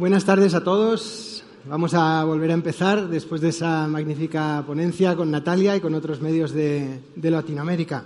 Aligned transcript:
Buenas 0.00 0.24
tardes 0.24 0.54
a 0.54 0.64
todos. 0.64 1.44
Vamos 1.68 1.92
a 1.92 2.24
volver 2.24 2.52
a 2.52 2.54
empezar 2.54 3.10
después 3.10 3.42
de 3.42 3.50
esa 3.50 3.86
magnífica 3.86 4.64
ponencia 4.66 5.14
con 5.14 5.30
Natalia 5.30 5.76
y 5.76 5.80
con 5.80 5.94
otros 5.94 6.22
medios 6.22 6.52
de, 6.52 7.00
Latinoamérica. 7.20 8.04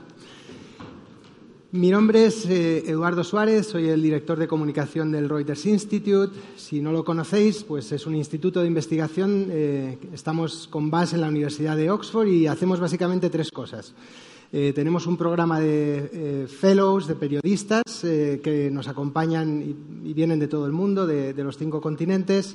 Mi 1.71 1.91
nombre 1.91 2.27
es 2.27 2.47
eh, 2.47 2.83
Eduardo 2.89 3.23
Suárez, 3.23 3.69
soy 3.69 3.91
el 3.91 4.03
director 4.03 4.41
de 4.41 4.49
comunicación 4.49 5.13
del 5.13 5.29
Reuters 5.29 5.67
Institute. 5.67 6.37
Si 6.57 6.81
no 6.81 6.91
lo 6.91 7.05
conocéis, 7.05 7.63
pues 7.63 7.93
es 7.93 8.09
un 8.09 8.17
instituto 8.17 8.61
de 8.61 8.67
investigación. 8.67 9.47
Eh, 9.53 9.97
estamos 10.13 10.67
con 10.67 10.91
base 10.91 11.15
en 11.15 11.21
la 11.21 11.29
Universidad 11.29 11.77
de 11.77 11.93
Oxford 11.93 12.27
y 12.27 12.49
hacemos 12.49 12.81
básicamente 12.81 13.31
tres 13.31 13.53
cosas. 13.53 13.95
Eh, 14.57 14.73
tenemos 14.73 15.09
un 15.09 15.17
programa 15.17 15.59
de 15.59 16.11
eh, 16.13 16.47
fellows, 16.47 17.09
de 17.09 17.17
periodistas 17.17 17.83
eh, 18.05 18.41
que 18.41 18.71
nos 18.71 18.87
acompañan 18.87 19.61
y, 19.61 20.13
vienen 20.13 20.39
de 20.39 20.47
todo 20.47 20.67
el 20.67 20.71
mundo, 20.71 21.09
de, 21.09 21.35
los 21.43 21.59
cinco 21.59 21.81
continentes. 21.81 22.55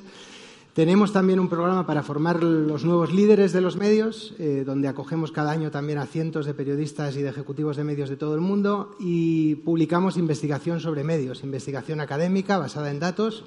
Tenemos 0.72 1.12
también 1.12 1.38
un 1.38 1.50
programa 1.50 1.86
para 1.86 2.02
formar 2.02 2.42
los 2.42 2.86
nuevos 2.86 3.12
líderes 3.12 3.52
de 3.52 3.60
los 3.60 3.76
medios, 3.76 4.34
donde 4.64 4.88
acogemos 4.88 5.30
cada 5.30 5.50
año 5.50 5.70
también 5.70 5.98
a 5.98 6.06
cientos 6.06 6.46
de 6.46 6.54
periodistas 6.54 7.16
y 7.16 7.22
de 7.22 7.28
ejecutivos 7.28 7.76
de 7.76 7.84
medios 7.84 8.08
de 8.08 8.16
todo 8.16 8.34
el 8.34 8.40
mundo 8.40 8.96
y 8.98 9.56
publicamos 9.56 10.16
investigación 10.16 10.80
sobre 10.80 11.04
medios, 11.04 11.42
investigación 11.42 12.00
académica 12.00 12.56
basada 12.56 12.90
en 12.90 13.00
datos. 13.00 13.44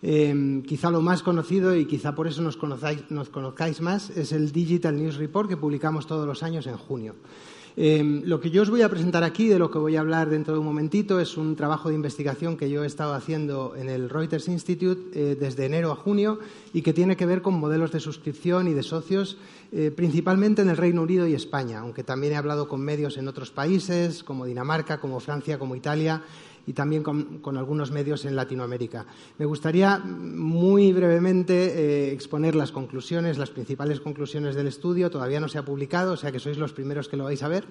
quizá 0.00 0.90
lo 0.90 1.00
más 1.00 1.22
conocido 1.22 1.74
y 1.74 1.86
quizá 1.86 2.14
por 2.14 2.28
eso 2.28 2.42
nos 2.42 2.58
conozcáis 2.58 3.80
más 3.80 4.10
es 4.10 4.30
el 4.32 4.52
Digital 4.52 4.94
News 4.94 5.16
Report 5.16 5.48
que 5.48 5.56
publicamos 5.56 6.06
todos 6.06 6.26
los 6.26 6.42
años 6.44 6.66
en 6.66 6.76
junio. 6.76 7.14
Em, 7.80 8.22
lo 8.24 8.40
que 8.40 8.50
yo 8.50 8.62
os 8.62 8.70
voy 8.70 8.82
a 8.82 8.88
presentar 8.88 9.22
aquí, 9.22 9.46
de 9.46 9.56
lo 9.56 9.70
que 9.70 9.78
voy 9.78 9.94
a 9.94 10.00
hablar 10.00 10.30
dentro 10.30 10.52
de 10.52 10.58
un 10.58 10.66
momentito, 10.66 11.20
es 11.20 11.36
un 11.36 11.54
trabajo 11.54 11.88
de 11.88 11.94
investigación 11.94 12.56
que 12.56 12.68
yo 12.68 12.82
he 12.82 12.88
estado 12.88 13.14
haciendo 13.14 13.76
en 13.76 13.88
el 13.88 14.10
Reuters 14.10 14.48
Institute 14.48 15.00
eh, 15.14 15.36
desde 15.38 15.66
enero 15.66 15.92
a 15.92 15.94
junio 15.94 16.40
y 16.72 16.82
que 16.82 16.92
tiene 16.92 17.16
que 17.16 17.24
ver 17.24 17.40
con 17.40 17.54
modelos 17.54 17.92
de 17.92 18.00
suscripción 18.00 18.66
y 18.66 18.74
de 18.74 18.82
socios, 18.82 19.38
eh, 19.70 19.92
principalmente 19.94 20.60
en 20.60 20.70
el 20.70 20.76
Reino 20.76 21.02
Unido 21.02 21.28
y 21.28 21.34
España, 21.34 21.78
aunque 21.78 22.02
también 22.02 22.32
he 22.32 22.36
hablado 22.36 22.66
con 22.66 22.80
medios 22.80 23.16
en 23.16 23.28
otros 23.28 23.52
países, 23.52 24.24
como 24.24 24.44
Dinamarca, 24.44 24.98
como 24.98 25.20
Francia, 25.20 25.56
como 25.56 25.76
Italia 25.76 26.24
y 26.68 26.74
también 26.74 27.02
con, 27.02 27.56
algunos 27.56 27.90
medios 27.90 28.26
en 28.26 28.36
Latinoamérica. 28.36 29.06
Me 29.38 29.46
gustaría 29.46 29.96
muy 29.96 30.92
brevemente 30.92 31.54
eh, 31.54 32.12
exponer 32.12 32.54
las 32.54 32.72
conclusiones, 32.72 33.38
las 33.38 33.48
principales 33.48 34.00
conclusiones 34.00 34.54
del 34.54 34.66
estudio. 34.66 35.10
Todavía 35.10 35.40
no 35.40 35.48
se 35.48 35.56
ha 35.56 35.64
publicado, 35.64 36.12
o 36.12 36.16
sea 36.18 36.30
que 36.30 36.38
sois 36.38 36.58
los 36.58 36.74
primeros 36.74 37.08
que 37.08 37.16
lo 37.16 37.24
vais 37.24 37.42
a 37.42 37.48
ver. 37.48 37.64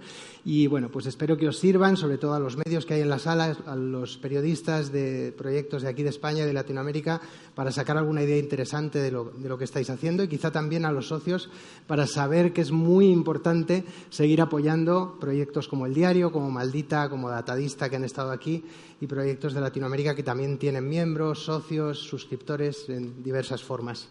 Y 0.43 0.65
bueno, 0.65 0.89
pues 0.89 1.05
espero 1.05 1.37
que 1.37 1.47
os 1.47 1.59
sirvan, 1.59 1.95
sobre 1.95 2.17
todo 2.17 2.33
a 2.33 2.39
los 2.39 2.57
medios 2.57 2.87
que 2.87 2.95
hay 2.95 3.01
en 3.01 3.09
la 3.11 3.19
sala, 3.19 3.55
a 3.67 3.75
los 3.75 4.17
periodistas 4.17 4.91
de 4.91 5.31
proyectos 5.37 5.83
de 5.83 5.89
aquí 5.89 6.01
de 6.01 6.09
España 6.09 6.41
y 6.41 6.47
de 6.47 6.53
Latinoamérica, 6.53 7.21
para 7.53 7.71
sacar 7.71 7.97
alguna 7.97 8.23
idea 8.23 8.39
interesante 8.39 8.97
de 8.97 9.11
lo, 9.11 9.25
de 9.25 9.47
lo 9.47 9.59
que 9.59 9.65
estáis 9.65 9.91
haciendo 9.91 10.23
y 10.23 10.27
quizá 10.27 10.51
también 10.51 10.85
a 10.85 10.91
los 10.91 11.09
socios 11.09 11.51
para 11.85 12.07
saber 12.07 12.51
que 12.51 12.61
es 12.61 12.71
muy 12.71 13.09
importante 13.09 13.83
seguir 14.09 14.41
apoyando 14.41 15.17
proyectos 15.19 15.67
como 15.67 15.85
el 15.85 15.93
Diario, 15.93 16.31
como 16.31 16.49
Maldita, 16.49 17.11
como 17.11 17.29
Datadista, 17.29 17.91
que 17.91 17.97
han 17.97 18.03
estado 18.03 18.31
aquí 18.31 18.63
y 18.99 19.07
proyectos 19.07 19.53
de 19.53 19.61
Latinoamérica 19.61 20.15
que 20.15 20.23
también 20.23 20.57
tienen 20.57 20.87
miembros, 20.87 21.43
socios, 21.43 21.99
suscriptores 21.99 22.89
en 22.89 23.23
diversas 23.23 23.63
formas. 23.63 24.09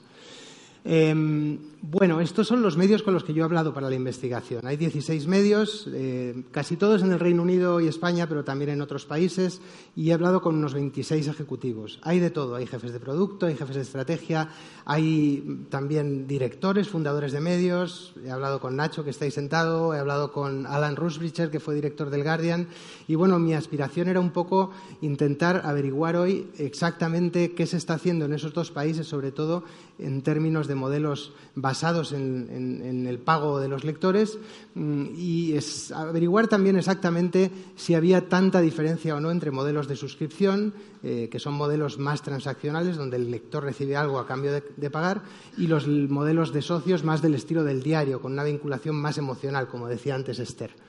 Em, 0.88 1.58
bueno, 1.82 2.20
estos 2.20 2.46
son 2.46 2.62
los 2.62 2.76
medios 2.76 3.02
con 3.02 3.12
los 3.12 3.24
que 3.24 3.34
yo 3.34 3.42
he 3.42 3.44
hablado 3.44 3.74
para 3.74 3.90
la 3.90 3.96
investigación. 3.96 4.64
Hay 4.66 4.76
16 4.76 5.26
medios, 5.26 5.88
eh, 5.92 6.44
casi 6.52 6.76
todos 6.76 7.02
en 7.02 7.10
el 7.10 7.18
Reino 7.18 7.42
Unido 7.42 7.80
y 7.80 7.88
España, 7.88 8.28
pero 8.28 8.44
también 8.44 8.70
en 8.70 8.80
otros 8.80 9.04
países, 9.04 9.60
y 9.96 10.10
he 10.10 10.12
hablado 10.12 10.40
con 10.40 10.54
unos 10.54 10.74
26 10.74 11.26
ejecutivos. 11.26 11.98
Hay 12.02 12.20
de 12.20 12.30
todo, 12.30 12.54
hay 12.54 12.66
jefes 12.66 12.92
de 12.92 13.00
producto, 13.00 13.46
hay 13.46 13.56
jefes 13.56 13.74
de 13.74 13.82
estrategia, 13.82 14.48
hay 14.84 15.66
también 15.70 16.28
directores, 16.28 16.88
fundadores 16.88 17.32
de 17.32 17.40
medios. 17.40 18.14
He 18.24 18.30
hablado 18.30 18.60
con 18.60 18.76
Nacho, 18.76 19.02
que 19.02 19.10
está 19.10 19.24
ahí 19.24 19.32
sentado, 19.32 19.92
he 19.92 19.98
hablado 19.98 20.30
con 20.30 20.66
Alan 20.66 20.94
Rusbricher, 20.94 21.50
que 21.50 21.58
fue 21.58 21.74
director 21.74 22.10
del 22.10 22.22
Guardian, 22.22 22.68
y 23.08 23.16
bueno, 23.16 23.40
mi 23.40 23.54
aspiración 23.54 24.06
era 24.06 24.20
un 24.20 24.30
poco 24.30 24.70
intentar 25.00 25.62
averiguar 25.64 26.14
hoy 26.14 26.48
exactamente 26.58 27.54
qué 27.54 27.66
se 27.66 27.76
está 27.76 27.94
haciendo 27.94 28.24
en 28.24 28.34
esos 28.34 28.54
dos 28.54 28.70
países, 28.70 29.08
sobre 29.08 29.32
todo 29.32 29.64
en 29.98 30.22
términos 30.22 30.66
de 30.66 30.74
modelos 30.74 31.32
basados 31.54 32.12
en, 32.12 33.06
el 33.06 33.18
pago 33.18 33.60
de 33.60 33.68
los 33.68 33.84
lectores 33.84 34.38
mm, 34.74 35.06
y 35.16 35.52
es 35.54 35.90
averiguar 35.90 36.48
también 36.48 36.76
exactamente 36.76 37.50
si 37.76 37.94
había 37.94 38.28
tanta 38.28 38.60
diferencia 38.60 39.16
o 39.16 39.20
no 39.20 39.30
entre 39.30 39.50
modelos 39.50 39.88
de 39.88 39.96
suscripción, 39.96 40.74
eh, 41.02 41.28
que 41.30 41.38
son 41.38 41.54
modelos 41.54 41.98
más 41.98 42.22
transaccionales, 42.22 42.96
donde 42.96 43.16
el 43.16 43.30
lector 43.30 43.64
recibe 43.64 43.96
algo 43.96 44.18
a 44.18 44.26
cambio 44.26 44.52
de 44.52 44.90
pagar, 44.90 45.22
y 45.56 45.66
los 45.66 45.86
modelos 45.86 46.52
de 46.52 46.62
socios 46.62 47.04
más 47.04 47.22
del 47.22 47.34
estilo 47.34 47.64
del 47.64 47.82
diario, 47.82 48.20
con 48.20 48.32
una 48.32 48.44
vinculación 48.44 48.96
más 48.96 49.18
emocional, 49.18 49.68
como 49.68 49.88
decía 49.88 50.14
antes 50.14 50.38
Esther. 50.38 50.85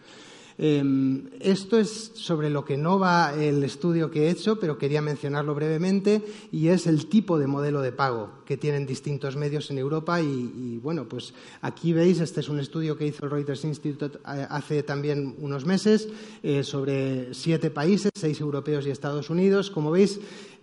Em, 0.59 1.29
esto 1.39 1.77
es 1.77 2.11
sobre 2.15 2.49
lo 2.49 2.65
que 2.65 2.77
no 2.77 2.97
va 2.97 3.33
el 3.35 3.63
estudio 3.63 4.09
que 4.09 4.25
he 4.25 4.29
hecho, 4.31 4.59
pero 4.59 4.77
quería 4.77 5.01
mencionarlo 5.01 5.53
brevemente, 5.53 6.23
y 6.51 6.69
es 6.69 6.87
el 6.87 7.07
tipo 7.07 7.37
de 7.37 7.45
modelo 7.45 7.81
de 7.81 7.91
pago 7.91 8.31
que 8.45 8.57
tienen 8.57 8.87
distintos 8.87 9.35
medios 9.35 9.69
en 9.69 9.77
Europa. 9.77 10.19
Y, 10.19 10.79
bueno, 10.81 11.07
pues 11.07 11.33
aquí 11.61 11.93
veis, 11.93 12.19
este 12.19 12.39
es 12.39 12.49
un 12.49 12.59
estudio 12.59 12.97
que 12.97 13.05
hizo 13.05 13.25
el 13.25 13.31
Reuters 13.31 13.65
Institute 13.65 14.17
eh, 14.17 14.47
hace 14.49 14.81
también 14.81 15.35
unos 15.39 15.65
meses 15.65 16.07
eh, 16.41 16.63
sobre 16.63 17.33
siete 17.33 17.69
países, 17.69 18.11
seis 18.15 18.39
europeos 18.41 18.87
y 18.87 18.89
Estados 18.89 19.29
Unidos. 19.29 19.69
Como 19.69 19.91
veis, 19.91 20.19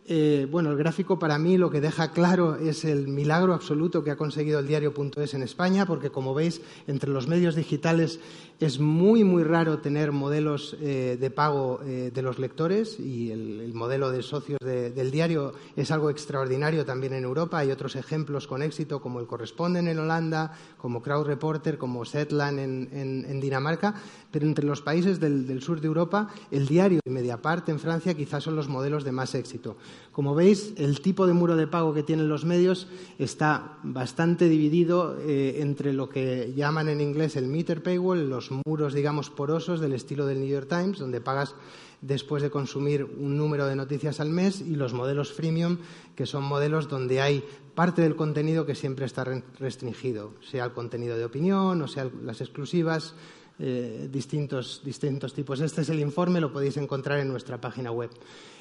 eh, 0.07 0.47
bueno, 0.51 0.71
el 0.71 0.77
gráfico 0.77 1.19
para 1.19 1.39
mí 1.39 1.57
lo 1.57 1.71
que 1.71 1.81
deja 1.81 2.13
claro 2.13 2.57
es 2.57 2.85
el 2.85 3.09
milagro 3.09 3.55
absoluto 3.55 4.05
que 4.05 4.11
ha 4.11 4.17
conseguido 4.17 4.59
el 4.59 4.67
diario.es 4.67 5.33
en 5.33 5.43
España, 5.43 5.87
porque 5.87 6.11
como 6.11 6.35
veis, 6.35 6.61
entre 6.87 7.11
los 7.11 7.27
medios 7.27 7.55
digitales 7.55 8.21
es 8.61 8.79
muy, 8.79 9.25
muy 9.25 9.43
raro 9.43 9.79
tener 9.79 10.13
modelos 10.13 10.77
eh, 10.81 11.17
de 11.21 11.31
pago 11.31 11.81
eh, 11.85 12.11
de 12.15 12.23
los 12.23 12.39
lectores 12.39 12.99
y 13.01 13.31
el, 13.31 13.73
modelo 13.75 14.11
de 14.13 14.23
socios 14.23 14.61
del 14.61 15.11
diario 15.11 15.53
es 15.75 15.91
algo 15.91 16.11
extraordinario 16.11 16.85
también 16.85 17.13
en 17.13 17.25
Europa. 17.25 17.59
Hay 17.59 17.73
otros 17.73 17.97
ejemplos 17.97 18.47
con 18.47 18.63
éxito, 18.63 19.01
como 19.01 19.19
el 19.19 19.27
Corresponden 19.27 19.89
en 19.89 19.99
Holanda, 19.99 20.53
como 20.79 21.03
Crowd 21.03 21.27
Reporter, 21.27 21.77
como 21.77 22.05
Setland 22.05 22.59
en, 22.61 23.41
Dinamarca, 23.41 23.95
pero 24.31 24.47
entre 24.47 24.65
los 24.65 24.81
países 24.81 25.19
del, 25.19 25.47
del 25.47 25.61
sur 25.61 25.81
de 25.81 25.89
Europa, 25.89 26.29
el 26.53 26.69
diario 26.69 27.01
y 27.05 27.11
Mediapart 27.11 27.69
en 27.69 27.81
Francia 27.81 28.15
quizás 28.15 28.45
son 28.45 28.55
los 28.55 28.69
modelos 28.69 29.03
de 29.03 29.13
más 29.13 29.35
éxito. 29.35 29.77
Como 30.13 30.35
veis, 30.35 30.73
el 30.77 31.01
tipo 31.01 31.27
de 31.27 31.33
muro 31.33 31.57
de 31.57 31.67
pago 31.67 31.93
que 31.95 32.05
tienen 32.05 32.29
los 32.29 32.45
medios 32.45 32.87
está 33.19 33.79
bastante 33.83 34.49
dividido 34.49 35.19
eh, 35.21 35.57
entre 35.61 35.93
lo 35.93 36.09
que 36.09 36.53
llaman 36.55 36.89
en 36.89 37.01
inglés 37.01 37.35
el 37.35 37.49
meter 37.49 37.83
paywall, 37.83 38.31
los 38.31 38.44
muros, 38.51 38.95
digamos, 38.95 39.31
porosos 39.31 39.81
del 39.81 39.93
estilo 39.93 40.27
del 40.27 40.41
New 40.41 40.49
York 40.49 40.69
Times, 40.69 40.99
donde 40.99 41.21
pagas 41.21 41.55
después 42.01 42.43
de 42.43 42.51
consumir 42.51 43.05
un 43.05 43.37
número 43.37 43.67
de 43.67 43.77
noticias 43.77 44.21
al 44.21 44.31
mes, 44.31 44.61
y 44.61 44.77
los 44.77 44.93
modelos 44.93 45.33
freemium, 45.33 45.79
que 46.15 46.27
son 46.27 46.45
modelos 46.45 46.89
donde 46.89 47.21
hay 47.21 47.45
parte 47.75 48.03
del 48.03 48.17
contenido 48.17 48.67
que 48.67 48.75
siempre 48.75 49.07
está 49.07 49.25
restringido, 49.59 50.33
sea 50.49 50.65
el 50.65 50.73
contenido 50.73 51.17
de 51.17 51.25
opinión 51.25 51.83
o 51.83 51.89
sea 51.89 52.09
las 52.23 52.41
exclusivas, 52.41 53.15
eh, 53.59 54.09
distintos, 54.11 54.83
distintos 54.85 55.33
tipos. 55.33 55.61
Este 55.61 55.83
es 55.83 55.89
el 55.89 56.01
informe, 56.01 56.41
lo 56.41 56.53
podéis 56.53 56.77
encontrar 56.77 57.21
en 57.21 57.29
nuestra 57.29 57.61
página 57.61 57.91
web. 57.91 58.11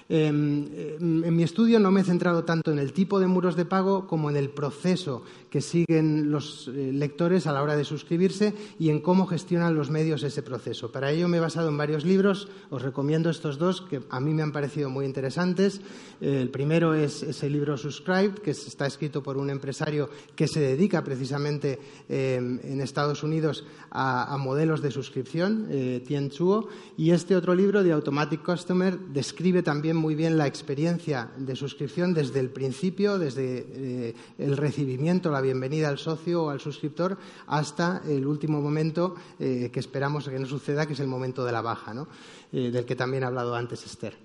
Em, 0.09 0.67
em, 0.75 1.23
en 1.23 1.35
mi 1.35 1.44
estudio 1.44 1.79
no 1.79 1.89
me 1.89 2.01
he 2.01 2.03
centrado 2.03 2.44
tanto 2.44 2.71
en 2.71 2.79
el 2.79 2.91
tipo 2.91 3.19
de 3.19 3.27
muros 3.27 3.55
de 3.55 3.65
pago 3.65 4.05
como 4.05 4.29
en 4.29 4.35
el 4.35 4.50
proceso 4.50 5.23
que 5.53 5.62
siguen 5.62 6.31
los 6.31 6.68
eh, 6.68 6.90
lectores 6.91 7.46
a 7.46 7.52
la 7.52 7.62
hora 7.62 7.75
de 7.75 7.86
suscribirse 7.86 8.56
y 8.80 8.90
en 8.90 9.02
cómo 9.02 9.28
gestionan 9.28 9.75
los 9.75 9.91
medios 9.91 10.24
ese 10.24 10.41
proceso. 10.41 10.91
Para 10.91 11.12
ello 11.12 11.28
me 11.28 11.38
he 11.38 11.40
basado 11.40 11.69
en 11.69 11.78
varios 11.78 12.06
libros, 12.06 12.47
os 12.72 12.81
recomiendo 12.81 13.30
estos 13.30 13.60
dos 13.60 13.81
que 13.81 14.01
a 14.10 14.19
mí 14.19 14.33
me 14.33 14.42
han 14.42 14.51
parecido 14.51 14.89
muy 14.89 15.06
interesantes. 15.06 15.80
Eh, 16.22 16.42
el 16.42 16.50
primero 16.50 16.95
es 16.95 17.22
ese 17.22 17.51
libro 17.51 17.77
Subscribe, 17.77 18.42
que 18.42 18.50
está 18.50 18.88
escrito 18.88 19.22
por 19.22 19.38
un 19.38 19.51
empresario 19.51 20.10
que 20.36 20.48
se 20.48 20.60
dedica 20.60 21.04
precisamente 21.04 21.77
em, 22.10 22.60
en 22.63 22.81
Estados 22.81 23.22
Unidos 23.22 23.63
a, 23.92 24.36
modelos 24.39 24.81
de 24.81 24.89
suscripción, 24.89 25.68
eh, 25.69 26.01
Tien 26.04 26.31
Chuo, 26.31 26.68
y 26.98 27.12
este 27.12 27.36
otro 27.36 27.54
libro, 27.54 27.83
de 27.83 27.92
Automatic 27.92 28.42
Customer, 28.42 28.98
describe 28.98 29.62
también 29.62 29.98
muy 29.98 30.16
bien 30.16 30.36
la 30.36 30.48
experiencia 30.48 31.30
de 31.38 31.56
suscripción 31.56 32.16
desde 32.16 32.39
el 32.39 32.50
principio, 32.50 33.19
desde 33.19 33.68
eh, 33.69 34.16
el 34.39 34.57
recibimiento, 34.57 35.30
la 35.30 35.43
bienvenida 35.44 35.90
al 35.90 36.00
socio 36.00 36.45
o 36.45 36.50
al 36.50 36.60
suscriptor, 36.60 37.19
hasta 37.45 38.01
el 38.07 38.25
último 38.25 38.60
momento 38.60 39.13
eh, 39.40 39.69
que 39.72 39.80
esperamos 39.80 40.28
que 40.28 40.40
no 40.40 40.48
suceda, 40.48 40.88
que 40.88 40.94
es 40.94 41.00
el 41.00 41.07
momento 41.07 41.45
de 41.45 41.51
la 41.51 41.62
baja, 41.62 41.94
eh, 42.51 42.72
del 42.72 42.86
que 42.86 42.95
también 42.95 43.24
ha 43.24 43.28
hablado 43.28 43.54
antes 43.54 43.86
Esther. 43.86 44.18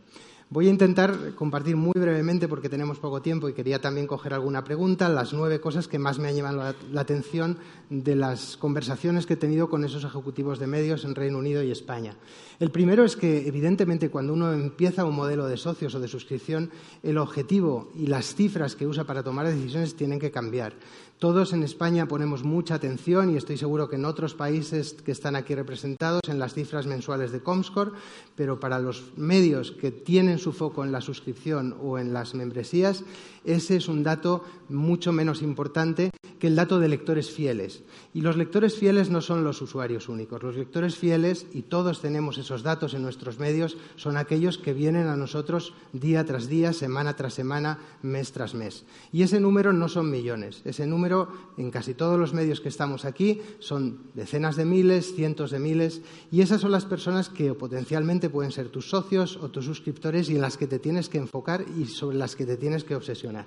Voy 0.50 0.66
a 0.66 0.70
intentar 0.70 1.34
compartir 1.34 1.76
muy 1.76 1.92
brevemente, 1.94 2.48
porque 2.48 2.70
tenemos 2.70 2.98
poco 2.98 3.20
tiempo 3.20 3.50
y 3.50 3.52
quería 3.52 3.82
también 3.82 4.06
coger 4.06 4.32
alguna 4.32 4.64
pregunta, 4.64 5.10
las 5.10 5.34
nueve 5.34 5.60
cosas 5.60 5.88
que 5.88 5.98
más 5.98 6.18
me 6.18 6.28
han 6.28 6.34
llevado 6.36 6.74
la, 6.90 7.00
atención 7.02 7.58
de 7.90 8.16
las 8.16 8.56
conversaciones 8.56 9.26
que 9.26 9.34
he 9.34 9.36
tenido 9.36 9.68
con 9.68 9.84
esos 9.84 10.04
ejecutivos 10.04 10.58
de 10.58 10.66
medios 10.66 11.04
en 11.04 11.14
Reino 11.14 11.36
Unido 11.36 11.62
y 11.62 11.70
España. 11.70 12.16
El 12.60 12.70
primero 12.70 13.04
es 13.04 13.14
que, 13.14 13.46
evidentemente, 13.46 14.08
cuando 14.08 14.32
uno 14.32 14.54
empieza 14.54 15.04
un 15.04 15.16
modelo 15.16 15.46
de 15.46 15.58
socios 15.58 15.94
o 15.94 16.00
de 16.00 16.08
suscripción, 16.08 16.70
el 17.02 17.18
objetivo 17.18 17.92
y 17.94 18.06
las 18.06 18.34
cifras 18.34 18.74
que 18.74 18.86
usa 18.86 19.04
para 19.04 19.22
tomar 19.22 19.46
decisiones 19.46 19.96
tienen 19.96 20.18
que 20.18 20.30
cambiar. 20.30 20.72
Todos 21.18 21.52
en 21.52 21.64
España 21.64 22.06
ponemos 22.06 22.44
mucha 22.44 22.76
atención 22.76 23.30
y 23.30 23.36
estoy 23.36 23.56
seguro 23.56 23.88
que 23.88 23.96
en 23.96 24.04
otros 24.04 24.34
países 24.34 24.92
que 24.92 25.10
están 25.10 25.34
aquí 25.34 25.52
representados 25.52 26.20
en 26.28 26.38
las 26.38 26.54
cifras 26.54 26.86
mensuales 26.86 27.32
de 27.32 27.40
Comscore, 27.40 27.90
pero 28.36 28.60
para 28.60 28.78
los 28.78 29.02
medios 29.16 29.72
que 29.72 29.90
tienen 29.90 30.38
su 30.38 30.52
foco 30.52 30.84
en 30.84 30.92
la 30.92 31.00
suscripción 31.00 31.76
o 31.82 31.98
en 31.98 32.12
las 32.12 32.36
membresías, 32.36 33.02
ese 33.44 33.74
es 33.74 33.88
un 33.88 34.04
dato 34.04 34.44
mucho 34.68 35.12
menos 35.12 35.42
importante 35.42 36.12
que 36.38 36.46
el 36.46 36.56
dato 36.56 36.78
de 36.78 36.88
lectores 36.88 37.30
fieles. 37.30 37.82
Y 38.14 38.20
los 38.20 38.36
lectores 38.36 38.76
fieles 38.76 39.10
no 39.10 39.20
son 39.20 39.44
los 39.44 39.60
usuarios 39.60 40.08
únicos. 40.08 40.42
Los 40.42 40.56
lectores 40.56 40.96
fieles, 40.96 41.46
y 41.52 41.62
todos 41.62 42.00
tenemos 42.00 42.38
esos 42.38 42.62
datos 42.62 42.94
en 42.94 43.02
nuestros 43.02 43.38
medios, 43.38 43.76
son 43.96 44.16
aquellos 44.16 44.58
que 44.58 44.72
vienen 44.72 45.08
a 45.08 45.16
nosotros 45.16 45.74
día 45.92 46.24
tras 46.24 46.48
día, 46.48 46.72
semana 46.72 47.16
tras 47.16 47.34
semana, 47.34 47.78
mes 48.02 48.32
tras 48.32 48.54
mes. 48.54 48.84
Y 49.12 49.22
ese 49.22 49.40
número 49.40 49.72
no 49.72 49.88
son 49.88 50.10
millones. 50.10 50.62
Ese 50.64 50.86
número, 50.86 51.28
en 51.56 51.70
casi 51.70 51.94
todos 51.94 52.18
los 52.18 52.32
medios 52.32 52.60
que 52.60 52.68
estamos 52.68 53.04
aquí, 53.04 53.40
son 53.58 53.98
decenas 54.14 54.56
de 54.56 54.64
miles, 54.64 55.14
cientos 55.14 55.50
de 55.50 55.58
miles. 55.58 56.02
Y 56.30 56.40
esas 56.40 56.60
son 56.60 56.72
las 56.72 56.84
personas 56.84 57.28
que 57.28 57.54
potencialmente 57.54 58.30
pueden 58.30 58.52
ser 58.52 58.68
tus 58.68 58.88
socios 58.90 59.36
o 59.36 59.48
tus 59.48 59.64
suscriptores 59.64 60.30
y 60.30 60.36
en 60.36 60.42
las 60.42 60.56
que 60.56 60.66
te 60.66 60.78
tienes 60.78 61.08
que 61.08 61.18
enfocar 61.18 61.64
y 61.76 61.86
sobre 61.86 62.16
las 62.16 62.36
que 62.36 62.46
te 62.46 62.56
tienes 62.56 62.84
que 62.84 62.94
obsesionar. 62.94 63.46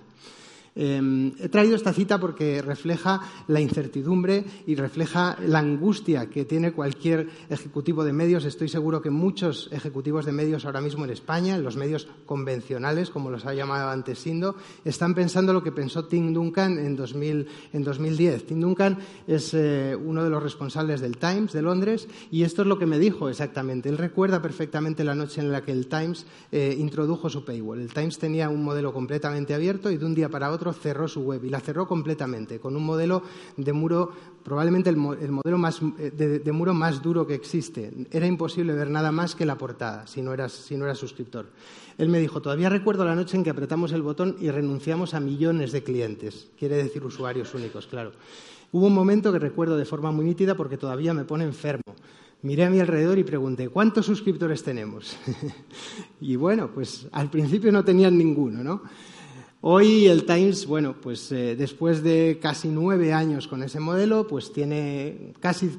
Em, 0.74 1.34
he 1.40 1.50
traído 1.50 1.76
esta 1.76 1.92
cita 1.92 2.18
porque 2.18 2.62
refleja 2.62 3.22
la 3.48 3.60
incertidumbre 3.60 4.46
y 4.66 4.76
refleja 4.76 5.38
la 5.46 5.60
angustia 5.60 6.30
que 6.30 6.46
tiene 6.46 6.72
cualquier 6.72 7.28
ejecutivo 7.50 8.06
de 8.06 8.14
medios. 8.14 8.46
Estoy 8.46 8.70
seguro 8.70 9.02
que 9.02 9.10
muchos 9.10 9.68
ejecutivos 9.74 10.26
de 10.26 10.32
medios 10.32 10.66
ahora 10.66 10.80
mismo 10.80 11.04
en 11.04 11.12
España, 11.12 11.56
en 11.56 11.64
los 11.64 11.76
medios 11.76 12.08
convencionales, 12.26 13.10
como 13.10 13.30
los 13.30 13.46
ha 13.46 13.54
llamado 13.54 13.90
antes 13.90 14.20
Sindo, 14.20 14.56
están 14.86 15.14
pensando 15.14 15.52
lo 15.52 15.62
que 15.62 15.74
pensó 15.74 16.06
Tim 16.06 16.34
Duncan 16.34 16.80
en, 16.80 16.96
2010. 16.96 18.46
Tim 18.46 18.62
Duncan 18.62 18.98
es 19.28 19.54
eh, 19.54 19.96
uno 19.96 20.24
de 20.24 20.30
los 20.30 20.42
responsables 20.42 21.02
del 21.02 21.18
Times 21.18 21.52
de 21.52 21.62
Londres 21.62 22.08
y 22.30 22.44
esto 22.44 22.62
es 22.62 22.68
lo 22.70 22.80
que 22.80 22.86
me 22.86 23.00
dijo 23.00 23.28
exactamente. 23.28 23.90
Él 23.90 23.98
recuerda 23.98 24.42
perfectamente 24.42 25.04
la 25.04 25.16
noche 25.16 25.42
en 25.42 25.52
la 25.52 25.64
que 25.66 25.74
el 25.74 25.88
Times 25.88 26.26
eh, 26.52 26.76
introdujo 26.80 27.30
su 27.30 27.44
paywall. 27.44 27.82
El 27.82 27.94
Times 27.94 28.18
tenía 28.18 28.48
un 28.48 28.64
modelo 28.64 28.94
completamente 28.94 29.54
abierto 29.54 29.92
y 29.92 29.98
de 29.98 30.06
un 30.06 30.16
día 30.16 30.30
para 30.30 30.52
otro 30.52 30.61
cerró 30.72 31.08
su 31.08 31.22
web 31.22 31.44
y 31.44 31.50
la 31.50 31.60
cerró 31.60 31.88
completamente 31.88 32.60
con 32.60 32.76
un 32.76 32.86
modelo 32.86 33.24
de 33.58 33.74
muro, 33.74 34.12
probablemente 34.44 34.90
el, 34.90 34.98
modelo 34.98 35.58
más, 35.58 35.82
eh, 35.98 36.12
de, 36.12 36.52
muro 36.52 36.74
más 36.74 37.02
duro 37.02 37.26
que 37.26 37.34
existe. 37.34 37.92
Era 38.12 38.28
imposible 38.28 38.74
ver 38.74 38.90
nada 38.90 39.12
más 39.12 39.34
que 39.34 39.46
la 39.46 39.58
portada 39.58 40.06
si 40.06 40.22
no, 40.22 40.34
eras, 40.34 40.52
si 40.52 40.78
no 40.78 40.86
eras 40.86 41.00
suscriptor. 41.00 41.48
Él 41.98 42.10
me 42.10 42.20
dijo, 42.20 42.42
todavía 42.42 42.70
recuerdo 42.70 43.04
la 43.04 43.16
noche 43.16 43.38
en 43.38 43.44
que 43.44 43.50
apretamos 43.50 43.92
el 43.92 44.02
botón 44.02 44.36
y 44.40 44.52
renunciamos 44.52 45.14
a 45.14 45.20
millones 45.20 45.72
de 45.72 45.84
clientes. 45.84 46.50
Quiere 46.58 46.76
decir 46.76 47.04
usuarios 47.04 47.54
únicos, 47.54 47.88
claro. 47.88 48.12
Hubo 48.72 48.88
un 48.88 48.94
momento 48.94 49.34
que 49.34 49.40
recuerdo 49.40 49.76
de 49.76 49.86
forma 49.86 50.12
muy 50.12 50.24
nítida 50.24 50.56
porque 50.56 50.78
todavía 50.78 51.14
me 51.14 51.26
pone 51.26 51.44
enfermo. 51.44 51.96
Miré 52.44 52.66
a 52.66 52.70
mi 52.72 52.80
alrededor 52.80 53.20
y 53.20 53.24
pregunté, 53.24 53.70
¿cuántos 53.70 54.08
suscriptores 54.08 54.64
tenemos? 54.64 55.16
y 56.22 56.36
bueno, 56.38 56.72
pues 56.74 57.08
al 57.12 57.30
principio 57.30 57.72
no 57.72 57.86
tenían 57.86 58.18
ninguno, 58.18 58.64
¿no? 58.64 58.82
Hoy 59.64 60.08
el 60.08 60.26
Times, 60.26 60.66
bueno, 60.66 60.96
pues 61.00 61.32
eh, 61.32 61.56
después 61.56 62.02
de 62.02 62.40
casi 62.42 62.68
nueve 62.68 63.14
años 63.14 63.48
con 63.48 63.62
ese 63.62 63.80
modelo, 63.80 64.26
pues 64.26 64.52
tiene 64.52 65.36
casi 65.40 65.70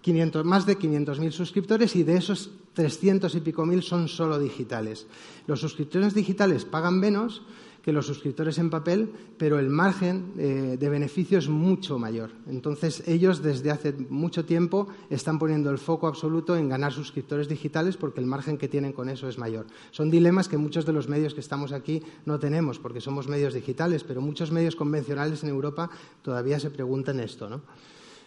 500, 0.00 0.44
más 0.44 0.64
de 0.64 0.78
500.000 0.78 1.32
suscriptores 1.32 1.96
y 1.96 2.04
de 2.04 2.16
esos 2.18 2.52
300 2.74 3.34
y 3.34 3.40
pico 3.40 3.66
mil 3.66 3.82
son 3.82 4.06
solo 4.06 4.38
digitales. 4.38 5.08
Los 5.48 5.58
suscriptores 5.58 6.14
digitales 6.14 6.64
pagan 6.64 7.00
menos, 7.00 7.42
que 7.82 7.92
los 7.92 8.06
suscriptores 8.06 8.58
en 8.58 8.70
papel, 8.70 9.10
pero 9.36 9.58
el 9.58 9.68
margen 9.68 10.32
eh, 10.38 10.76
de 10.78 10.88
beneficio 10.88 11.38
es 11.38 11.48
mucho 11.48 11.98
mayor. 11.98 12.30
Entonces, 12.46 13.02
ellos 13.06 13.42
desde 13.42 13.70
hace 13.70 13.92
mucho 14.08 14.44
tiempo 14.44 14.88
están 15.10 15.38
poniendo 15.38 15.70
el 15.70 15.78
foco 15.78 16.06
absoluto 16.06 16.56
en 16.56 16.68
ganar 16.68 16.92
suscriptores 16.92 17.48
digitales 17.48 17.96
porque 17.96 18.20
el 18.20 18.26
margen 18.26 18.56
que 18.56 18.68
tienen 18.68 18.92
con 18.92 19.08
eso 19.08 19.28
es 19.28 19.36
mayor. 19.36 19.66
Son 19.90 20.10
dilemas 20.10 20.48
que 20.48 20.58
muchos 20.58 20.86
de 20.86 20.92
los 20.92 21.08
medios 21.08 21.34
que 21.34 21.40
estamos 21.40 21.72
aquí 21.72 22.02
no 22.24 22.38
tenemos 22.38 22.78
porque 22.78 23.00
somos 23.00 23.28
medios 23.28 23.54
digitales, 23.54 24.04
pero 24.04 24.20
muchos 24.20 24.52
medios 24.52 24.76
convencionales 24.76 25.42
en 25.42 25.50
Europa 25.50 25.90
todavía 26.22 26.60
se 26.60 26.70
preguntan 26.70 27.18
esto, 27.18 27.50
¿no? 27.50 27.62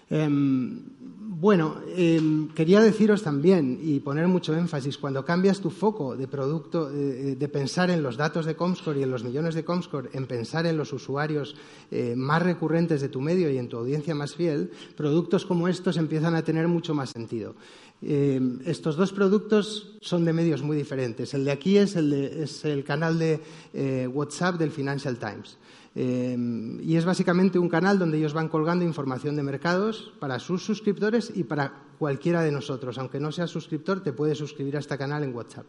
Em, 0.10 0.82
bueno, 1.38 1.82
em, 1.96 2.48
quería 2.50 2.80
deciros 2.80 3.22
también 3.22 3.78
y 3.82 4.00
poner 4.00 4.28
mucho 4.28 4.56
énfasis, 4.56 4.98
cuando 4.98 5.26
cambias 5.26 5.60
tu 5.60 5.70
foco 5.70 6.16
de 6.16 6.28
producto, 6.28 6.90
eh, 6.90 7.36
de 7.36 7.48
pensar 7.50 7.90
en 7.90 8.02
los 8.02 8.16
datos 8.16 8.46
de 8.46 8.56
Comscore 8.56 9.00
y 9.00 9.04
en 9.04 9.12
los 9.12 9.24
millones 9.24 9.54
de 9.54 9.66
Comscore, 9.66 10.10
en 10.14 10.28
pensar 10.28 10.66
en 10.66 10.78
los 10.78 10.94
usuarios 10.94 11.56
eh, 11.92 12.14
más 12.16 12.42
recurrentes 12.42 13.02
de 13.02 13.10
tu 13.10 13.20
medio 13.20 13.52
y 13.52 13.58
en 13.58 13.68
tu 13.68 13.78
audiencia 13.78 14.16
más 14.16 14.34
fiel, 14.34 14.72
productos 14.96 15.46
como 15.46 15.68
estos 15.68 15.98
empiezan 15.98 16.36
a 16.36 16.44
tener 16.44 16.68
mucho 16.68 16.94
más 16.94 17.10
sentido. 17.10 17.56
Em, 18.02 18.60
estos 18.66 18.96
dos 18.96 19.12
productos 19.14 19.98
son 20.02 20.26
de 20.26 20.34
medios 20.34 20.62
muy 20.62 20.78
diferentes. 20.78 21.34
El 21.34 21.46
de 21.46 21.52
aquí 21.52 21.78
es 21.78 21.96
el, 21.96 22.84
canal 22.86 23.18
de 23.18 23.40
eh, 23.74 24.08
WhatsApp 24.08 24.56
del 24.56 24.72
Financial 24.72 25.18
Times. 25.18 25.58
Em, 25.96 26.82
y 26.82 26.98
es 26.98 27.06
básicamente 27.06 27.58
un 27.58 27.70
canal 27.70 27.98
donde 27.98 28.18
ellos 28.18 28.34
van 28.34 28.50
colgando 28.50 28.84
información 28.84 29.36
de 29.36 29.44
mercados 29.44 30.12
para 30.20 30.40
sus 30.40 30.64
suscriptores 30.64 31.32
y 31.34 31.46
para 31.46 31.72
cualquiera 31.98 32.44
de 32.44 32.52
nosotros. 32.52 32.98
Aunque 32.98 33.20
no 33.20 33.32
seas 33.32 33.50
suscriptor, 33.50 34.04
te 34.04 34.12
puedes 34.12 34.38
suscribir 34.38 34.76
a 34.76 34.80
este 34.80 34.98
canal 34.98 35.24
en 35.24 35.34
WhatsApp. 35.34 35.66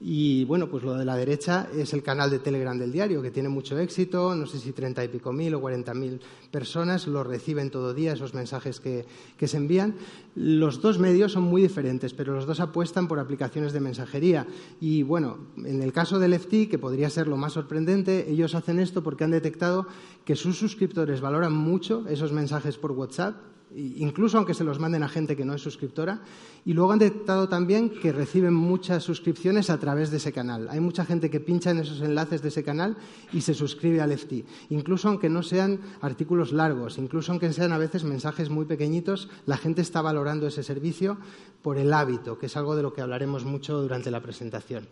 Y 0.00 0.44
bueno, 0.46 0.68
pues 0.68 0.82
lo 0.82 0.94
de 0.94 1.04
la 1.04 1.16
derecha 1.16 1.68
es 1.76 1.92
el 1.92 2.02
canal 2.02 2.30
de 2.30 2.40
Telegram 2.40 2.76
del 2.76 2.90
diario, 2.90 3.22
que 3.22 3.30
tiene 3.30 3.48
mucho 3.48 3.78
éxito, 3.78 4.34
no 4.34 4.46
sé 4.46 4.58
si 4.58 4.72
treinta 4.72 5.04
y 5.04 5.08
pico 5.08 5.32
mil 5.32 5.54
o 5.54 5.60
cuarenta 5.60 5.94
mil 5.94 6.20
personas 6.50 7.06
lo 7.06 7.22
reciben 7.22 7.70
todo 7.70 7.94
día, 7.94 8.12
esos 8.12 8.34
mensajes 8.34 8.80
que, 8.80 9.04
que, 9.36 9.46
se 9.46 9.58
envían. 9.58 9.94
Los 10.34 10.80
dos 10.80 10.98
medios 10.98 11.32
son 11.32 11.44
muy 11.44 11.62
diferentes, 11.62 12.14
pero 12.14 12.34
los 12.34 12.46
dos 12.46 12.60
apuestan 12.60 13.06
por 13.06 13.20
aplicaciones 13.20 13.72
de 13.72 13.80
mensajería. 13.80 14.46
Y 14.80 15.02
bueno, 15.02 15.38
en 15.58 15.82
el 15.82 15.92
caso 15.92 16.18
del 16.18 16.34
FT, 16.34 16.68
que 16.68 16.78
podría 16.78 17.10
ser 17.10 17.28
lo 17.28 17.36
más 17.36 17.52
sorprendente, 17.52 18.30
ellos 18.30 18.54
hacen 18.54 18.80
esto 18.80 19.02
porque 19.02 19.24
han 19.24 19.30
detectado 19.30 19.86
que 20.24 20.36
sus 20.36 20.58
suscriptores 20.58 21.20
valoran 21.20 21.52
mucho 21.52 22.04
esos 22.08 22.32
mensajes 22.32 22.76
por 22.76 22.92
WhatsApp 22.92 23.51
incluso 23.76 24.38
aunque 24.38 24.54
se 24.54 24.64
los 24.64 24.78
manden 24.78 25.02
a 25.02 25.08
gente 25.08 25.36
que 25.36 25.44
no 25.44 25.54
es 25.54 25.62
suscriptora. 25.62 26.20
Y 26.64 26.74
luego 26.74 26.92
han 26.92 26.98
detectado 26.98 27.48
también 27.48 27.90
que 27.90 28.12
reciben 28.12 28.54
muchas 28.54 29.02
suscripciones 29.02 29.70
a 29.70 29.78
través 29.78 30.10
de 30.10 30.18
ese 30.18 30.32
canal. 30.32 30.68
Hay 30.70 30.80
mucha 30.80 31.04
gente 31.04 31.30
que 31.30 31.40
pincha 31.40 31.70
en 31.70 31.78
esos 31.78 32.00
enlaces 32.00 32.42
de 32.42 32.48
ese 32.48 32.62
canal 32.62 32.96
y 33.32 33.40
se 33.40 33.54
suscribe 33.54 34.00
al 34.00 34.12
FT. 34.12 34.44
Incluso 34.70 35.08
aunque 35.08 35.28
no 35.28 35.42
sean 35.42 35.80
artículos 36.00 36.52
largos, 36.52 36.98
incluso 36.98 37.32
aunque 37.32 37.52
sean 37.52 37.72
a 37.72 37.78
veces 37.78 38.04
mensajes 38.04 38.50
muy 38.50 38.64
pequeñitos, 38.64 39.28
la 39.46 39.56
gente 39.56 39.82
está 39.82 40.02
valorando 40.02 40.46
ese 40.46 40.62
servicio 40.62 41.18
por 41.62 41.78
el 41.78 41.92
hábito, 41.92 42.38
que 42.38 42.46
es 42.46 42.56
algo 42.56 42.76
de 42.76 42.82
lo 42.82 42.92
que 42.92 43.00
hablaremos 43.00 43.44
mucho 43.44 43.80
durante 43.80 44.10
la 44.10 44.20
presentación. 44.20 44.86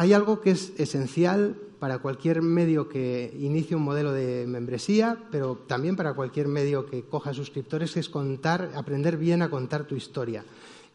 Hay 0.00 0.14
algo 0.14 0.40
que 0.40 0.52
es 0.52 0.72
esencial 0.78 1.58
para 1.78 1.98
cualquier 1.98 2.40
medio 2.40 2.88
que 2.88 3.36
inicie 3.38 3.76
un 3.76 3.82
modelo 3.82 4.12
de 4.12 4.46
membresía, 4.46 5.18
pero 5.30 5.56
también 5.66 5.94
para 5.94 6.14
cualquier 6.14 6.48
medio 6.48 6.86
que 6.86 7.02
coja 7.02 7.34
suscriptores, 7.34 7.92
que 7.92 8.00
es 8.00 8.08
contar, 8.08 8.70
aprender 8.76 9.18
bien 9.18 9.42
a 9.42 9.50
contar 9.50 9.84
tu 9.84 9.96
historia. 9.96 10.42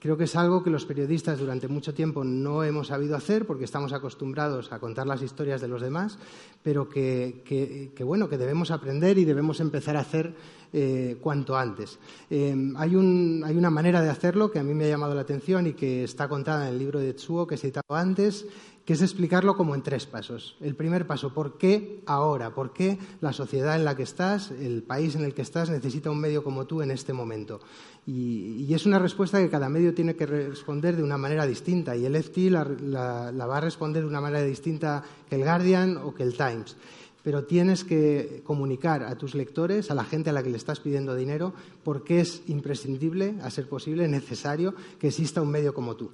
Creo 0.06 0.18
que 0.18 0.26
es 0.26 0.36
algo 0.36 0.62
que 0.62 0.70
los 0.70 0.86
periodistas 0.86 1.40
durante 1.40 1.68
mucho 1.68 1.92
tiempo 1.92 2.24
no 2.24 2.64
hemos 2.64 2.90
sabido 2.90 3.16
hacer 3.16 3.48
porque 3.48 3.66
estamos 3.66 3.92
acostumbrados 3.92 4.72
a 4.72 4.78
contar 4.78 5.08
las 5.08 5.24
historias 5.24 5.62
de 5.62 5.68
los 5.68 5.82
demás, 5.82 6.20
pero 6.62 6.88
que, 6.88 7.92
bueno, 8.06 8.30
que 8.30 8.38
debemos 8.38 8.70
aprender 8.70 9.18
y 9.18 9.26
debemos 9.26 9.60
empezar 9.62 9.98
a 9.98 10.02
hacer 10.02 10.36
eh, 10.74 11.18
cuanto 11.20 11.58
antes. 11.58 11.98
Eh, 12.30 12.56
hay, 12.78 12.96
una 12.96 13.72
manera 13.72 14.00
de 14.00 14.12
hacerlo 14.12 14.52
que 14.52 14.60
a 14.60 14.64
mí 14.64 14.76
me 14.76 14.86
ha 14.86 14.90
llamado 14.90 15.16
la 15.16 15.22
atención 15.22 15.66
y 15.66 15.74
que 15.74 16.04
está 16.04 16.30
contada 16.30 16.68
en 16.68 16.74
el 16.74 16.78
libro 16.78 17.00
de 17.00 17.16
Tsuo 17.16 17.48
que 17.48 17.56
he 17.56 17.58
citado 17.58 17.96
antes, 17.96 18.46
que 18.86 18.94
es 18.94 19.02
explicarlo 19.02 19.58
como 19.58 19.74
en 19.74 19.82
tres 19.82 20.06
pasos. 20.06 20.56
El 20.62 20.76
primer 20.76 21.08
paso, 21.08 21.34
¿por 21.34 21.58
qué 21.58 22.04
ahora? 22.06 22.54
¿Por 22.54 22.72
qué 22.72 23.00
la 23.20 23.34
sociedad 23.34 23.76
en 23.76 23.84
la 23.84 23.96
que 23.96 24.04
estás, 24.04 24.52
el 24.52 24.84
país 24.84 25.16
en 25.16 25.26
el 25.26 25.34
que 25.34 25.42
estás, 25.42 25.72
necesita 25.72 26.12
un 26.12 26.20
medio 26.20 26.44
como 26.44 26.68
tú 26.68 26.84
en 26.84 26.92
este 26.92 27.12
momento? 27.12 27.62
Y, 28.08 28.74
es 28.74 28.86
una 28.86 29.00
respuesta 29.00 29.40
que 29.40 29.50
cada 29.50 29.70
medio 29.70 29.94
tiene 29.94 30.16
que 30.16 30.26
responder 30.26 30.96
de 30.96 31.04
una 31.04 31.18
manera 31.18 31.48
distinta 31.48 31.96
y 31.96 32.06
el 32.06 32.16
FT 32.16 32.52
la, 32.52 33.32
va 33.32 33.58
a 33.58 33.62
responder 33.62 34.04
de 34.04 34.10
una 34.10 34.22
manera 34.22 34.44
distinta 34.44 35.04
que 35.28 35.36
el 35.36 35.44
Guardian 35.44 35.98
o 35.98 36.14
que 36.14 36.24
el 36.24 36.36
Times 36.36 36.78
pero 37.24 37.44
tienes 37.44 37.84
que 37.84 38.44
comunicar 38.46 39.02
a 39.02 39.18
tus 39.18 39.34
lectores, 39.34 39.90
a 39.90 39.96
la 39.96 40.04
gente 40.04 40.30
a 40.30 40.34
la 40.34 40.44
que 40.44 40.52
le 40.52 40.58
estás 40.58 40.80
pidiendo 40.80 41.16
dinero, 41.16 41.56
por 41.84 42.04
qué 42.04 42.20
es 42.20 42.44
imprescindible, 42.46 43.34
a 43.42 43.50
ser 43.50 43.68
posible, 43.68 44.08
necesario 44.08 44.76
que 45.00 45.08
exista 45.08 45.42
un 45.42 45.50
medio 45.50 45.74
como 45.74 45.96
tú. 45.96 46.12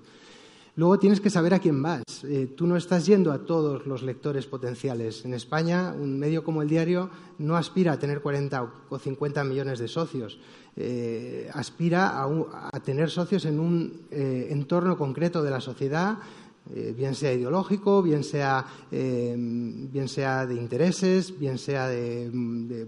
Luego 0.78 0.98
tienes 1.00 1.20
que 1.20 1.30
saber 1.30 1.54
a 1.54 1.60
quién 1.60 1.84
vas. 1.84 2.04
Eh, 2.24 2.54
tú 2.56 2.66
no 2.66 2.78
estás 2.78 3.06
yendo 3.06 3.34
a 3.34 3.46
todos 3.46 3.86
los 3.86 4.04
lectores 4.04 4.46
potenciales. 4.46 5.26
En 5.26 5.34
España, 5.34 5.94
un 5.94 6.18
medio 6.18 6.46
como 6.46 6.62
el 6.62 6.70
diario 6.70 7.10
no 7.40 7.58
aspira 7.58 7.92
a 7.92 8.00
tener 8.00 8.22
40 8.22 8.74
o 8.88 8.98
50 8.98 9.44
millones 9.44 9.80
de 9.80 9.90
socios. 9.90 10.40
Eh, 10.76 11.50
aspira 11.54 12.24
a, 12.24 12.80
tener 12.80 13.10
socios 13.10 13.46
en 13.46 13.60
un 13.60 14.08
eh, 14.10 14.48
entorno 14.52 14.98
concreto 14.98 15.44
de 15.44 15.52
la 15.52 15.62
sociedad, 15.62 16.18
bien 16.96 17.16
sea 17.16 17.34
ideológico, 17.34 18.04
bien 18.04 18.24
sea, 18.24 18.64
bien 18.92 20.08
sea 20.08 20.46
de 20.46 20.56
intereses, 20.56 21.38
bien 21.38 21.58
sea 21.58 21.90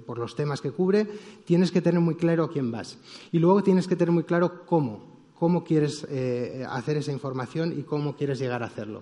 por 0.05 0.19
los 0.19 0.35
temas 0.35 0.61
que 0.61 0.71
cubre. 0.71 1.07
Tienes 1.43 1.71
que 1.71 1.81
tener 1.81 1.99
muy 1.99 2.15
claro 2.15 2.45
a 2.45 2.51
quién 2.51 2.71
vas. 2.71 2.97
Y 3.31 3.39
luego 3.39 3.63
tienes 3.63 3.87
que 3.87 3.95
tener 3.95 4.13
muy 4.13 4.23
claro 4.23 4.65
cómo 4.67 5.13
cómo 5.43 5.65
quieres 5.65 6.07
eh, 6.09 6.65
hacer 6.69 6.95
esa 6.95 7.11
información 7.11 7.77
y 7.77 7.83
cómo 7.83 8.15
quieres 8.15 8.39
llegar 8.39 8.63
a 8.63 8.67
hacerlo. 8.67 9.01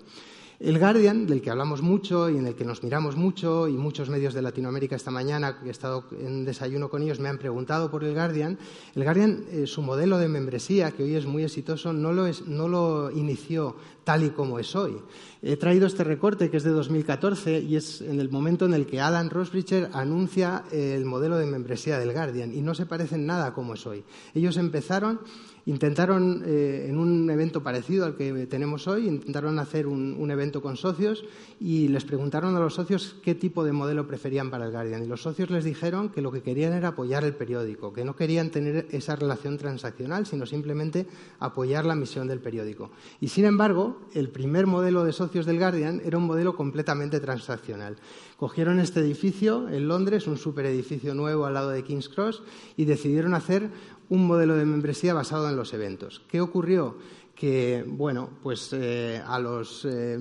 El 0.63 0.77
Guardian, 0.77 1.25
del 1.25 1.41
que 1.41 1.49
hablamos 1.49 1.81
mucho 1.81 2.29
y 2.29 2.37
en 2.37 2.45
el 2.45 2.53
que 2.53 2.65
nos 2.65 2.83
miramos 2.83 3.15
mucho, 3.15 3.67
y 3.67 3.71
muchos 3.71 4.11
medios 4.11 4.35
de 4.35 4.43
Latinoamérica 4.43 4.95
esta 4.95 5.09
mañana, 5.09 5.57
que 5.59 5.69
he 5.69 5.71
estado 5.71 6.03
en 6.11 6.45
desayuno 6.45 6.87
con 6.87 7.01
ellos, 7.01 7.19
me 7.19 7.29
han 7.29 7.39
preguntado 7.39 7.89
por 7.89 8.03
el 8.03 8.13
Guardian. 8.13 8.59
El 8.93 9.03
Guardian, 9.03 9.43
eh, 9.49 9.65
su 9.65 9.81
modelo 9.81 10.19
de 10.19 10.27
membresía, 10.27 10.91
que 10.91 11.01
hoy 11.01 11.15
es 11.15 11.25
muy 11.25 11.43
exitoso, 11.43 11.93
no 11.93 12.13
lo, 12.13 12.27
no 12.45 12.67
lo 12.67 13.09
inició 13.09 13.75
tal 14.03 14.23
y 14.23 14.29
como 14.31 14.59
es 14.59 14.75
hoy. 14.75 14.97
He 15.41 15.57
traído 15.57 15.87
este 15.87 16.03
recorte 16.03 16.49
que 16.49 16.57
es 16.57 16.63
de 16.63 16.71
2014 16.71 17.59
y 17.59 17.75
es 17.75 18.01
en 18.01 18.19
el 18.19 18.29
momento 18.29 18.65
en 18.65 18.73
el 18.73 18.85
que 18.85 19.01
Alan 19.01 19.29
Rosbricher 19.29 19.89
anuncia 19.93 20.63
el 20.71 21.05
modelo 21.05 21.37
de 21.37 21.45
membresía 21.45 21.99
del 21.99 22.13
Guardian 22.13 22.53
y 22.53 22.61
no 22.61 22.73
se 22.73 22.85
parece 22.85 23.15
en 23.15 23.25
nada 23.25 23.53
como 23.53 23.73
es 23.73 23.85
hoy. 23.87 24.03
Ellos 24.33 24.57
empezaron 24.57 25.19
Intentaron, 25.65 26.41
eh, 26.45 26.87
en 26.89 26.97
un 26.97 27.29
evento 27.29 27.61
parecido 27.61 28.05
al 28.05 28.15
que 28.15 28.47
tenemos 28.47 28.87
hoy, 28.87 29.07
intentaron 29.07 29.59
hacer 29.59 29.85
un, 29.85 30.31
evento 30.31 30.61
con 30.61 30.77
socios 30.77 31.25
y 31.59 31.89
les 31.89 32.05
preguntaron 32.05 32.55
a 32.55 32.59
los 32.59 32.73
socios 32.73 33.17
qué 33.21 33.35
tipo 33.35 33.63
de 33.63 33.73
modelo 33.73 34.07
preferían 34.07 34.49
para 34.49 34.65
el 34.65 34.71
Guardian. 34.71 35.03
Y 35.03 35.07
los 35.07 35.21
socios 35.21 35.49
les 35.49 35.65
dijeron 35.65 36.09
que 36.09 36.21
lo 36.21 36.31
que 36.31 36.41
querían 36.41 36.73
era 36.73 36.89
apoyar 36.89 37.25
el 37.25 37.35
periódico, 37.35 37.91
que 37.91 38.05
no 38.05 38.15
querían 38.15 38.49
tener 38.49 38.87
esa 38.91 39.15
relación 39.15 39.57
transaccional, 39.57 40.25
sino 40.25 40.45
simplemente 40.45 41.05
apoyar 41.39 41.85
la 41.85 41.95
misión 41.95 42.27
del 42.27 42.39
periódico. 42.39 42.91
Y 43.19 43.27
sin 43.27 43.45
embargo, 43.45 43.90
el 44.13 44.29
primer 44.29 44.67
modelo 44.67 45.03
de 45.03 45.13
socios 45.13 45.45
del 45.45 45.57
Guardian 45.57 46.01
era 46.03 46.17
un 46.17 46.25
modelo 46.25 46.55
completamente 46.55 47.19
transaccional. 47.19 47.97
Cogieron 48.37 48.79
este 48.79 48.99
edificio 48.99 49.69
en 49.69 49.87
Londres, 49.87 50.27
un 50.27 50.37
superedificio 50.37 51.13
nuevo 51.13 51.45
al 51.45 51.53
lado 51.53 51.69
de 51.69 51.83
King's 51.83 52.09
Cross, 52.09 52.43
y 52.77 52.85
decidieron 52.85 53.33
hacer 53.33 53.69
un 54.09 54.27
modelo 54.27 54.55
de 54.55 54.65
membresía 54.65 55.13
basado 55.13 55.47
en 55.49 55.55
los 55.55 55.73
eventos. 55.73 56.21
¿Qué 56.27 56.41
ocurrió? 56.41 56.97
Que, 57.41 57.83
bueno, 57.87 58.29
pues 58.43 58.69
eh, 58.71 59.19
a 59.25 59.39
los 59.39 59.83
eh, 59.85 60.15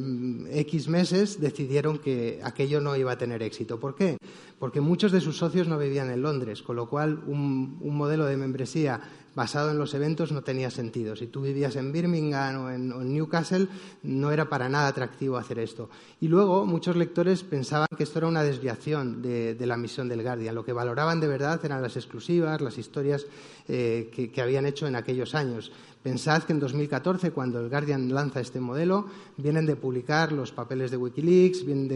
X 0.53 0.89
meses 0.89 1.39
decidieron 1.39 1.99
que 1.99 2.41
aquello 2.43 2.81
no 2.81 2.97
iba 2.97 3.13
a 3.13 3.19
tener 3.19 3.43
éxito. 3.43 3.79
¿Por 3.79 3.95
qué? 3.95 4.17
Porque 4.59 4.81
muchos 4.81 5.13
de 5.13 5.21
sus 5.21 5.37
socios 5.37 5.69
no 5.69 5.77
vivían 5.77 6.09
en 6.11 6.23
Londres, 6.23 6.63
con 6.63 6.77
lo 6.77 6.89
cual 6.89 7.23
un 7.27 7.77
modelo 7.95 8.25
de 8.25 8.39
membresía 8.39 9.03
basado 9.35 9.71
en 9.71 9.79
los 9.79 9.95
eventos 9.95 10.33
no 10.33 10.43
tenía 10.43 10.71
sentido. 10.71 11.15
Si 11.17 11.27
tú 11.27 11.43
vivías 11.43 11.77
en 11.77 11.93
Birmingham 11.93 12.65
o 12.65 12.71
en, 12.71 13.13
Newcastle, 13.13 13.69
no 14.03 14.33
era 14.33 14.49
para 14.49 14.69
nada 14.69 14.89
atractivo 14.89 15.37
hacer 15.37 15.59
esto. 15.59 15.89
Y 16.21 16.29
luego 16.29 16.67
muchos 16.67 16.97
lectores 16.97 17.43
pensaban 17.43 17.89
que 17.97 18.03
esto 18.03 18.19
era 18.19 18.29
una 18.29 18.43
desviación 18.43 19.23
de, 19.23 19.57
la 19.61 19.77
misión 19.77 20.09
del 20.09 20.23
Guardian. 20.23 20.55
Lo 20.55 20.65
que 20.65 20.73
valoraban 20.73 21.21
de 21.21 21.29
verdad 21.29 21.61
eran 21.65 21.83
las 21.83 21.97
exclusivas, 21.97 22.61
las 22.61 22.79
historias 22.79 23.27
eh, 23.69 24.11
que 24.13 24.43
habían 24.43 24.67
hecho 24.67 24.87
en 24.87 24.97
aquellos 24.97 25.35
años. 25.35 25.71
Pensad 26.03 26.45
que 26.45 26.55
en 26.55 26.61
2014, 26.61 27.31
cuando 27.31 27.61
el 27.61 27.69
Guardian 27.69 28.15
lanza 28.15 28.41
este 28.41 28.59
modelo, 28.59 29.05
vienen 29.37 29.67
de 29.67 29.77
publicar 29.77 30.33
los 30.33 30.51
papeles 30.51 30.91
de 30.91 30.97
Wikileaks, 30.97 31.67
vienen 31.67 31.89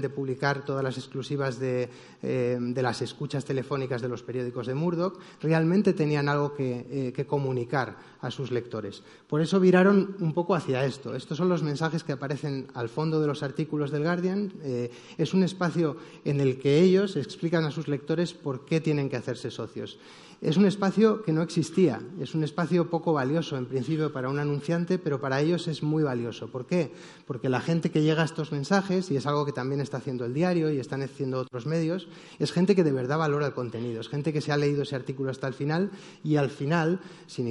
de, 0.00 0.08
publicar 0.08 0.64
todas 0.64 0.82
las 0.82 0.96
exclusivas 0.96 1.58
eh, 1.60 1.90
de, 2.22 2.82
las 2.82 3.02
escuchas 3.02 3.44
telefónicas 3.44 4.00
de 4.00 4.08
los 4.08 4.22
periódicos 4.22 4.66
de 4.66 4.74
Murdoch. 4.74 5.20
Realmente 5.42 5.92
tenían 5.92 6.30
algo 6.30 6.54
que, 6.54 7.12
eh, 7.14 7.24
comunicar 7.26 7.96
a 8.20 8.30
sus 8.30 8.50
lectores. 8.50 9.02
Por 9.28 9.40
eso 9.40 9.60
viraron 9.60 10.16
un 10.20 10.32
poco 10.32 10.54
hacia 10.54 10.84
esto. 10.84 11.14
Estos 11.14 11.38
son 11.38 11.48
los 11.48 11.62
mensajes 11.62 12.04
que 12.04 12.12
aparecen 12.12 12.68
al 12.74 12.88
fondo 12.88 13.20
de 13.20 13.26
los 13.26 13.42
artículos 13.42 13.90
del 13.90 14.02
Guardian. 14.02 14.52
Eh, 14.62 14.90
es 15.16 15.34
un 15.34 15.44
espacio 15.44 15.96
en 16.24 16.40
el 16.40 16.58
que 16.58 16.80
ellos 16.80 17.16
explican 17.16 17.64
a 17.64 17.70
sus 17.70 17.88
lectores 17.88 18.34
por 18.34 18.64
qué 18.64 18.80
tienen 18.80 19.08
que 19.08 19.16
hacerse 19.16 19.50
socios. 19.50 19.98
Es 20.40 20.56
un 20.56 20.66
espacio 20.66 21.22
que 21.22 21.32
no 21.32 21.42
existía, 21.42 22.00
es 22.20 22.36
un 22.36 22.44
espacio 22.44 22.88
poco 22.88 23.12
valioso 23.12 23.56
en 23.56 23.66
principio 23.66 24.12
para 24.12 24.28
un 24.28 24.38
anunciante, 24.38 24.96
pero 24.96 25.20
para 25.20 25.40
ellos 25.40 25.66
es 25.66 25.82
muy 25.82 26.04
valioso. 26.04 26.46
¿Por 26.46 26.64
qué? 26.64 26.92
Porque 27.26 27.48
la 27.48 27.60
gente 27.60 27.90
que 27.90 28.02
llega 28.02 28.22
a 28.22 28.24
estos 28.24 28.52
mensajes, 28.52 29.10
y 29.10 29.16
es 29.16 29.26
algo 29.26 29.44
que 29.44 29.50
también 29.50 29.80
está 29.80 29.96
haciendo 29.96 30.24
el 30.24 30.34
diario 30.34 30.70
y 30.70 30.78
están 30.78 31.02
haciendo 31.02 31.40
otros 31.40 31.66
medios, 31.66 32.06
es 32.38 32.52
gente 32.52 32.76
que 32.76 32.84
de 32.84 32.92
verdad 32.92 33.18
valora 33.18 33.48
el 33.48 33.52
contenido, 33.52 34.00
es 34.00 34.08
gente 34.08 34.32
que 34.32 34.40
se 34.40 34.52
ha 34.52 34.56
leído 34.56 34.82
ese 34.82 34.94
artículo 34.94 35.32
hasta 35.32 35.48
el 35.48 35.54
final 35.54 35.90
y 36.22 36.36
al 36.36 36.50
final, 36.50 37.00
sin 37.26 37.48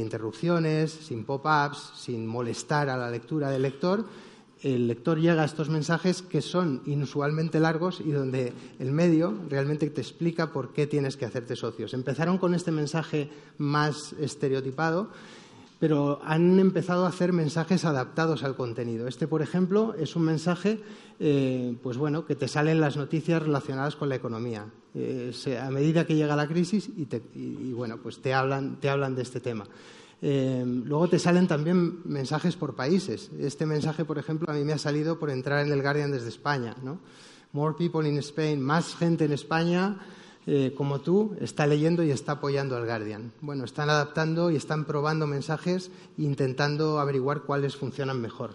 sin 0.65 1.23
pop-ups, 1.23 1.93
sin 1.95 2.25
molestar 2.25 2.89
a 2.89 2.97
la 2.97 3.09
lectura 3.09 3.49
del 3.49 3.61
lector, 3.61 4.05
el 4.63 4.87
lector 4.87 5.19
llega 5.19 5.43
a 5.43 5.45
estos 5.45 5.69
mensajes 5.69 6.21
que 6.21 6.41
son 6.41 6.81
inusualmente 6.85 7.59
largos 7.59 8.01
y 8.03 8.11
donde 8.11 8.53
el 8.79 8.91
medio 8.91 9.33
realmente 9.49 9.89
te 9.89 10.01
explica 10.01 10.51
por 10.51 10.73
qué 10.73 10.87
tienes 10.87 11.15
que 11.15 11.25
hacerte 11.25 11.55
socios. 11.55 11.93
Empezaron 11.93 12.37
con 12.37 12.55
este 12.55 12.71
mensaje 12.71 13.29
más 13.59 14.13
estereotipado, 14.19 15.09
pero 15.79 16.19
han 16.23 16.59
empezado 16.59 17.05
a 17.05 17.09
hacer 17.09 17.33
mensajes 17.33 17.85
adaptados 17.85 18.43
al 18.43 18.55
contenido. 18.55 19.07
Este, 19.07 19.27
por 19.27 19.43
ejemplo, 19.43 19.93
es 19.99 20.15
un 20.15 20.23
mensaje 20.23 20.79
eh, 21.19 21.75
pues 21.83 21.97
bueno, 21.97 22.25
que 22.25 22.35
te 22.35 22.47
salen 22.47 22.79
las 22.79 22.97
noticias 22.97 23.41
relacionadas 23.41 23.95
con 23.95 24.09
la 24.09 24.15
economía. 24.15 24.65
Eh, 24.95 25.31
a 25.61 25.69
medida 25.69 26.07
que 26.07 26.15
llega 26.15 26.35
la 26.35 26.47
crisis 26.47 26.89
y, 26.97 27.73
bueno, 27.73 27.97
pues 27.97 28.19
te 28.21 28.33
hablan 28.33 28.79
de 28.81 29.21
este 29.21 29.39
tema. 29.39 29.65
Eh, 30.21 30.63
luego 30.65 31.07
te 31.07 31.19
salen 31.19 31.47
también 31.47 32.01
mensajes 32.05 32.55
por 32.55 32.75
países. 32.75 33.29
Este 33.39 33.65
mensaje, 33.65 34.05
por 34.05 34.17
ejemplo, 34.17 34.51
a 34.51 34.55
mí 34.55 34.63
me 34.63 34.73
ha 34.73 34.77
salido 34.77 35.19
por 35.19 35.29
entrar 35.29 35.65
en 35.65 35.71
el 35.71 35.81
Guardian 35.81 36.11
desde 36.11 36.29
España. 36.29 36.75
¿no? 36.83 36.99
More 37.53 37.75
people 37.77 38.07
in 38.07 38.17
Spain, 38.17 38.61
más 38.61 38.95
gente 38.95 39.25
en 39.25 39.33
España 39.33 39.99
eh, 40.49 40.73
como 40.77 41.01
tú 41.01 41.35
está 41.41 41.67
leyendo 41.67 42.03
y 42.03 42.11
está 42.11 42.33
apoyando 42.33 42.77
al 42.77 42.85
Guardian. 42.85 43.33
Bueno, 43.41 43.65
están 43.65 43.89
adaptando 43.89 44.49
y 44.49 44.55
están 44.55 44.85
probando 44.85 45.27
mensajes 45.27 45.91
e 46.17 46.23
intentando 46.23 46.99
averiguar 46.99 47.41
cuáles 47.41 47.75
funcionan 47.75 48.21
mejor. 48.21 48.51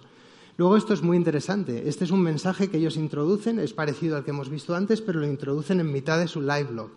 Luego 0.56 0.78
esto 0.78 0.94
es 0.94 1.02
muy 1.02 1.18
interesante. 1.18 1.86
Este 1.90 2.04
es 2.04 2.10
un 2.10 2.22
mensaje 2.22 2.70
que 2.70 2.78
ellos 2.78 2.96
introducen, 2.96 3.58
es 3.58 3.74
parecido 3.74 4.16
al 4.16 4.24
que 4.24 4.30
hemos 4.30 4.48
visto 4.48 4.74
antes, 4.74 5.02
pero 5.02 5.20
lo 5.20 5.26
introducen 5.26 5.80
en 5.80 5.92
mitad 5.92 6.18
de 6.18 6.28
su 6.28 6.40
live 6.40 6.64
blog. 6.64 6.90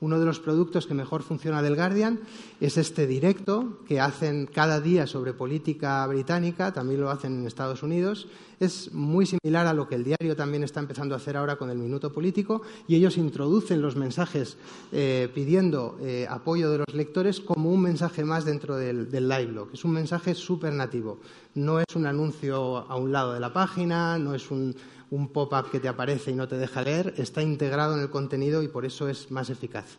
Uno 0.00 0.20
de 0.20 0.26
los 0.26 0.38
productos 0.38 0.86
que 0.86 0.94
mejor 0.94 1.24
funciona 1.24 1.60
del 1.60 1.74
Guardian 1.74 2.20
es 2.60 2.76
este 2.76 3.08
directo 3.08 3.78
que 3.88 3.98
hacen 4.00 4.46
cada 4.46 4.80
día 4.80 5.08
sobre 5.08 5.32
política 5.32 6.06
británica, 6.06 6.72
también 6.72 7.00
lo 7.00 7.10
hacen 7.10 7.40
en 7.40 7.46
Estados 7.48 7.82
Unidos. 7.82 8.28
Es 8.60 8.92
muy 8.92 9.26
similar 9.26 9.66
a 9.66 9.74
lo 9.74 9.88
que 9.88 9.96
el 9.96 10.04
diario 10.04 10.36
también 10.36 10.62
está 10.62 10.78
empezando 10.78 11.14
a 11.14 11.18
hacer 11.18 11.36
ahora 11.36 11.56
con 11.56 11.68
el 11.70 11.78
minuto 11.78 12.12
político 12.12 12.62
y 12.86 12.94
ellos 12.94 13.16
introducen 13.16 13.82
los 13.82 13.96
mensajes 13.96 14.56
eh, 14.92 15.28
pidiendo 15.34 15.98
eh, 16.00 16.26
apoyo 16.30 16.70
de 16.70 16.78
los 16.78 16.94
lectores 16.94 17.40
como 17.40 17.72
un 17.72 17.82
mensaje 17.82 18.24
más 18.24 18.44
dentro 18.44 18.76
del, 18.76 19.10
del 19.10 19.28
live 19.28 19.46
blog. 19.46 19.68
Es 19.72 19.84
un 19.84 19.92
mensaje 19.92 20.36
súper 20.36 20.72
nativo. 20.74 21.18
No 21.54 21.80
es 21.80 21.96
un 21.96 22.06
anuncio 22.06 22.78
a 22.78 22.94
un 22.94 23.10
lado 23.10 23.32
de 23.32 23.40
la 23.40 23.52
página, 23.52 24.16
no 24.16 24.32
es 24.32 24.48
un 24.52 24.76
un 25.10 25.28
pop-up 25.28 25.70
que 25.70 25.80
te 25.80 25.88
aparece 25.88 26.30
y 26.30 26.34
no 26.34 26.48
te 26.48 26.58
deja 26.58 26.82
leer, 26.82 27.14
está 27.16 27.42
integrado 27.42 27.94
en 27.94 28.00
el 28.00 28.10
contenido 28.10 28.62
y 28.62 28.68
por 28.68 28.84
eso 28.84 29.08
es 29.08 29.30
más 29.30 29.50
eficaz. 29.50 29.98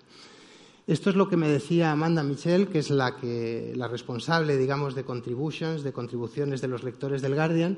Esto 0.90 1.12
es 1.12 1.16
lo 1.16 1.30
que 1.30 1.38
me 1.38 1.48
decía 1.48 1.92
Amanda 1.92 2.24
Michel, 2.24 2.68
que 2.68 2.80
es 2.80 2.90
la, 2.90 3.16
que, 3.16 3.74
la 3.76 3.88
responsable, 3.88 4.58
digamos, 4.58 4.96
de 4.96 5.04
contributions, 5.04 5.84
de 5.84 5.94
contribuciones 5.94 6.62
de 6.62 6.68
los 6.68 6.84
lectores 6.84 7.22
del 7.22 7.36
Guardian. 7.36 7.78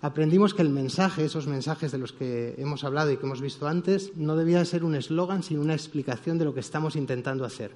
Aprendimos 0.00 0.54
que 0.54 0.62
el 0.62 0.70
mensaje, 0.70 1.24
esos 1.24 1.48
mensajes 1.48 1.90
de 1.90 1.98
los 1.98 2.12
que 2.12 2.54
hemos 2.58 2.84
hablado 2.84 3.10
y 3.10 3.16
que 3.16 3.26
hemos 3.26 3.40
visto 3.40 3.66
antes, 3.66 4.16
no 4.16 4.36
debía 4.36 4.64
ser 4.64 4.84
un 4.84 4.94
eslogan, 4.94 5.42
sino 5.42 5.60
una 5.60 5.74
explicación 5.74 6.38
de 6.38 6.44
lo 6.44 6.54
que 6.54 6.60
estamos 6.60 6.94
intentando 6.94 7.44
hacer. 7.44 7.72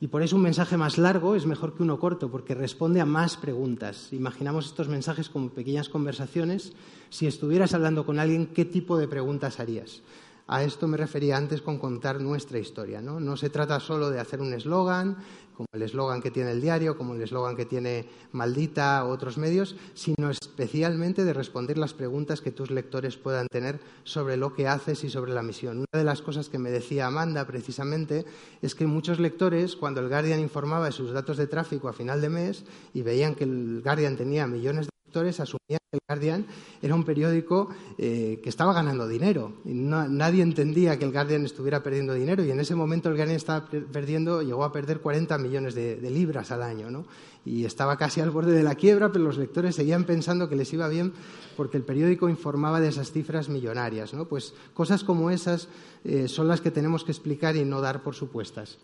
Y 0.00 0.08
por 0.08 0.22
eso 0.22 0.36
un 0.36 0.42
mensaje 0.42 0.76
más 0.76 0.98
largo 0.98 1.36
es 1.36 1.46
mejor 1.46 1.74
que 1.74 1.82
uno 1.82 1.98
corto, 1.98 2.30
porque 2.30 2.54
responde 2.54 3.00
a 3.00 3.06
más 3.06 3.36
preguntas. 3.36 4.12
Imaginamos 4.12 4.66
estos 4.66 4.88
mensajes 4.88 5.30
como 5.30 5.48
pequeñas 5.48 5.88
conversaciones. 5.88 6.72
Si 7.08 7.26
estuvieras 7.26 7.72
hablando 7.72 8.04
con 8.04 8.18
alguien, 8.18 8.46
¿qué 8.46 8.66
tipo 8.66 8.98
de 8.98 9.08
preguntas 9.08 9.58
harías? 9.58 10.02
A 10.48 10.62
esto 10.62 10.86
me 10.86 10.96
refería 10.96 11.36
antes 11.36 11.60
con 11.60 11.78
contar 11.78 12.20
nuestra 12.20 12.58
historia. 12.60 13.02
No, 13.02 13.36
se 13.36 13.50
trata 13.50 13.80
solo 13.80 14.10
de 14.10 14.20
hacer 14.20 14.40
un 14.40 14.54
eslogan, 14.54 15.16
como 15.56 15.66
el 15.72 15.82
eslogan 15.82 16.22
que 16.22 16.30
tiene 16.30 16.52
el 16.52 16.60
diario, 16.60 16.96
como 16.96 17.14
el 17.14 17.22
eslogan 17.22 17.56
que 17.56 17.64
tiene 17.64 18.08
Maldita 18.30 19.04
u 19.04 19.08
otros 19.08 19.38
medios, 19.38 19.74
sino 19.94 20.30
especialmente 20.30 21.24
de 21.24 21.32
responder 21.32 21.78
las 21.78 21.94
preguntas 21.94 22.40
que 22.40 22.52
tus 22.52 22.70
lectores 22.70 23.16
puedan 23.16 23.48
tener 23.48 23.80
sobre 24.04 24.36
lo 24.36 24.54
que 24.54 24.68
haces 24.68 25.02
y 25.02 25.10
sobre 25.10 25.32
la 25.32 25.42
misión. 25.42 25.78
Una 25.78 25.98
de 25.98 26.04
las 26.04 26.22
cosas 26.22 26.48
que 26.48 26.58
me 26.58 26.70
decía 26.70 27.06
Amanda 27.06 27.44
precisamente 27.46 28.24
es 28.62 28.76
que 28.76 28.86
muchos 28.86 29.18
lectores, 29.18 29.74
cuando 29.74 30.00
el 30.00 30.08
Guardian 30.08 30.38
informaba 30.38 30.86
de 30.86 30.92
sus 30.92 31.10
datos 31.10 31.38
de 31.38 31.48
tráfico 31.48 31.88
a 31.88 31.92
final 31.92 32.20
de 32.20 32.28
mes 32.28 32.64
y 32.94 33.02
veían 33.02 33.34
que 33.34 33.44
el 33.44 33.80
Guardian 33.82 34.16
tenía 34.16 34.46
millones 34.46 34.86
de 34.86 34.95
asumían 35.20 35.80
que 35.90 35.96
el 35.96 36.00
Guardian 36.08 36.46
era 36.82 36.94
un 36.94 37.04
periódico 37.04 37.68
eh, 37.98 38.40
que 38.42 38.48
estaba 38.48 38.72
ganando 38.72 39.08
dinero. 39.08 39.52
Nadie 39.64 40.42
entendía 40.42 40.98
que 40.98 41.04
el 41.04 41.12
Guardian 41.12 41.44
estuviera 41.44 41.82
perdiendo 41.82 42.14
dinero 42.14 42.44
y 42.44 42.50
en 42.50 42.60
ese 42.60 42.74
momento 42.74 43.08
el 43.08 43.16
Guardian 43.16 43.36
estaba 43.36 43.68
perdiendo, 43.68 44.42
llegó 44.42 44.64
a 44.64 44.72
perder 44.72 45.00
40 45.00 45.38
millones 45.38 45.74
de, 45.74 46.10
libras 46.10 46.50
al 46.50 46.62
año. 46.62 46.90
¿no? 46.90 47.06
Y 47.44 47.64
estaba 47.64 47.96
casi 47.96 48.20
al 48.20 48.30
borde 48.30 48.52
de 48.52 48.62
la 48.62 48.74
quiebra, 48.74 49.12
pero 49.12 49.24
los 49.24 49.38
lectores 49.38 49.74
seguían 49.74 50.04
pensando 50.04 50.48
que 50.48 50.56
les 50.56 50.72
iba 50.72 50.88
bien 50.88 51.12
porque 51.56 51.76
el 51.76 51.82
periódico 51.82 52.28
informaba 52.28 52.80
de 52.80 52.88
esas 52.88 53.12
cifras 53.12 53.48
millonarias. 53.48 54.14
¿no? 54.14 54.26
Pues 54.26 54.54
cosas 54.74 55.04
como 55.04 55.30
esas 55.30 55.68
eh, 56.04 56.28
son 56.28 56.48
las 56.48 56.60
que 56.60 56.70
tenemos 56.70 57.04
que 57.04 57.12
explicar 57.12 57.56
y 57.56 57.64
no 57.64 57.80
dar 57.80 58.02
por 58.02 58.14
supuestas. 58.14 58.78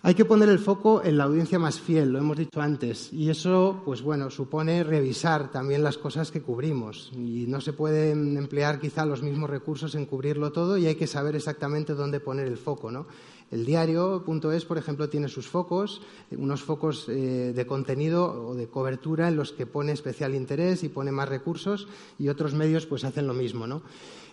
Hay 0.00 0.14
que 0.14 0.24
poner 0.24 0.48
el 0.48 0.60
foco 0.60 1.02
en 1.02 1.18
la 1.18 1.24
audiencia 1.24 1.58
más 1.58 1.80
fiel, 1.80 2.12
lo 2.12 2.20
hemos 2.20 2.36
dicho 2.36 2.60
antes, 2.60 3.12
y 3.12 3.30
eso, 3.30 3.82
pues 3.84 4.00
bueno, 4.00 4.30
supone 4.30 4.84
revisar 4.84 5.50
también 5.50 5.82
las 5.82 5.98
cosas 5.98 6.30
que 6.30 6.40
cubrimos. 6.40 7.10
Y 7.14 7.46
no 7.48 7.60
se 7.60 7.72
pueden 7.72 8.36
emplear 8.36 8.78
quizá 8.78 9.04
los 9.04 9.22
mismos 9.22 9.50
recursos 9.50 9.96
en 9.96 10.06
cubrirlo 10.06 10.52
todo 10.52 10.78
y 10.78 10.86
hay 10.86 10.94
que 10.94 11.08
saber 11.08 11.34
exactamente 11.34 11.94
dónde 11.94 12.20
poner 12.20 12.46
el 12.46 12.58
foco, 12.58 12.92
¿no? 12.92 13.06
El 13.50 13.64
diario.es, 13.64 14.64
por 14.64 14.76
ejemplo, 14.76 15.08
tiene 15.08 15.28
sus 15.28 15.48
focos, 15.48 16.02
unos 16.30 16.62
focos 16.62 17.08
eh, 17.08 17.52
de 17.54 17.66
contenido 17.66 18.48
o 18.48 18.54
de 18.54 18.68
cobertura 18.68 19.28
en 19.28 19.36
los 19.36 19.52
que 19.52 19.66
pone 19.66 19.92
especial 19.92 20.34
interés 20.34 20.84
y 20.84 20.88
pone 20.88 21.12
más 21.12 21.28
recursos 21.28 21.88
y 22.18 22.28
otros 22.28 22.54
medios 22.54 22.86
pues 22.86 23.04
hacen 23.04 23.26
lo 23.26 23.34
mismo, 23.34 23.66
¿no? 23.66 23.82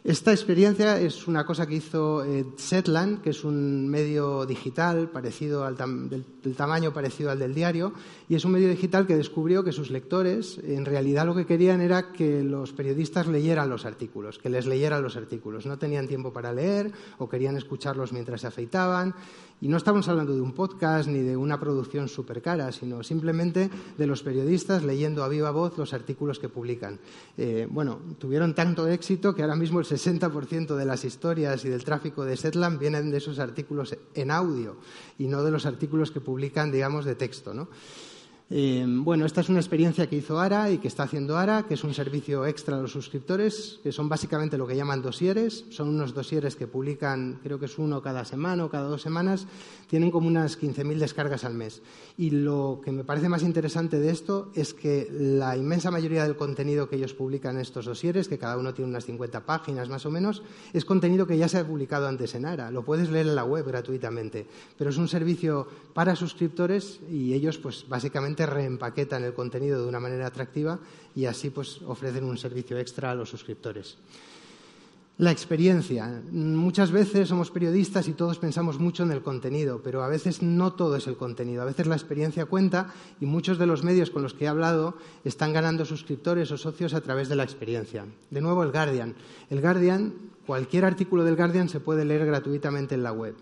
Esta 0.05 0.31
experiencia 0.31 1.00
es 1.00 1.27
una 1.27 1.48
cosa 1.48 1.65
que 1.65 1.74
hizo 1.74 2.24
eh, 2.24 2.45
Setland, 2.57 3.24
que 3.24 3.31
es 3.31 3.43
un 3.43 3.88
medio 3.88 4.45
digital 4.45 5.10
parecido 5.10 5.65
al 5.65 5.75
del, 5.77 6.24
tamaño 6.55 6.93
parecido 6.93 7.31
al 7.31 7.39
del 7.39 7.55
diario, 7.55 7.91
y 8.29 8.36
es 8.36 8.45
un 8.45 8.51
medio 8.51 8.69
digital 8.69 9.07
que 9.07 9.17
descubrió 9.17 9.63
que 9.63 9.72
sus 9.72 9.89
lectores 9.89 10.60
en 10.63 10.86
realidad 10.86 11.25
lo 11.25 11.34
que 11.34 11.48
querían 11.48 11.81
era 11.81 12.12
que 12.12 12.43
los 12.43 12.72
periodistas 12.72 13.25
leyeran 13.25 13.67
los 13.67 13.84
artículos, 13.84 14.38
que 14.38 14.50
les 14.50 14.67
leyeran 14.67 15.01
los 15.01 15.17
artículos. 15.17 15.65
No 15.65 15.79
tenían 15.79 16.07
tiempo 16.07 16.31
para 16.31 16.53
leer 16.53 16.91
o 17.17 17.27
querían 17.27 17.57
escucharlos 17.57 18.13
mientras 18.13 18.41
se 18.41 18.48
afeitaban 18.48 19.05
y 19.62 19.68
no 19.68 19.78
estamos 19.78 20.08
hablando 20.10 20.36
de 20.36 20.42
un 20.42 20.52
podcast 20.52 21.08
ni 21.08 21.20
de 21.20 21.38
una 21.38 21.60
producción 21.60 22.10
súper 22.10 22.42
cara, 22.42 22.72
sino 22.72 23.04
simplemente 23.04 23.70
de 23.98 24.08
los 24.08 24.22
periodistas 24.22 24.84
leyendo 24.84 25.24
a 25.24 25.30
viva 25.30 25.50
voz 25.52 25.78
los 25.78 25.94
artículos 25.94 26.40
que 26.40 26.50
publican. 26.50 27.00
Eh, 27.38 27.68
bueno, 27.70 28.00
tuvieron 28.20 28.54
tanto 28.54 28.88
éxito 28.88 29.34
que 29.34 29.42
ahora 29.42 29.56
mismo 29.56 29.80
el 29.80 29.86
60% 29.86 30.76
de 30.76 30.86
las 30.86 31.06
historias 31.06 31.64
y 31.66 31.70
del 31.70 31.86
tráfico 31.86 32.26
de 32.26 32.38
Setland 32.38 32.80
vienen 32.80 33.10
de 33.12 33.18
esos 33.18 33.40
artículos 33.40 33.98
en 34.14 34.30
audio 34.30 34.78
y 35.18 35.28
no 35.28 35.42
de 35.44 35.52
los 35.52 35.66
artículos 35.66 36.12
que 36.12 36.22
publican, 36.22 36.72
digamos, 36.72 37.06
de 37.06 37.16
texto. 37.16 37.54
¿no? 37.54 37.70
Eh, 38.48 38.86
bueno, 38.88 39.25
esta 39.25 39.42
es 39.42 39.50
una 39.50 39.60
experiencia 39.60 40.08
que 40.08 40.18
hizo 40.18 40.40
ARA 40.40 40.70
y 40.70 40.78
que 40.78 40.88
está 40.88 41.04
haciendo 41.04 41.36
ARA, 41.36 41.64
que 41.64 41.74
es 41.74 41.84
un 41.84 41.96
servicio 41.96 42.46
extra 42.46 42.78
a 42.78 42.82
los 42.82 42.92
suscriptores, 42.92 43.80
que 43.82 43.92
son 43.92 44.08
básicamente 44.08 44.56
lo 44.56 44.68
que 44.68 44.75
llaman 44.75 45.02
dosieres. 45.02 45.66
Son 45.72 45.90
unos 45.90 46.14
dosieres 46.14 46.56
que 46.56 46.68
publican, 46.68 47.40
creo 47.42 47.60
que 47.60 47.66
es 47.66 47.80
uno 47.80 48.04
cada 48.04 48.24
semana 48.24 48.66
o 48.66 48.70
cada 48.70 48.88
dos 48.88 49.02
semanas, 49.02 49.48
tienen 49.90 50.12
como 50.12 50.28
unas 50.28 50.62
15.000 50.62 51.00
descargas 51.00 51.44
al 51.44 51.56
mes. 51.56 51.82
Y 52.20 52.30
lo 52.30 52.82
que 52.86 52.92
me 52.92 53.04
parece 53.04 53.30
más 53.30 53.42
interesante 53.42 54.00
de 54.00 54.12
esto 54.12 54.52
es 54.54 54.75
que 54.75 55.10
la 55.12 55.58
inmensa 55.58 55.90
mayoría 55.90 56.24
del 56.24 56.36
contenido 56.36 56.88
que 56.88 56.98
ellos 56.98 57.16
publican 57.16 57.56
en 57.56 57.62
estos 57.62 57.86
dosieres, 57.86 58.28
que 58.28 58.38
cada 58.38 58.58
uno 58.58 58.75
tiene 58.75 58.90
unas 58.90 59.06
50 59.06 59.44
páginas 59.48 59.90
más 59.90 60.06
o 60.06 60.12
menos, 60.12 60.44
es 60.72 60.86
contenido 60.86 61.25
que 61.25 61.38
ya 61.40 61.48
se 61.48 61.58
ha 61.58 61.68
publicado 61.68 62.08
antes 62.08 62.36
en 62.36 62.46
ARA. 62.46 62.70
Lo 62.70 62.86
puedes 62.86 63.10
leer 63.10 63.25
en 63.25 63.36
la 63.36 63.44
web 63.44 63.66
gratuitamente, 63.66 64.46
pero 64.78 64.92
es 64.92 64.98
un 64.98 65.08
servicio 65.08 65.68
para 65.96 66.16
suscriptores 66.16 67.00
y 67.10 67.34
ellos, 67.34 67.58
pues 67.58 67.86
básicamente 67.90 68.35
reempaquetan 68.44 69.24
el 69.24 69.34
contenido 69.34 69.82
de 69.82 69.88
una 69.88 70.00
manera 70.00 70.27
atractiva 70.27 70.80
y 71.15 71.25
así 71.25 71.50
pues 71.50 71.82
ofrecen 71.84 72.24
un 72.24 72.38
servicio 72.38 72.77
extra 72.77 73.12
a 73.12 73.15
los 73.15 73.30
suscriptores. 73.30 73.98
La 75.18 75.32
experiencia. 75.32 76.22
Muchas 76.30 76.92
veces 76.92 77.30
somos 77.30 77.50
periodistas 77.50 78.10
y 78.10 78.12
todos 78.12 78.38
pensamos 78.38 78.80
mucho 78.80 79.04
en 79.04 79.13
el 79.13 79.22
contenido, 79.22 79.80
pero 79.82 80.04
a 80.04 80.10
veces 80.10 80.42
no 80.42 80.74
todo 80.74 80.98
es 80.98 81.08
el 81.08 81.15
contenido. 81.15 81.62
A 81.62 81.65
veces 81.65 81.88
la 81.88 81.96
experiencia 81.96 82.48
cuenta 82.48 82.94
y 83.22 83.25
muchos 83.25 83.58
de 83.58 83.65
los 83.65 83.82
medios 83.82 84.10
con 84.10 84.24
los 84.24 84.34
que 84.34 84.44
he 84.44 84.48
hablado 84.50 84.98
están 85.24 85.54
ganando 85.54 85.86
suscriptores 85.86 86.51
o 86.51 86.58
socios 86.58 86.94
a 86.94 87.00
través 87.00 87.30
de 87.30 87.38
la 87.38 87.44
experiencia. 87.44 88.06
De 88.30 88.42
nuevo, 88.42 88.62
el 88.63 88.74
Guardian. 88.74 89.15
El 89.50 89.62
Guardian, 89.62 90.13
cualquier 90.45 90.84
artículo 90.84 91.24
del 91.24 91.38
Guardian 91.38 91.69
se 91.69 91.80
puede 91.80 92.04
leer 92.04 92.26
gratuitamente 92.26 92.95
en 92.95 93.04
la 93.04 93.13
web. 93.13 93.36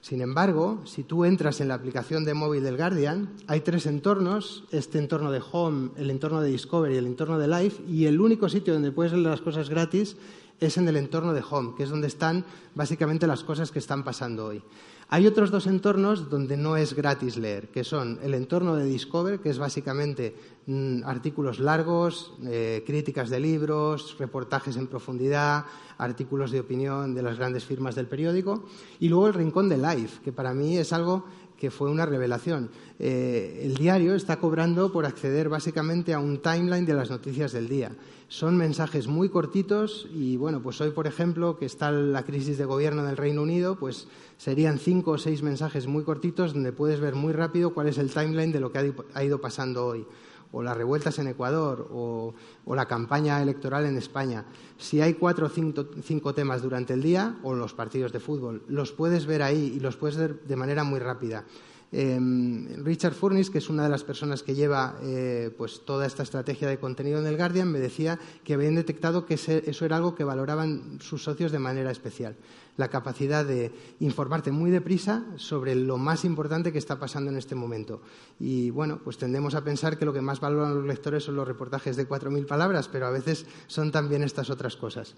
Sin 0.00 0.20
embargo, 0.20 0.80
si 0.84 1.02
tú 1.02 1.24
entras 1.24 1.60
en 1.60 1.68
la 1.68 1.74
aplicación 1.74 2.24
de 2.24 2.34
móvil 2.34 2.62
del 2.62 2.76
Guardian, 2.76 3.30
hay 3.46 3.60
tres 3.60 3.86
entornos, 3.86 4.64
este 4.70 4.98
entorno 4.98 5.30
de 5.32 5.42
Home, 5.52 5.90
el 5.96 6.10
entorno 6.10 6.40
de 6.40 6.50
Discovery 6.50 6.94
y 6.94 6.98
el 6.98 7.06
entorno 7.06 7.38
de 7.38 7.48
Life, 7.48 7.82
y 7.88 8.06
el 8.06 8.20
único 8.20 8.48
sitio 8.48 8.74
donde 8.74 8.92
puedes 8.92 9.12
leer 9.12 9.26
las 9.26 9.40
cosas 9.40 9.68
gratis 9.68 10.16
es 10.60 10.76
en 10.76 10.88
el 10.88 10.96
entorno 10.96 11.32
de 11.34 11.42
Home, 11.48 11.74
que 11.76 11.82
es 11.82 11.90
donde 11.90 12.06
están 12.06 12.44
básicamente 12.74 13.26
las 13.26 13.44
cosas 13.44 13.70
que 13.70 13.78
están 13.78 14.04
pasando 14.04 14.46
hoy. 14.46 14.62
Hay 15.08 15.26
otros 15.26 15.50
dos 15.50 15.66
entornos 15.66 16.28
donde 16.28 16.56
no 16.56 16.76
es 16.76 16.94
gratis 16.94 17.36
leer, 17.36 17.68
que 17.68 17.82
son 17.82 18.18
el 18.22 18.34
entorno 18.34 18.76
de 18.76 18.84
Discover, 18.84 19.40
que 19.40 19.50
es 19.50 19.58
básicamente 19.58 20.34
mm, 20.68 21.02
artículos 21.04 21.58
largos, 21.58 22.34
eh, 22.44 22.84
críticas 22.86 23.30
de 23.30 23.40
libros, 23.40 24.16
reportajes 24.18 24.76
en 24.76 24.86
profundidad, 24.86 25.64
artículos 25.98 26.52
de 26.52 26.60
opinión 26.60 27.14
de 27.14 27.22
las 27.22 27.38
grandes 27.38 27.64
firmas 27.64 27.96
del 27.96 28.06
periódico, 28.06 28.64
y 29.00 29.08
luego 29.08 29.26
el 29.26 29.34
rincón 29.34 29.68
de 29.68 29.78
Life, 29.78 30.20
que 30.22 30.30
para 30.32 30.54
mí 30.54 30.78
es 30.78 30.92
algo 30.92 31.24
que 31.58 31.70
fue 31.70 31.90
una 31.90 32.06
revelación. 32.06 32.70
Eh, 32.98 33.62
el 33.64 33.74
diario 33.74 34.14
está 34.14 34.38
cobrando 34.38 34.92
por 34.92 35.04
acceder 35.04 35.48
básicamente 35.48 36.14
a 36.14 36.20
un 36.20 36.38
timeline 36.38 36.86
de 36.86 36.94
las 36.94 37.10
noticias 37.10 37.52
del 37.52 37.68
día. 37.68 37.90
Son 38.28 38.56
mensajes 38.56 39.08
muy 39.08 39.28
cortitos 39.28 40.06
y, 40.14 40.36
bueno, 40.36 40.62
pues 40.62 40.80
hoy, 40.80 40.90
por 40.90 41.06
ejemplo, 41.06 41.58
que 41.58 41.66
está 41.66 41.90
la 41.90 42.24
crisis 42.24 42.58
de 42.58 42.64
gobierno 42.64 43.02
en 43.02 43.08
el 43.08 43.16
Reino 43.16 43.42
Unido, 43.42 43.76
pues 43.76 44.06
serían 44.36 44.78
cinco 44.78 45.12
o 45.12 45.18
seis 45.18 45.42
mensajes 45.42 45.86
muy 45.86 46.04
cortitos 46.04 46.52
donde 46.52 46.72
puedes 46.72 47.00
ver 47.00 47.14
muy 47.14 47.32
rápido 47.32 47.74
cuál 47.74 47.88
es 47.88 47.98
el 47.98 48.12
timeline 48.12 48.52
de 48.52 48.60
lo 48.60 48.70
que 48.70 48.92
ha 49.14 49.24
ido 49.24 49.40
pasando 49.40 49.86
hoy 49.86 50.06
o 50.52 50.62
las 50.62 50.76
revueltas 50.76 51.18
en 51.18 51.28
Ecuador 51.28 51.88
o, 51.92 52.34
la 52.66 52.86
campaña 52.86 53.42
electoral 53.42 53.86
en 53.86 53.96
España. 53.96 54.44
Si 54.76 55.00
hay 55.00 55.14
cuatro 55.14 55.46
o 55.46 55.48
cinco, 55.48 56.34
temas 56.34 56.62
durante 56.62 56.94
el 56.94 57.02
día 57.02 57.36
o 57.42 57.54
los 57.54 57.74
partidos 57.74 58.12
de 58.12 58.20
fútbol, 58.20 58.62
los 58.68 58.92
puedes 58.92 59.26
ver 59.26 59.42
ahí 59.42 59.72
y 59.76 59.80
los 59.80 59.96
puedes 59.96 60.16
ver 60.16 60.42
de 60.42 60.56
manera 60.56 60.84
muy 60.84 61.00
rápida. 61.00 61.44
Em, 61.90 62.84
Richard 62.84 63.14
Furnis, 63.14 63.48
que 63.48 63.58
es 63.58 63.70
una 63.70 63.82
de 63.82 63.88
las 63.88 64.04
personas 64.04 64.42
que 64.42 64.54
lleva 64.54 64.98
eh, 65.02 65.50
pues, 65.56 65.86
toda 65.86 66.06
esta 66.06 66.22
estrategia 66.22 66.68
de 66.68 66.78
contenido 66.78 67.18
en 67.18 67.26
el 67.26 67.38
Guardian, 67.38 67.72
me 67.72 67.80
decía 67.80 68.18
que 68.44 68.52
habían 68.54 68.74
detectado 68.74 69.24
que 69.24 69.34
eso 69.34 69.84
era 69.84 69.96
algo 69.96 70.14
que 70.14 70.22
valoraban 70.22 70.98
sus 71.00 71.24
socios 71.24 71.50
de 71.50 71.58
manera 71.58 71.90
especial 71.90 72.36
la 72.78 72.88
capacidad 72.88 73.44
de 73.44 73.70
informarte 74.00 74.50
muy 74.50 74.70
deprisa 74.70 75.26
sobre 75.36 75.74
lo 75.74 75.98
más 75.98 76.24
importante 76.24 76.72
que 76.72 76.78
está 76.78 76.98
pasando 76.98 77.30
en 77.30 77.36
este 77.36 77.54
momento. 77.54 78.00
Y 78.40 78.70
bueno, 78.70 79.00
pues 79.02 79.18
tendemos 79.18 79.54
a 79.54 79.64
pensar 79.64 79.98
que 79.98 80.06
lo 80.06 80.12
que 80.12 80.22
más 80.22 80.40
valoran 80.40 80.74
los 80.74 80.86
lectores 80.86 81.24
son 81.24 81.36
los 81.36 81.46
reportajes 81.46 81.96
de 81.96 82.08
4.000 82.08 82.46
palabras, 82.46 82.88
pero 82.88 83.06
a 83.06 83.10
veces 83.10 83.44
son 83.66 83.92
también 83.92 84.22
estas 84.22 84.48
otras 84.48 84.76
cosas. 84.76 85.14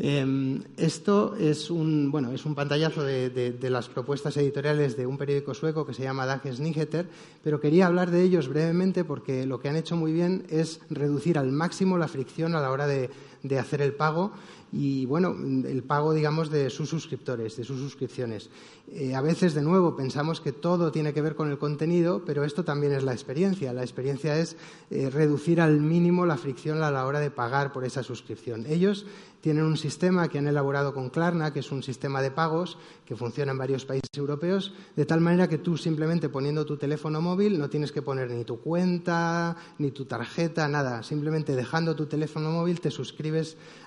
Em, 0.00 0.62
esto 0.76 1.34
es 1.34 1.70
un, 1.70 2.12
bueno, 2.12 2.30
es 2.30 2.46
un 2.46 2.54
pantallazo 2.54 3.02
de, 3.02 3.58
las 3.62 3.88
propuestas 3.88 4.36
editoriales 4.36 4.96
de 4.96 5.06
un 5.08 5.18
periódico 5.18 5.54
sueco 5.54 5.84
que 5.84 5.92
se 5.92 6.04
llama 6.04 6.24
Dagens 6.24 6.60
Nyheter, 6.60 7.08
pero 7.42 7.60
quería 7.60 7.86
hablar 7.86 8.12
de 8.12 8.22
ellos 8.22 8.46
brevemente 8.48 9.02
porque 9.02 9.44
lo 9.44 9.58
que 9.58 9.68
han 9.68 9.74
hecho 9.74 9.96
muy 9.96 10.12
bien 10.12 10.46
es 10.50 10.80
reducir 10.88 11.36
al 11.36 11.50
máximo 11.50 11.98
la 11.98 12.06
fricción 12.06 12.54
a 12.54 12.60
la 12.60 12.70
hora 12.70 12.86
de 12.86 13.10
hacer 13.58 13.82
el 13.82 13.94
pago 13.94 14.32
y 14.70 15.06
bueno, 15.06 15.34
el 15.66 15.82
pago, 15.82 16.12
digamos, 16.12 16.50
de 16.50 16.68
sus 16.68 16.90
suscriptores, 16.90 17.56
de 17.56 17.64
sus 17.64 17.80
suscripciones. 17.80 18.50
Eh, 18.90 19.14
a 19.14 19.22
veces, 19.22 19.54
de 19.54 19.62
nuevo, 19.62 19.96
pensamos 19.96 20.40
que 20.40 20.52
todo 20.52 20.92
tiene 20.92 21.14
que 21.14 21.22
ver 21.22 21.34
con 21.34 21.50
el 21.50 21.58
contenido, 21.58 22.22
pero 22.24 22.44
esto 22.44 22.64
también 22.64 22.92
es 22.92 23.02
la 23.02 23.12
experiencia. 23.12 23.72
La 23.72 23.82
experiencia 23.82 24.38
es 24.38 24.56
eh, 24.90 25.08
reducir 25.10 25.60
al 25.60 25.80
mínimo 25.80 26.26
la 26.26 26.36
fricción 26.36 26.82
a 26.82 26.90
la 26.90 27.06
hora 27.06 27.20
de 27.20 27.30
pagar 27.30 27.72
por 27.72 27.84
esa 27.84 28.02
suscripción. 28.02 28.66
Ellos 28.66 29.06
tienen 29.40 29.64
un, 29.64 29.76
sistema 29.76 30.28
que 30.28 30.38
han 30.38 30.48
elaborado 30.48 30.92
con 30.92 31.10
Klarna, 31.10 31.52
que 31.52 31.60
es 31.60 31.70
un 31.70 31.82
sistema 31.82 32.20
de 32.20 32.32
pagos 32.32 32.76
que 33.06 33.14
funciona 33.14 33.52
en 33.52 33.58
varios 33.58 33.84
países 33.84 34.10
europeos, 34.14 34.74
de 34.96 35.06
tal 35.06 35.20
manera 35.20 35.48
que 35.48 35.58
tú 35.58 35.76
simplemente 35.76 36.28
poniendo 36.28 36.66
tu 36.66 36.76
teléfono 36.76 37.20
móvil 37.20 37.58
no 37.58 37.70
tienes 37.70 37.92
que 37.92 38.02
poner 38.02 38.30
ni 38.30 38.44
tu 38.44 38.60
cuenta, 38.60 39.56
ni 39.78 39.92
tu 39.92 40.06
tarjeta, 40.06 40.66
nada. 40.66 41.04
Simplemente 41.04 41.54
dejando 41.54 41.94
tu 41.94 42.06
teléfono 42.06 42.50
móvil 42.50 42.80
te 42.80 42.90
suscribes 42.90 43.27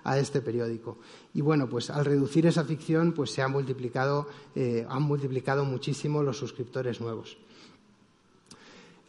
a 0.04 0.18
este 0.18 0.42
periódico. 0.42 0.98
Y 1.34 1.42
bueno, 1.42 1.70
pues 1.70 1.90
al 1.90 2.06
reducir 2.06 2.46
esa 2.46 2.64
ficción, 2.64 3.14
pues 3.14 3.32
se 3.32 3.42
ha 3.42 3.48
multiplicado, 3.48 4.28
eh, 4.56 4.86
han 4.90 5.04
multiplicado 5.04 5.66
muchísimo 5.66 6.24
los 6.24 6.38
suscriptores 6.38 7.02
nuevos. 7.02 7.38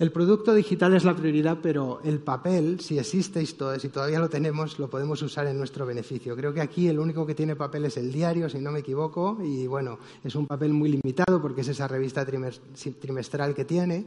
El 0.03 0.11
producto 0.11 0.53
digital 0.53 0.95
es 0.95 1.05
la 1.05 1.15
prioridad, 1.15 1.59
pero 1.63 2.01
el 2.03 2.19
papel, 2.19 2.81
si 2.81 2.99
existe 2.99 3.41
y 3.41 3.47
si 3.47 3.55
todavía 3.89 4.19
lo 4.19 4.29
tenemos, 4.29 4.79
lo 4.81 4.91
podemos 4.91 5.23
usar 5.23 5.47
en 5.47 5.57
nuestro 5.57 5.87
beneficio. 5.87 6.35
Creo 6.35 6.53
que 6.53 6.61
aquí 6.61 6.89
el 6.89 6.99
único 6.99 7.25
que 7.25 7.37
tiene 7.37 7.55
papel 7.55 7.85
es 7.85 7.97
el 7.99 8.11
diario, 8.11 8.49
si 8.49 8.59
no 8.59 8.73
me 8.73 8.81
equivoco, 8.81 9.39
y 9.45 9.69
bueno, 9.69 10.01
es 10.25 10.35
un 10.35 10.49
papel 10.49 10.73
muy 10.73 10.89
limitado 10.89 11.41
porque 11.41 11.61
es 11.61 11.69
esa 11.69 11.87
revista 11.87 12.27
trimestral 12.27 13.55
que 13.55 13.65
tiene. 13.65 14.07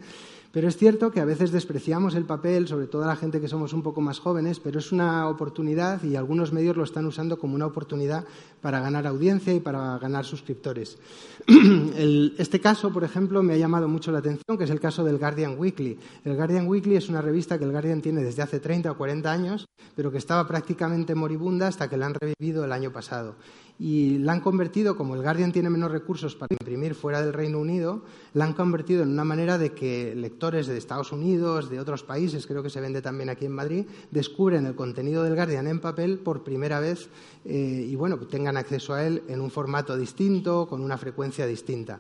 Pero 0.56 0.70
es 0.70 0.78
cierto 0.78 1.12
que 1.12 1.20
a 1.20 1.26
veces 1.26 1.52
despreciamos 1.52 2.15
el 2.15 2.24
papel, 2.24 2.65
sobre 2.65 2.88
todo 2.88 3.04
a 3.04 3.08
la 3.08 3.18
gente 3.18 3.41
que 3.41 3.50
somos 3.50 3.74
un 3.74 3.84
poco 3.84 4.00
más 4.00 4.20
jóvenes, 4.20 4.62
pero 4.62 4.80
es 4.80 4.94
una 4.94 5.28
oportunidad 5.28 6.02
y 6.02 6.15
algunos 6.15 6.54
medios 6.54 6.78
lo 6.78 6.86
están 6.86 7.06
usando 7.06 7.38
como 7.38 7.56
una 7.56 7.65
oportunidad 7.65 8.24
para 8.62 8.80
ganar 8.80 9.06
audiencia 9.06 9.54
y 9.54 9.60
para 9.60 9.98
ganar 9.98 10.24
suscriptores. 10.24 10.98
este 12.38 12.62
caso, 12.62 12.94
por 12.94 13.04
ejemplo, 13.04 13.44
me 13.44 13.56
ha 13.56 13.58
llamado 13.58 13.89
mucho 13.89 14.13
la 14.13 14.20
atención, 14.20 14.58
que 14.58 14.63
es 14.63 14.70
el 14.70 14.80
caso 14.80 15.04
del 15.04 15.18
Guardian 15.18 15.60
Weekly. 15.60 16.00
El 16.24 16.38
Guardian 16.38 16.68
Weekly 16.68 16.96
es 16.96 17.10
una 17.10 17.22
revista 17.22 17.58
que 17.58 17.65
el 17.65 17.72
Guardian 17.72 18.02
tiene 18.02 18.24
desde 18.24 18.41
hace 18.41 18.62
30 18.62 18.91
o 18.91 18.98
40 18.98 19.30
años, 19.30 19.65
pero 19.94 20.10
que 20.10 20.20
estaba 20.20 20.48
prácticamente 20.48 21.15
moribunda 21.15 21.68
hasta 21.68 21.89
que 21.89 21.98
la 21.98 22.06
han 22.06 22.13
revivido 22.13 22.63
el 22.63 22.72
año 22.72 22.94
pasado 22.94 23.36
y 23.78 24.20
la 24.20 24.32
han 24.32 24.40
convertido, 24.40 24.96
como 24.96 25.16
el 25.16 25.22
Guardian 25.22 25.52
tiene 25.52 25.70
menos 25.70 25.92
recursos 25.92 26.36
para 26.36 26.54
imprimir 26.58 26.96
fuera 26.96 27.22
del 27.22 27.34
Reino 27.34 27.60
Unido, 27.60 28.04
la 28.34 28.46
han 28.46 28.54
convertido 28.54 29.04
en 29.04 29.10
una 29.10 29.26
manera 29.26 29.58
de 29.58 29.74
que 29.74 30.16
lectores 30.16 30.68
de 30.68 30.78
Estados 30.78 31.12
Unidos, 31.12 31.70
de 31.70 31.80
otros 31.80 32.04
países, 32.04 32.48
creo 32.48 32.64
que 32.64 32.70
se 32.70 32.80
vende 32.80 33.02
también 33.02 33.30
aquí 33.30 33.46
en 33.46 33.52
Madrid, 33.52 33.86
descubren 34.12 34.66
el 34.66 34.76
contenido 34.76 35.24
del 35.24 35.36
Guardian 35.36 35.68
en 35.68 35.82
papel 35.82 36.20
por 36.20 36.44
primera 36.44 36.80
vez 36.80 37.10
eh, 37.44 37.86
y 37.90 37.96
bueno, 37.96 38.18
tengan 38.20 38.56
acceso 38.56 38.94
a 38.94 39.06
él 39.06 39.24
en 39.28 39.42
un 39.42 39.52
formato 39.52 39.98
distinto, 39.98 40.68
con 40.68 40.82
una 40.82 40.98
frecuencia 40.98 41.46
distinta. 41.46 42.00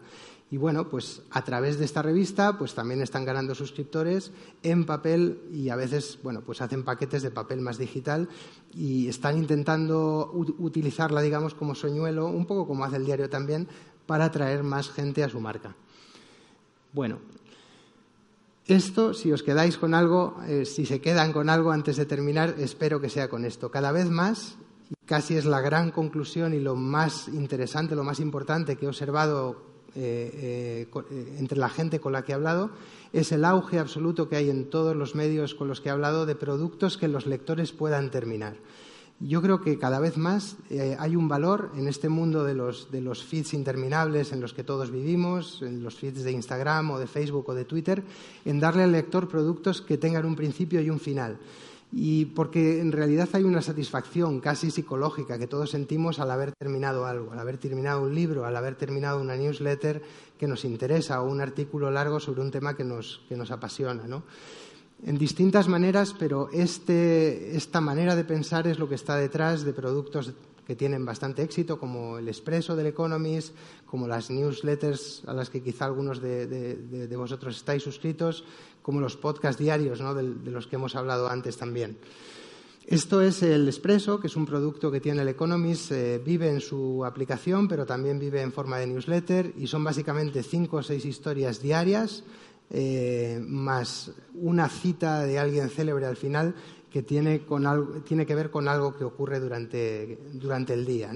Y 0.51 0.57
bueno, 0.57 0.89
pues 0.89 1.23
a 1.31 1.43
través 1.43 1.79
de 1.79 1.85
esta 1.85 2.03
revista, 2.03 2.57
pues 2.57 2.75
también 2.75 3.01
están 3.01 3.25
ganando 3.25 3.55
suscriptores 3.55 4.31
en 4.61 4.85
papel 4.85 5.41
y 5.51 5.69
a 5.69 5.75
veces, 5.75 6.19
bueno, 6.21 6.41
pues 6.41 6.61
hacen 6.61 6.83
paquetes 6.83 7.23
de 7.23 7.31
papel 7.31 7.61
más 7.61 7.79
digital 7.79 8.29
y 8.71 9.07
están 9.07 9.37
intentando 9.37 10.31
utilizarla, 10.33 11.21
digamos, 11.21 11.55
como 11.55 11.73
soñuelo, 11.73 12.27
un 12.27 12.45
poco 12.45 12.67
como 12.67 12.85
hace 12.85 12.97
el 12.97 13.05
diario 13.05 13.29
también, 13.29 13.67
para 14.05 14.25
atraer 14.25 14.63
más 14.63 14.91
gente 14.91 15.23
a 15.23 15.29
su 15.29 15.39
marca. 15.39 15.75
Bueno, 16.93 17.17
esto, 18.67 19.15
si 19.15 19.31
os 19.31 19.41
quedáis 19.41 19.77
con 19.77 19.95
algo, 19.95 20.37
eh, 20.47 20.65
si 20.65 20.85
se 20.85 21.01
quedan 21.01 21.33
con 21.33 21.49
algo 21.49 21.71
antes 21.71 21.97
de 21.97 22.05
terminar, 22.05 22.55
espero 22.59 23.01
que 23.01 23.09
sea 23.09 23.29
con 23.29 23.45
esto. 23.45 23.71
Cada 23.71 23.91
vez 23.91 24.09
más, 24.09 24.57
casi 25.05 25.35
es 25.35 25.45
la 25.45 25.59
gran 25.59 25.91
conclusión 25.91 26.53
y 26.53 26.59
lo 26.59 26.75
más 26.75 27.27
interesante, 27.29 27.95
lo 27.95 28.03
más 28.03 28.19
importante 28.19 28.75
que 28.75 28.85
he 28.85 28.87
observado 28.87 29.74
eh, 29.95 30.87
eh, 30.91 31.01
eh, 31.11 31.35
entre 31.39 31.57
la 31.57 31.69
gente 31.69 32.01
con 32.01 32.11
la 32.11 32.23
que 32.23 32.33
he 32.33 32.35
hablado 32.35 32.69
es 33.13 33.31
el 33.31 33.45
auge 33.45 33.79
absoluto 33.79 34.27
que 34.27 34.35
hay 34.35 34.49
en 34.49 34.69
todos 34.69 34.95
los 34.95 35.15
medios 35.15 35.55
con 35.55 35.69
los 35.69 35.79
que 35.79 35.87
he 35.87 35.91
hablado 35.91 36.25
de 36.25 36.35
productos 36.35 36.97
que 36.97 37.07
los 37.07 37.25
lectores 37.25 37.71
puedan 37.71 38.11
terminar. 38.11 38.55
Yo 39.21 39.41
creo 39.41 39.61
que 39.61 39.79
cada 39.79 39.99
vez 39.99 40.17
más 40.17 40.57
hay 40.99 41.15
un 41.15 41.29
valor 41.29 41.71
en 41.77 41.87
este 41.87 42.09
mundo 42.09 42.43
de 42.43 42.53
los, 42.53 42.91
de 42.91 42.99
los 42.99 43.23
feeds 43.23 43.53
interminables 43.53 44.33
en 44.33 44.41
los 44.41 44.53
que 44.53 44.65
todos 44.65 44.91
vivimos, 44.91 45.61
en 45.61 45.81
los 45.81 45.95
feeds 45.95 46.25
de 46.25 46.33
Instagram 46.33 46.91
o 46.91 46.99
de 46.99 47.07
Facebook 47.07 47.47
o 47.47 47.53
de 47.53 47.63
Twitter, 47.63 48.03
en 48.43 48.59
darle 48.59 48.83
al 48.83 48.91
lector 48.91 49.29
productos 49.29 49.81
que 49.81 49.97
tengan 49.97 50.25
un 50.25 50.35
principio 50.35 50.81
y 50.81 50.89
un 50.89 50.99
final 50.99 51.37
y 51.97 52.25
porque 52.25 52.81
en 52.81 52.91
realidad 52.91 53.29
hay 53.31 53.45
una 53.45 53.61
satisfacción 53.61 54.41
casi 54.41 54.69
psicológica 54.69 55.39
que 55.39 55.47
todos 55.47 55.69
sentimos 55.69 56.19
al 56.19 56.29
haber 56.29 56.51
terminado 56.51 57.05
algo, 57.05 57.31
al 57.31 57.39
haber 57.39 57.57
terminado 57.57 58.01
un 58.01 58.13
libro, 58.13 58.45
al 58.45 58.57
haber 58.57 58.75
terminado 58.75 59.21
una 59.21 59.37
newsletter 59.37 60.01
que 60.37 60.45
nos 60.45 60.65
interesa 60.65 61.21
o 61.21 61.31
un 61.31 61.39
artículo 61.39 61.89
largo 61.89 62.19
sobre 62.19 62.41
un 62.41 62.51
tema 62.51 62.75
que 62.75 62.83
nos, 62.83 63.21
que 63.29 63.37
nos 63.37 63.49
apasiona. 63.49 64.07
¿no? 64.07 64.23
En 65.05 65.17
distintas 65.17 65.69
maneras, 65.69 66.13
pero 66.19 66.49
este, 66.51 67.55
esta 67.55 67.79
manera 67.79 68.17
de 68.17 68.25
pensar 68.25 68.67
es 68.67 68.77
lo 68.77 68.89
que 68.89 68.95
está 68.95 69.15
detrás 69.15 69.63
de 69.63 69.71
productos 69.71 70.33
que 70.65 70.75
tienen 70.75 71.05
bastante 71.05 71.43
éxito, 71.43 71.79
como 71.79 72.17
el 72.17 72.27
Expreso 72.27 72.75
del 72.75 72.87
Economist, 72.87 73.55
como 73.85 74.07
las 74.07 74.29
newsletters 74.29 75.23
a 75.27 75.33
las 75.33 75.49
que 75.49 75.61
quizá 75.61 75.85
algunos 75.85 76.21
de, 76.21 77.07
vosotros 77.15 77.55
estáis 77.55 77.83
suscritos, 77.83 78.43
como 78.85 78.99
los 78.99 79.17
podcasts 79.17 79.59
diarios 79.59 79.97
de, 79.97 80.51
los 80.51 80.67
que 80.67 80.75
hemos 80.75 80.95
hablado 80.95 81.27
antes 81.27 81.57
también. 81.57 81.97
Esto 82.85 83.19
es 83.19 83.41
el 83.41 83.67
Expreso, 83.67 84.19
que 84.19 84.27
es 84.27 84.35
un 84.35 84.45
producto 84.45 84.91
que 84.91 85.01
tiene 85.01 85.23
el 85.23 85.27
Economist, 85.27 85.91
eh, 85.91 86.21
vive 86.23 86.51
en 86.51 86.61
su 86.61 87.03
aplicación, 87.03 87.67
pero 87.67 87.87
también 87.87 88.19
vive 88.19 88.43
en 88.43 88.51
forma 88.51 88.77
de 88.77 88.85
newsletter 88.85 89.53
y 89.57 89.65
son 89.65 89.83
básicamente 89.83 90.43
cinco 90.43 90.77
o 90.77 90.83
seis 90.83 91.03
historias 91.03 91.63
diarias, 91.63 92.25
eh, 92.69 93.39
más 93.41 94.11
una 94.35 94.69
cita 94.69 95.23
de 95.23 95.39
alguien 95.39 95.71
célebre 95.71 96.05
al 96.05 96.15
final 96.15 96.53
que 96.95 97.03
tiene, 97.03 97.41
que 97.41 98.35
ver 98.35 98.49
con 98.49 98.69
algo 98.69 98.95
que 98.95 99.03
ocurre 99.03 99.41
durante, 99.41 100.17
el 100.73 100.85
día. 100.85 101.11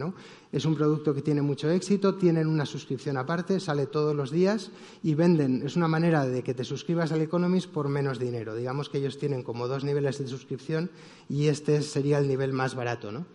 Es 0.52 0.66
un 0.66 0.76
producto 0.76 1.14
que 1.14 1.22
tiene 1.22 1.42
mucho 1.42 1.72
éxito, 1.72 2.16
tienen 2.16 2.48
una 2.48 2.66
suscripción 2.66 3.16
aparte, 3.16 3.62
sale 3.62 3.86
todos 3.86 4.14
los 4.14 4.30
días 4.30 4.72
y 5.04 5.14
venden. 5.14 5.66
Es 5.66 5.78
una 5.78 5.88
manera 5.88 6.26
de 6.26 6.44
que 6.44 6.54
te 6.54 6.66
suscribas 6.66 7.14
al 7.14 7.22
Economist 7.22 7.70
por 7.70 7.88
menos 7.88 8.20
dinero. 8.20 8.56
Digamos 8.56 8.90
que 8.90 8.98
ellos 8.98 9.18
tienen 9.18 9.42
como 9.42 9.70
dos 9.70 9.86
niveles 9.86 10.20
de 10.20 10.28
suscripción 10.28 10.92
y 11.30 11.48
este 11.48 11.82
sería 11.82 12.18
el 12.18 12.28
nivel 12.28 12.52
más 12.52 12.76
barato. 12.76 13.14
¿no? 13.14 13.26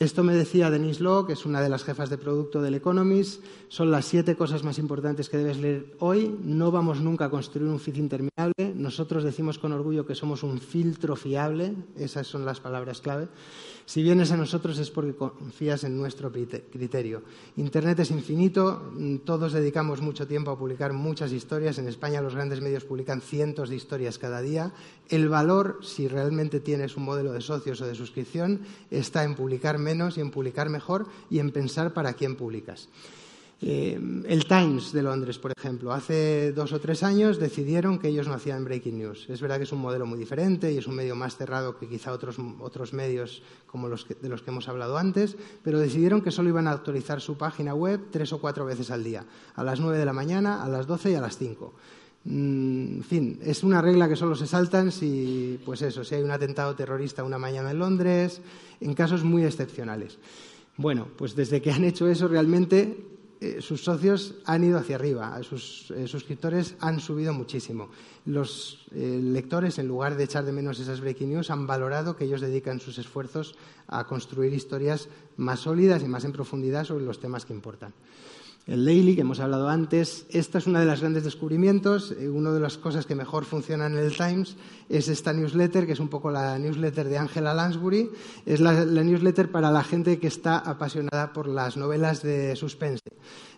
Esto 0.00 0.24
me 0.24 0.34
decía 0.34 0.70
Denise 0.70 1.02
Law, 1.02 1.24
que 1.24 1.34
es 1.34 1.46
una 1.46 1.60
de 1.60 1.68
las 1.68 1.84
jefas 1.84 2.10
de 2.10 2.18
producto 2.18 2.60
del 2.60 2.74
Economist. 2.74 3.42
Son 3.68 3.92
las 3.92 4.04
siete 4.04 4.34
cosas 4.34 4.64
más 4.64 4.78
importantes 4.78 5.28
que 5.28 5.36
debes 5.36 5.58
leer 5.58 5.94
hoy. 6.00 6.36
No 6.42 6.72
vamos 6.72 7.00
nunca 7.00 7.26
a 7.26 7.30
construir 7.30 7.68
un 7.68 7.78
feed 7.78 7.96
interminable. 7.96 8.74
Nosotros 8.74 9.22
decimos 9.22 9.58
con 9.58 9.72
orgullo 9.72 10.04
que 10.04 10.16
somos 10.16 10.42
un 10.42 10.60
filtro 10.60 11.14
fiable. 11.14 11.76
Esas 11.96 12.26
son 12.26 12.44
las 12.44 12.58
palabras 12.58 13.00
clave. 13.00 13.28
Si 13.86 14.02
vienes 14.02 14.32
a 14.32 14.38
nosotros 14.38 14.78
es 14.78 14.90
porque 14.90 15.14
confías 15.14 15.84
en 15.84 15.96
nuestro 15.96 16.32
criterio. 16.32 17.22
Internet 17.56 17.98
es 18.00 18.10
infinito, 18.10 18.92
todos 19.24 19.52
dedicamos 19.52 20.00
mucho 20.00 20.26
tiempo 20.26 20.50
a 20.50 20.58
publicar 20.58 20.94
muchas 20.94 21.32
historias. 21.32 21.76
En 21.76 21.86
España 21.86 22.22
los 22.22 22.34
grandes 22.34 22.62
medios 22.62 22.84
publican 22.84 23.20
cientos 23.20 23.68
de 23.68 23.76
historias 23.76 24.18
cada 24.18 24.40
día. 24.40 24.72
El 25.10 25.28
valor, 25.28 25.80
si 25.82 26.08
realmente 26.08 26.60
tienes 26.60 26.96
un 26.96 27.04
modelo 27.04 27.32
de 27.32 27.42
socios 27.42 27.80
o 27.82 27.86
de 27.86 27.94
suscripción, 27.94 28.60
está 28.90 29.22
en 29.22 29.34
publicar 29.34 29.78
menos 29.78 30.16
y 30.16 30.22
en 30.22 30.30
publicar 30.30 30.70
mejor 30.70 31.06
y 31.28 31.38
en 31.38 31.50
pensar 31.50 31.92
para 31.92 32.14
quién 32.14 32.36
publicas. 32.36 32.88
Eh, 33.66 33.98
el 34.28 34.44
Times 34.44 34.92
de 34.92 35.02
Londres, 35.02 35.38
por 35.38 35.50
ejemplo, 35.56 35.90
hace 35.90 36.52
dos 36.52 36.74
o 36.74 36.80
tres 36.80 37.02
años 37.02 37.38
decidieron 37.38 37.98
que 37.98 38.08
ellos 38.08 38.28
no 38.28 38.34
hacían 38.34 38.62
breaking 38.62 38.98
news. 38.98 39.24
Es 39.30 39.40
verdad 39.40 39.56
que 39.56 39.62
es 39.62 39.72
un 39.72 39.78
modelo 39.78 40.04
muy 40.04 40.18
diferente 40.18 40.70
y 40.70 40.76
es 40.76 40.86
un 40.86 40.94
medio 40.94 41.16
más 41.16 41.38
cerrado 41.38 41.78
que 41.78 41.88
quizá 41.88 42.12
otros, 42.12 42.92
medios 42.92 43.42
como 43.66 43.88
los 43.88 44.06
de 44.06 44.28
los 44.28 44.42
que 44.42 44.50
hemos 44.50 44.68
hablado 44.68 44.98
antes, 44.98 45.38
pero 45.62 45.78
decidieron 45.78 46.20
que 46.20 46.30
solo 46.30 46.50
iban 46.50 46.68
a 46.68 46.72
actualizar 46.72 47.22
su 47.22 47.38
página 47.38 47.74
web 47.74 48.08
tres 48.10 48.34
o 48.34 48.38
cuatro 48.38 48.66
veces 48.66 48.90
al 48.90 49.02
día, 49.02 49.24
a 49.54 49.64
las 49.64 49.80
nueve 49.80 49.96
de 49.96 50.04
la 50.04 50.12
mañana, 50.12 50.62
a 50.62 50.68
las 50.68 50.86
doce 50.86 51.12
y 51.12 51.14
a 51.14 51.22
las 51.22 51.38
cinco. 51.38 51.72
Mm, 52.24 52.96
en 52.96 53.04
fin, 53.04 53.38
es 53.42 53.64
una 53.64 53.80
regla 53.80 54.10
que 54.10 54.16
solo 54.16 54.36
se 54.36 54.46
saltan 54.46 54.92
si, 54.92 55.58
pues 55.64 55.80
eso, 55.80 56.04
si 56.04 56.16
hay 56.16 56.22
un 56.22 56.32
atentado 56.32 56.74
terrorista 56.74 57.24
una 57.24 57.38
mañana 57.38 57.70
en 57.70 57.78
Londres, 57.78 58.42
en 58.82 58.92
casos 58.92 59.24
muy 59.24 59.42
excepcionales. 59.42 60.18
Bueno, 60.76 61.08
pues 61.16 61.34
desde 61.34 61.62
que 61.62 61.72
han 61.72 61.84
hecho 61.84 62.08
eso 62.08 62.28
realmente 62.28 63.14
eh, 63.40 63.60
sus 63.60 63.84
socios 63.84 64.36
han 64.44 64.64
ido 64.64 64.78
hacia 64.78 64.96
arriba, 64.96 65.42
sus 65.42 65.90
eh, 65.90 66.06
suscriptores 66.06 66.76
han 66.80 67.00
subido 67.00 67.32
muchísimo. 67.32 67.90
Los 68.24 68.86
eh, 68.92 69.20
lectores, 69.22 69.78
en 69.78 69.88
lugar 69.88 70.16
de 70.16 70.24
echar 70.24 70.44
de 70.44 70.52
menos 70.52 70.78
esas 70.80 71.00
breaking 71.00 71.30
news, 71.30 71.50
han 71.50 71.66
valorado 71.66 72.16
que 72.16 72.24
ellos 72.24 72.40
dedican 72.40 72.80
sus 72.80 72.98
esfuerzos 72.98 73.56
a 73.86 74.06
construir 74.06 74.52
historias 74.52 75.08
más 75.36 75.60
sólidas 75.60 76.02
y 76.02 76.08
más 76.08 76.24
en 76.24 76.32
profundidad 76.32 76.84
sobre 76.84 77.04
los 77.04 77.20
temas 77.20 77.44
que 77.44 77.52
importan 77.52 77.92
el 78.66 78.84
Daily, 78.84 79.14
que 79.14 79.20
hemos 79.20 79.40
hablado 79.40 79.68
antes. 79.68 80.26
Esta 80.30 80.58
es 80.58 80.66
una 80.66 80.80
de 80.80 80.86
los 80.86 81.00
grandes 81.00 81.24
descubrimientos. 81.24 82.14
Eh, 82.18 82.28
una 82.28 82.50
de 82.50 82.60
las 82.60 82.78
cosas 82.78 83.04
que 83.04 83.14
mejor 83.14 83.44
funciona 83.44 83.86
en 83.86 83.96
el 83.96 84.16
Times 84.16 84.56
es 84.88 85.08
esta 85.08 85.32
newsletter, 85.32 85.86
que 85.86 85.92
es 85.92 86.00
un 86.00 86.08
poco 86.08 86.30
la 86.30 86.58
newsletter 86.58 87.08
de 87.08 87.18
Angela 87.18 87.52
Lansbury. 87.52 88.10
Es 88.46 88.60
la, 88.60 88.84
newsletter 88.84 89.50
para 89.50 89.70
la 89.70 89.84
gente 89.84 90.18
que 90.18 90.28
está 90.28 90.58
apasionada 90.58 91.32
por 91.32 91.46
las 91.46 91.76
novelas 91.76 92.22
de 92.22 92.56
suspense. 92.56 93.02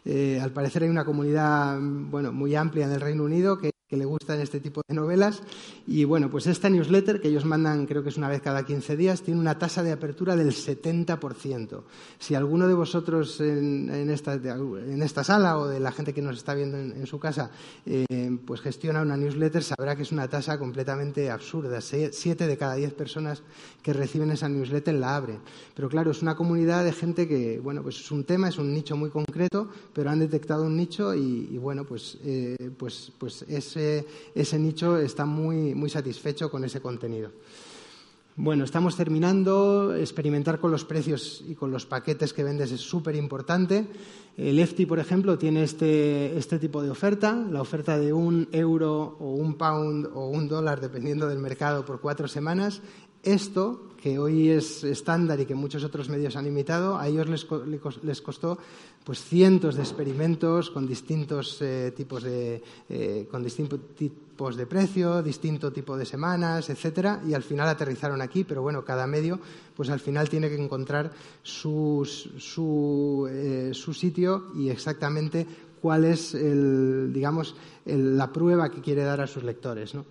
Eh, 0.04 0.40
al 0.42 0.52
parecer 0.52 0.82
hay 0.82 0.88
una 0.88 1.04
comunidad 1.04 1.78
bueno, 1.80 2.32
muy 2.32 2.54
amplia 2.56 2.86
en 2.86 2.92
el 2.92 3.00
Reino 3.00 3.24
Unido 3.24 3.58
que 3.58 3.75
que 3.88 3.96
le 3.96 4.04
gustan 4.04 4.40
este 4.40 4.58
tipo 4.58 4.80
de 4.88 4.94
novelas. 4.94 5.42
Y 5.86 6.02
bueno, 6.04 6.28
pues 6.28 6.48
esta 6.48 6.68
newsletter, 6.68 7.20
que 7.20 7.28
ellos 7.28 7.44
mandan 7.44 7.86
creo 7.86 8.02
que 8.02 8.08
es 8.08 8.16
una 8.16 8.28
vez 8.28 8.42
cada 8.42 8.64
15 8.66 8.96
días, 8.96 9.22
tiene 9.22 9.38
una 9.38 9.58
tasa 9.58 9.84
de 9.84 9.92
apertura 9.92 10.34
del 10.34 10.48
70%. 10.48 11.82
Si 12.18 12.34
alguno 12.34 12.66
de 12.66 12.74
vosotros 12.74 13.40
en, 13.40 14.10
esta, 14.10 15.24
sala 15.24 15.58
o 15.58 15.68
de 15.68 15.78
la 15.78 15.92
gente 15.92 16.12
que 16.12 16.20
nos 16.20 16.36
está 16.36 16.54
viendo 16.54 16.76
en, 16.78 17.06
su 17.06 17.20
casa, 17.20 17.52
eh, 17.84 18.36
pues 18.44 18.60
gestiona 18.60 19.02
una 19.02 19.16
newsletter, 19.16 19.62
sabrá 19.62 19.94
que 19.94 20.02
es 20.02 20.10
una 20.10 20.26
tasa 20.28 20.58
completamente 20.58 21.30
absurda. 21.30 21.80
Siete 21.80 22.48
de 22.48 22.56
cada 22.56 22.74
diez 22.74 22.92
personas 22.92 23.44
que 23.82 23.92
reciben 23.92 24.32
esa 24.32 24.48
newsletter 24.48 24.94
la 24.94 25.14
abren. 25.14 25.38
Pero 25.76 25.88
claro, 25.88 26.10
es 26.10 26.22
una 26.22 26.34
comunidad 26.34 26.84
de 26.84 26.92
gente 26.92 27.28
que, 27.28 27.60
bueno, 27.60 27.84
pues 27.84 28.00
es 28.00 28.10
un 28.10 28.24
tema, 28.24 28.48
es 28.48 28.58
un 28.58 28.74
nicho 28.74 28.96
muy 28.96 29.10
concreto, 29.10 29.68
pero 29.92 30.10
han 30.10 30.18
detectado 30.18 30.64
un 30.64 30.76
nicho 30.76 31.14
y, 31.14 31.56
bueno, 31.58 31.84
pues, 31.84 32.18
eh, 32.24 32.72
pues, 32.76 33.12
pues 33.16 33.42
es 33.42 33.75
ese, 33.76 34.58
nicho 34.58 34.98
está 34.98 35.24
muy, 35.24 35.74
muy 35.74 35.90
satisfecho 35.90 36.50
con 36.50 36.64
ese 36.64 36.80
contenido. 36.80 37.30
Bueno, 38.38 38.64
estamos 38.64 38.96
terminando. 38.96 39.94
Experimentar 39.94 40.60
con 40.60 40.70
los 40.70 40.84
precios 40.84 41.42
y 41.48 41.54
con 41.54 41.70
los 41.70 41.86
paquetes 41.86 42.34
que 42.34 42.44
vendes 42.44 42.70
es 42.70 42.82
súper 42.82 43.16
importante. 43.16 43.86
El 44.36 44.58
EFTI, 44.58 44.84
por 44.84 44.98
ejemplo, 44.98 45.38
tiene 45.38 45.62
este, 45.62 46.36
este, 46.36 46.58
tipo 46.58 46.82
de 46.82 46.90
oferta, 46.90 47.32
la 47.50 47.62
oferta 47.62 47.98
de 47.98 48.12
un 48.12 48.48
euro 48.52 49.16
o 49.18 49.32
un 49.32 49.54
pound 49.54 50.10
o 50.12 50.28
un 50.28 50.48
dólar, 50.48 50.82
dependiendo 50.82 51.26
del 51.26 51.38
mercado, 51.38 51.86
por 51.86 52.02
cuatro 52.02 52.28
semanas. 52.28 52.82
Esto, 53.26 53.80
que 54.00 54.20
hoy 54.20 54.50
es 54.50 54.84
estándar 54.84 55.40
y 55.40 55.46
que 55.46 55.56
muchos 55.56 55.82
otros 55.82 56.08
medios 56.08 56.36
han 56.36 56.46
imitado, 56.46 56.96
a 56.96 57.08
ellos 57.08 57.26
les, 57.28 58.20
costó 58.22 58.56
pues 59.02 59.20
cientos 59.20 59.74
de 59.74 59.82
experimentos 59.82 60.70
con 60.70 60.86
distintos 60.86 61.60
eh, 61.60 61.92
tipos 61.96 62.22
de 62.22 62.62
eh, 62.88 63.26
con 63.28 63.42
distintos 63.42 63.80
tipos 63.96 64.54
de 64.54 64.66
precio, 64.66 65.24
distinto 65.24 65.72
tipo 65.72 65.96
de 65.96 66.04
semanas, 66.04 66.70
etcétera, 66.70 67.20
y 67.26 67.34
al 67.34 67.42
final 67.42 67.66
aterrizaron 67.66 68.22
aquí. 68.22 68.44
Pero 68.44 68.62
bueno, 68.62 68.84
cada 68.84 69.08
medio, 69.08 69.40
pues 69.74 69.90
al 69.90 69.98
final 69.98 70.28
tiene 70.28 70.48
que 70.48 70.62
encontrar 70.62 71.10
su, 71.42 72.06
eh, 73.28 73.70
su 73.74 73.92
sitio 73.92 74.52
y 74.54 74.70
exactamente 74.70 75.44
cuál 75.82 76.04
es 76.04 76.32
el, 76.32 77.10
digamos, 77.12 77.56
la 77.86 78.32
prueba 78.32 78.70
que 78.70 78.80
quiere 78.80 79.02
dar 79.02 79.20
a 79.20 79.26
sus 79.26 79.42
lectores, 79.42 79.96
¿no? 79.96 80.04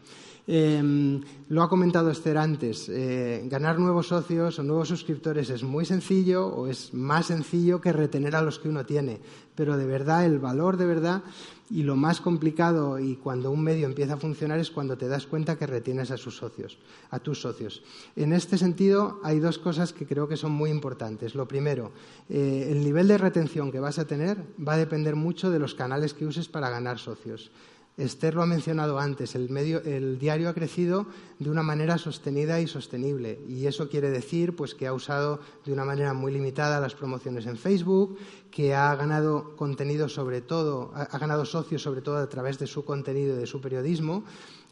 Em, 0.47 1.21
lo 1.49 1.63
ha 1.63 1.69
comentado 1.69 2.11
Esther 2.11 2.37
antes, 2.37 2.87
eh, 2.89 3.41
ganar 3.49 3.79
nuevos 3.79 4.09
socios 4.09 4.59
o 4.59 4.63
nuevos 4.63 4.87
suscriptores 4.87 5.49
es 5.49 5.63
muy 5.63 5.85
sencillo 5.85 6.45
o 6.45 6.67
es 6.67 6.93
más 6.93 7.27
sencillo 7.27 7.81
que 7.81 7.91
retener 7.91 8.35
a 8.35 8.43
los 8.43 8.59
que 8.59 8.69
uno 8.69 8.85
tiene, 8.85 9.19
pero 9.55 9.75
de 9.75 9.87
verdad 9.87 10.23
el 10.23 10.37
valor 10.37 10.77
de 10.77 10.85
verdad 10.85 11.23
y 11.71 11.81
lo 11.81 11.95
más 11.95 12.21
complicado 12.21 12.99
y 12.99 13.15
cuando 13.15 13.49
un 13.49 13.63
medio 13.63 13.87
empieza 13.87 14.13
a 14.13 14.17
funcionar 14.17 14.59
es 14.59 14.69
cuando 14.69 14.99
te 14.99 15.07
das 15.07 15.25
cuenta 15.25 15.57
que 15.57 15.65
retienes 15.65 16.11
a 16.11 16.17
sus 16.17 16.37
socios, 16.37 16.77
a 17.09 17.17
tus 17.17 17.41
socios. 17.41 17.81
En 18.15 18.31
este 18.31 18.59
sentido 18.59 19.19
hay 19.23 19.39
dos 19.39 19.57
cosas 19.57 19.93
que 19.93 20.05
creo 20.05 20.27
que 20.27 20.37
son 20.37 20.51
muy 20.51 20.69
importantes. 20.69 21.33
Lo 21.33 21.47
primero, 21.47 21.91
eh, 22.29 22.67
el 22.69 22.83
nivel 22.83 23.07
de 23.07 23.17
retención 23.17 23.71
que 23.71 23.79
vas 23.79 23.97
a 23.97 24.05
tener 24.05 24.37
va 24.61 24.73
a 24.73 24.77
depender 24.77 25.15
mucho 25.15 25.49
de 25.49 25.57
los 25.57 25.73
canales 25.73 26.13
que 26.13 26.27
uses 26.27 26.47
para 26.47 26.69
ganar 26.69 26.99
socios. 26.99 27.49
Esther 27.97 28.35
lo 28.35 28.41
ha 28.41 28.45
mencionado 28.45 28.99
antes, 28.99 29.35
el, 29.35 30.19
diario 30.19 30.49
ha 30.49 30.53
crecido 30.53 31.05
de 31.39 31.49
una 31.49 31.63
manera 31.63 31.97
sostenida 31.97 32.59
y 32.59 32.67
sostenible 32.67 33.39
y 33.47 33.67
eso 33.67 33.87
quiere 33.89 34.09
decir 34.09 34.55
pues, 34.55 34.75
que 34.75 34.85
ha 34.85 34.93
usado 34.93 35.39
de 35.65 35.71
una 35.71 35.85
manera 35.85 36.13
muy 36.13 36.33
limitada 36.33 36.81
las 36.81 36.93
promociones 36.93 37.45
en 37.45 37.57
Facebook, 37.57 38.17
que 38.51 38.75
ha 38.75 38.93
ganado 38.95 39.55
contenido 39.55 40.09
sobre 40.09 40.41
todo, 40.41 40.91
ha 40.93 41.17
ganado 41.17 41.45
socios 41.45 41.81
sobre 41.81 42.01
todo 42.01 42.17
a 42.17 42.27
través 42.27 42.59
de 42.59 42.67
su 42.67 42.83
contenido 42.83 43.35
y 43.35 43.39
de 43.39 43.47
su 43.47 43.61
periodismo 43.61 44.25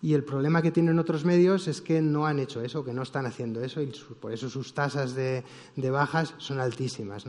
y 0.04 0.14
el 0.16 0.26
problema 0.26 0.62
que 0.62 0.72
tienen 0.72 1.00
otros 1.00 1.24
medios 1.24 1.70
es 1.70 1.80
que 1.80 2.02
no 2.02 2.28
han 2.28 2.38
hecho 2.38 2.62
eso, 2.62 2.84
que 2.84 2.92
no 2.92 3.04
están 3.04 3.26
haciendo 3.26 3.64
eso 3.64 3.82
y 3.82 3.90
por 4.20 4.34
eso 4.34 4.50
sus 4.50 4.74
tasas 4.74 5.16
de, 5.16 5.46
bajas 5.78 6.34
son 6.40 6.60
altísimas. 6.60 7.24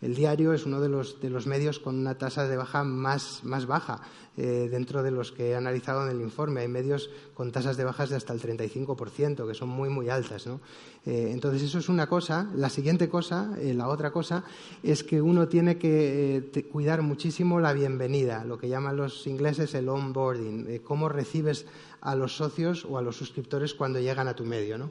El 0.00 0.14
diario 0.14 0.52
es 0.52 0.64
uno 0.64 0.80
de 0.80 0.88
los, 0.88 1.46
medios 1.48 1.80
con 1.80 1.98
una 1.98 2.18
tasa 2.18 2.46
de 2.46 2.56
baja 2.56 2.84
más, 2.84 3.42
baja 3.42 4.02
eh, 4.36 4.68
dentro 4.70 5.02
de 5.02 5.10
los 5.10 5.32
que 5.32 5.50
he 5.50 5.56
analizado 5.56 6.06
en 6.06 6.16
el 6.16 6.22
informe. 6.22 6.60
Hay 6.60 6.68
medios 6.68 7.10
con 7.34 7.50
tasas 7.50 7.76
de 7.76 7.82
bajas 7.82 8.10
de 8.10 8.16
hasta 8.16 8.32
el 8.32 8.40
35%, 8.40 9.48
que 9.48 9.54
son 9.54 9.68
muy, 9.68 9.88
muy 9.88 10.08
altas. 10.08 10.46
Eh, 10.46 11.30
entonces, 11.32 11.62
eso 11.62 11.80
es 11.80 11.88
una 11.88 12.06
cosa. 12.06 12.48
La 12.54 12.70
siguiente 12.70 13.08
cosa, 13.08 13.56
eh, 13.58 13.74
la 13.74 13.88
otra 13.88 14.12
cosa, 14.12 14.44
es 14.84 15.02
que 15.02 15.20
uno 15.20 15.48
tiene 15.48 15.78
que 15.78 16.68
cuidar 16.70 17.02
muchísimo 17.02 17.58
la 17.58 17.72
bienvenida, 17.72 18.44
lo 18.44 18.56
que 18.56 18.68
llaman 18.68 18.96
los 18.96 19.26
ingleses 19.26 19.74
el 19.74 19.88
onboarding, 19.88 20.78
cómo 20.84 21.08
recibes 21.08 21.66
a 22.00 22.14
los 22.14 22.36
socios 22.36 22.84
o 22.84 22.98
a 22.98 23.02
los 23.02 23.16
suscriptores 23.16 23.74
cuando 23.74 24.00
llegan 24.00 24.28
a 24.28 24.34
tu 24.34 24.44
medio. 24.44 24.78
¿no? 24.78 24.90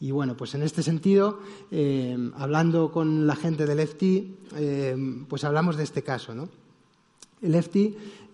Y 0.00 0.10
bueno, 0.10 0.36
pues 0.36 0.54
en 0.54 0.62
este 0.62 0.82
sentido, 0.82 1.40
eh, 1.70 2.16
hablando 2.36 2.90
con 2.90 3.26
la 3.26 3.36
gente 3.36 3.66
del 3.66 3.80
FT, 3.80 4.04
eh, 4.56 5.24
pues 5.28 5.44
hablamos 5.44 5.76
de 5.76 5.84
este 5.84 6.02
caso. 6.02 6.34
¿no? 6.34 6.48
El 7.42 7.56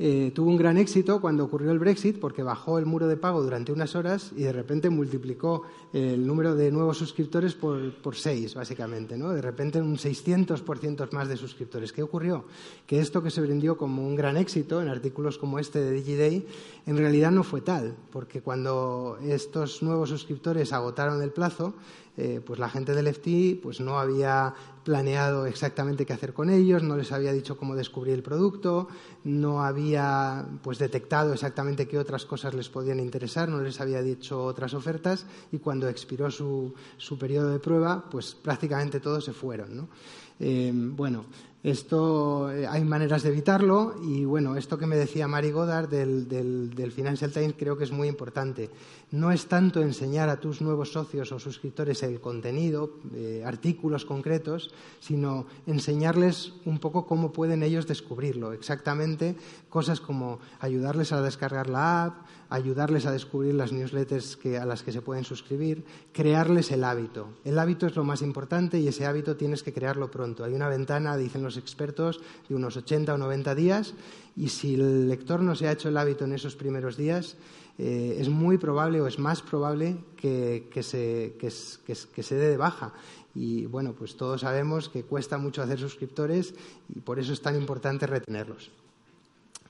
eh, 0.01 0.33
tuvo 0.35 0.51
un 0.51 0.59
gran 0.59 0.77
éxito 0.77 1.21
cuando 1.21 1.45
ocurrió 1.45 1.73
el 1.73 1.79
Brexit 1.79 2.21
porque 2.21 2.43
bajó 2.43 2.79
el 2.79 2.85
muro 2.85 3.09
de 3.09 3.17
pago 3.17 3.43
durante 3.43 3.73
unas 3.73 3.97
horas 3.97 4.33
y 4.37 4.43
de 4.43 4.53
repente 4.53 4.91
multiplicó 4.91 5.63
el 5.95 6.27
número 6.27 6.55
de 6.55 6.71
nuevos 6.71 6.99
suscriptores 6.99 7.55
por, 7.55 8.15
seis, 8.15 8.55
básicamente. 8.55 9.17
¿no? 9.17 9.31
De 9.31 9.41
repente 9.41 9.81
un 9.81 9.97
600% 9.97 11.11
más 11.13 11.29
de 11.29 11.39
suscriptores. 11.39 11.93
¿Qué 11.93 12.03
ocurrió? 12.03 12.45
Que 12.87 13.01
esto 13.01 13.23
que 13.23 13.31
se 13.31 13.41
vendió 13.41 13.79
como 13.79 14.07
un 14.07 14.15
gran 14.15 14.37
éxito 14.37 14.83
en 14.83 14.89
artículos 14.89 15.39
como 15.39 15.59
este 15.59 15.81
de 15.81 15.91
DigiDay 15.93 16.47
en 16.87 16.97
realidad 16.97 17.31
no 17.31 17.43
fue 17.43 17.63
tal, 17.63 17.97
porque 18.13 18.43
cuando 18.43 19.19
estos 19.23 19.83
nuevos 19.83 20.11
suscriptores 20.11 20.73
agotaron 20.73 21.23
el 21.23 21.33
plazo, 21.33 21.75
eh, 22.21 22.41
pues 22.45 22.59
la 22.59 22.69
gente 22.69 22.95
del 22.95 23.07
FT 23.07 23.61
pues 23.63 23.81
no 23.81 24.01
había 24.01 24.53
planeado 24.83 25.47
exactamente 25.47 26.05
qué 26.05 26.13
hacer 26.13 26.33
con 26.33 26.51
ellos, 26.51 26.83
no 26.83 26.97
les 26.97 27.13
había 27.13 27.33
dicho 27.33 27.57
cómo 27.57 27.77
descubrir 27.77 28.15
el 28.15 28.25
producto, 28.25 28.89
no 29.23 29.63
había 29.63 30.45
pues 30.61 30.79
detectado 30.79 31.33
exactamente 31.33 31.87
qué 31.87 31.97
otras 31.97 32.27
cosas 32.27 32.55
les 32.55 32.69
podían 32.69 32.99
interesar, 32.99 33.49
no 33.49 33.61
les 33.61 33.81
había 33.81 34.03
dicho 34.03 34.43
otras 34.43 34.75
ofertas 34.75 35.27
y 35.53 35.59
cuando 35.59 35.89
expiró 35.89 36.29
su, 36.29 36.75
su 36.97 37.17
periodo 37.17 37.51
de 37.51 37.61
prueba, 37.61 38.05
pues 38.11 38.35
prácticamente 38.35 38.99
todos 38.99 39.25
se 39.25 39.33
fueron. 39.33 39.77
¿no? 39.77 39.89
Eh, 40.41 40.73
bueno, 40.75 41.27
esto 41.65 42.53
eh, 42.53 42.69
hay 42.69 42.85
maneras 42.85 43.25
de 43.25 43.31
evitarlo 43.31 43.97
y 44.01 44.25
bueno, 44.25 44.57
esto 44.57 44.79
que 44.79 44.87
me 44.87 44.97
decía 44.97 45.27
Mari 45.27 45.51
Goddard 45.51 45.89
del, 45.89 46.93
Financial 46.95 47.33
Times 47.33 47.55
creo 47.59 47.77
que 47.77 47.83
es 47.83 47.91
muy 47.91 48.07
importante. 48.07 48.71
No 49.11 49.33
es 49.33 49.47
tanto 49.47 49.83
enseñar 49.83 50.29
a 50.29 50.39
tus 50.39 50.61
nuevos 50.61 50.93
socios 50.93 51.33
o 51.33 51.39
suscriptores 51.41 52.03
el 52.05 52.21
contenido, 52.21 52.93
eh, 53.15 53.43
artículos 53.45 54.05
concretos, 54.05 54.73
sino 55.01 55.47
enseñarles 55.67 56.53
un 56.65 56.79
poco 56.79 57.07
cómo 57.07 57.33
pueden 57.33 57.65
ellos 57.65 57.89
descubrirlo. 57.89 58.53
Exactamente 58.53 59.35
cosas 59.69 60.01
como 60.01 60.39
ayudarles 60.61 61.13
a 61.13 61.23
descargar 61.23 61.69
la 61.69 62.05
app, 62.05 62.27
ayudarles 62.51 63.07
a 63.07 63.13
descubrir 63.13 63.55
las 63.55 63.73
newsletters 63.73 64.39
a 64.61 64.65
las 64.65 64.83
que 64.83 64.93
se 64.93 65.03
pueden 65.03 65.25
suscribir, 65.25 65.85
crearles 66.13 66.71
el 66.71 66.85
hábito. 66.85 67.29
El 67.45 67.59
hábito 67.59 67.87
es 67.87 67.97
lo 67.97 68.05
más 68.05 68.23
importante 68.23 68.79
y 68.79 68.89
ese 68.89 69.07
hábito 69.07 69.37
tienes 69.37 69.63
que 69.63 69.73
crearlo 69.73 70.11
pronto. 70.11 70.45
Hay 70.45 70.55
una 70.55 70.69
ventana, 70.69 71.17
dicen 71.17 71.43
los 71.49 71.57
expertos, 71.57 72.21
de 72.49 72.55
unos 72.55 72.77
80 72.77 73.15
o 73.15 73.19
90 73.19 73.55
días 73.55 73.95
y 74.37 74.49
si 74.49 74.75
el 74.75 75.09
lector 75.09 75.41
no 75.43 75.57
se 75.57 75.67
ha 75.67 75.73
hecho 75.73 75.89
el 75.89 75.97
hábito 75.97 76.25
en 76.25 76.33
esos 76.33 76.55
primeros 76.55 76.97
días, 76.97 77.37
eh, 77.79 78.17
es 78.21 78.29
muy 78.29 78.59
probable 78.59 79.01
o 79.01 79.07
es 79.07 79.19
más 79.19 79.41
probable 79.41 79.97
que, 80.17 80.69
se, 80.83 81.37
que 81.41 82.23
se 82.23 82.35
dé 82.35 82.51
de 82.51 82.57
baja. 82.57 82.93
Y 83.35 83.67
bueno, 83.67 83.95
pues 83.95 84.17
todos 84.17 84.43
sabemos 84.43 84.89
que 84.89 85.05
cuesta 85.05 85.39
mucho 85.39 85.63
hacer 85.63 85.79
suscriptores 85.79 86.55
y 86.95 87.01
por 87.01 87.19
eso 87.19 87.33
es 87.33 87.41
tan 87.41 87.57
importante 87.57 88.07
retenerlos. 88.07 88.71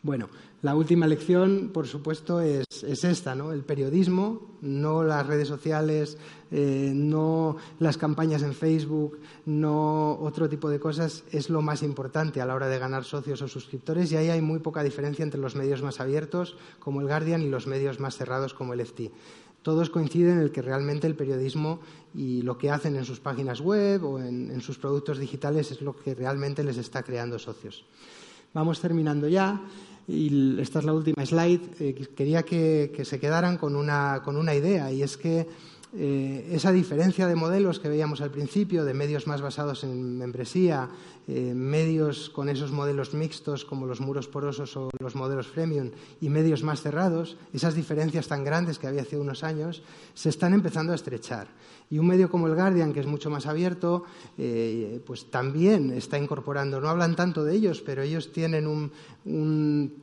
Bueno, 0.08 0.30
la 0.62 0.74
última 0.74 1.06
lección, 1.06 1.68
por 1.70 1.86
supuesto, 1.86 2.40
es, 2.40 2.64
esta, 2.82 3.34
¿no? 3.34 3.52
El 3.52 3.62
periodismo, 3.62 4.56
no 4.62 5.04
las 5.04 5.26
redes 5.26 5.48
sociales, 5.48 6.16
eh, 6.50 6.92
no 6.94 7.58
las 7.78 7.98
campañas 7.98 8.42
en 8.42 8.54
Facebook, 8.54 9.18
no 9.44 10.18
otro 10.18 10.48
tipo 10.48 10.70
de 10.70 10.80
cosas, 10.80 11.24
es 11.30 11.50
lo 11.50 11.60
más 11.60 11.82
importante 11.82 12.40
a 12.40 12.46
la 12.46 12.54
hora 12.54 12.68
de 12.68 12.78
ganar 12.78 13.04
socios 13.04 13.42
o 13.42 13.48
suscriptores 13.48 14.10
y 14.10 14.16
ahí 14.16 14.30
hay 14.30 14.40
muy 14.40 14.60
poca 14.60 14.82
diferencia 14.82 15.24
entre 15.24 15.40
los 15.40 15.54
medios 15.54 15.82
más 15.82 16.00
abiertos, 16.00 16.56
como 16.78 17.02
el 17.02 17.06
Guardian, 17.06 17.42
y 17.42 17.50
los 17.50 17.66
medios 17.66 18.00
más 18.00 18.16
cerrados, 18.16 18.54
como 18.54 18.72
el 18.72 18.80
FT. 18.80 19.10
Todos 19.60 19.90
coinciden 19.90 20.40
en 20.40 20.48
que 20.48 20.62
realmente 20.62 21.06
el 21.06 21.16
periodismo 21.16 21.80
y 22.14 22.40
lo 22.40 22.56
que 22.56 22.70
hacen 22.70 22.96
en 22.96 23.04
sus 23.04 23.20
páginas 23.20 23.60
web 23.60 24.02
o 24.06 24.18
en 24.18 24.58
sus 24.62 24.78
productos 24.78 25.18
digitales 25.18 25.70
es 25.70 25.82
lo 25.82 25.94
que 25.94 26.14
realmente 26.14 26.64
les 26.64 26.78
está 26.78 27.02
creando 27.02 27.38
socios. 27.38 27.84
Vamos 28.54 28.80
terminando 28.80 29.28
ya. 29.28 29.60
Y 30.08 30.58
esta 30.58 30.78
es 30.78 30.86
la 30.86 30.94
última 30.94 31.24
slide. 31.24 31.60
Eh, 31.80 32.08
quería 32.16 32.42
que, 32.42 33.02
se 33.04 33.20
quedaran 33.20 33.58
con 33.58 33.76
una, 33.76 34.54
idea, 34.54 34.90
y 34.90 35.02
es 35.02 35.18
que 35.18 35.46
eh, 35.96 36.50
esa 36.52 36.70
diferencia 36.70 37.26
de 37.26 37.34
modelos 37.34 37.80
que 37.80 37.88
veíamos 37.88 38.20
al 38.20 38.30
principio, 38.30 38.84
de 38.84 38.92
medios 38.92 39.26
más 39.26 39.40
basados 39.40 39.84
en 39.84 40.18
membresía, 40.18 40.90
eh, 41.30 41.52
medios 41.54 42.30
con 42.30 42.48
esos 42.48 42.72
modelos 42.72 43.12
mixtos 43.12 43.64
como 43.64 43.84
los 43.84 44.00
muros 44.00 44.28
porosos 44.28 44.76
o 44.76 44.88
los 44.98 45.14
modelos 45.14 45.46
freemium 45.46 45.90
y 46.20 46.28
medios 46.28 46.62
más 46.62 46.80
cerrados, 46.80 47.36
esas 47.52 47.74
diferencias 47.74 48.28
tan 48.28 48.44
grandes 48.44 48.78
que 48.78 48.86
había 48.86 49.02
hace 49.02 49.18
unos 49.18 49.44
años, 49.44 49.82
se 50.14 50.30
están 50.30 50.54
empezando 50.54 50.92
a 50.92 50.96
estrechar. 50.96 51.48
Y 51.90 51.98
un 51.98 52.06
medio 52.06 52.30
como 52.30 52.46
el 52.46 52.54
Guardian, 52.54 52.92
que 52.92 53.00
es 53.00 53.06
mucho 53.06 53.30
más 53.30 53.46
abierto, 53.46 54.04
eh, 54.36 55.00
pues 55.06 55.30
también 55.30 55.90
está 55.90 56.18
incorporando, 56.18 56.80
no 56.80 56.88
hablan 56.88 57.16
tanto 57.16 57.44
de 57.44 57.54
ellos, 57.54 57.82
pero 57.84 58.02
ellos 58.02 58.32
tienen 58.32 58.66
un, 58.66 58.90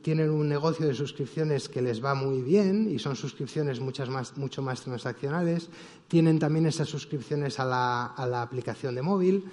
tienen 0.02 0.30
un 0.30 0.48
negocio 0.48 0.86
de 0.86 0.94
suscripciones 0.94 1.68
que 1.68 1.82
les 1.82 2.04
va 2.04 2.14
muy 2.14 2.42
bien 2.42 2.88
y 2.90 2.98
son 2.98 3.14
suscripciones 3.14 3.80
muchas 3.80 4.08
más, 4.08 4.36
mucho 4.36 4.62
más 4.62 4.80
transaccionales. 4.82 5.70
Tienen 6.08 6.38
también 6.38 6.66
esas 6.66 6.88
suscripciones 6.88 7.58
a 7.58 7.64
la, 7.64 8.06
a 8.06 8.26
la 8.26 8.42
aplicación 8.42 8.94
de 8.94 9.02
móvil. 9.02 9.44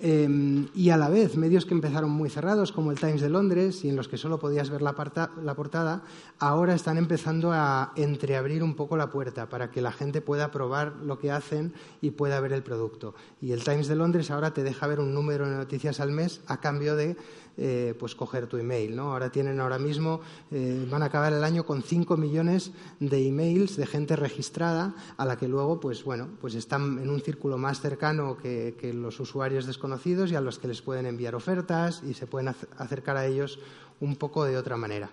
Em, 0.00 0.68
y 0.76 0.90
a 0.90 0.96
la 0.96 1.08
vez, 1.08 1.36
medios 1.36 1.66
que 1.66 1.74
empezaron 1.74 2.10
muy 2.10 2.30
cerrados, 2.30 2.70
como 2.70 2.92
el 2.92 3.00
Times 3.00 3.20
de 3.20 3.28
Londres, 3.28 3.84
y 3.84 3.88
en 3.88 3.96
los 3.96 4.06
que 4.06 4.16
solo 4.16 4.38
podías 4.38 4.70
ver 4.70 4.80
la, 4.80 4.94
la, 5.42 5.54
portada, 5.56 6.02
ahora 6.38 6.76
están 6.76 6.98
empezando 6.98 7.50
a 7.52 7.92
entreabrir 7.96 8.62
un 8.62 8.76
poco 8.76 8.96
la 8.96 9.10
puerta 9.10 9.48
para 9.48 9.72
que 9.72 9.82
la 9.82 9.90
gente 9.90 10.20
pueda 10.20 10.52
probar 10.52 10.94
lo 11.02 11.18
que 11.18 11.32
hacen 11.32 11.74
y 12.00 12.12
pueda 12.12 12.38
ver 12.38 12.52
el 12.52 12.62
producto. 12.62 13.16
Y 13.40 13.50
el 13.50 13.64
Times 13.64 13.88
de 13.88 13.96
Londres 13.96 14.30
ahora 14.30 14.54
te 14.54 14.62
deja 14.62 14.86
ver 14.86 15.00
un 15.00 15.12
número 15.12 15.50
de 15.50 15.56
noticias 15.56 15.98
al 15.98 16.12
mes 16.12 16.42
a 16.46 16.60
cambio 16.60 16.94
de 16.94 17.16
eh, 17.58 17.94
pues 17.98 18.14
coger 18.14 18.46
tu 18.46 18.56
email. 18.56 18.94
¿no? 18.94 19.12
Ahora 19.12 19.30
tienen 19.30 19.60
ahora 19.60 19.78
mismo, 19.78 20.20
eh, 20.50 20.86
van 20.90 21.02
a 21.02 21.06
acabar 21.06 21.32
el 21.32 21.44
año 21.44 21.66
con 21.66 21.82
5 21.82 22.16
millones 22.16 22.72
de 23.00 23.26
emails 23.26 23.76
de 23.76 23.86
gente 23.86 24.16
registrada 24.16 24.94
a 25.16 25.24
la 25.26 25.36
que 25.36 25.48
luego, 25.48 25.80
pues 25.80 26.04
bueno, 26.04 26.28
pues 26.40 26.54
están 26.54 26.98
en 26.98 27.10
un 27.10 27.20
círculo 27.20 27.58
más 27.58 27.80
cercano 27.80 28.36
que, 28.36 28.76
que 28.80 28.94
los 28.94 29.18
usuarios 29.20 29.66
desconocidos 29.66 30.30
y 30.30 30.36
a 30.36 30.40
los 30.40 30.58
que 30.58 30.68
les 30.68 30.82
pueden 30.82 31.06
enviar 31.06 31.34
ofertas 31.34 32.02
y 32.08 32.14
se 32.14 32.26
pueden 32.26 32.54
acercar 32.76 33.16
a 33.16 33.26
ellos 33.26 33.58
un 34.00 34.16
poco 34.16 34.44
de 34.44 34.56
otra 34.56 34.76
manera. 34.76 35.10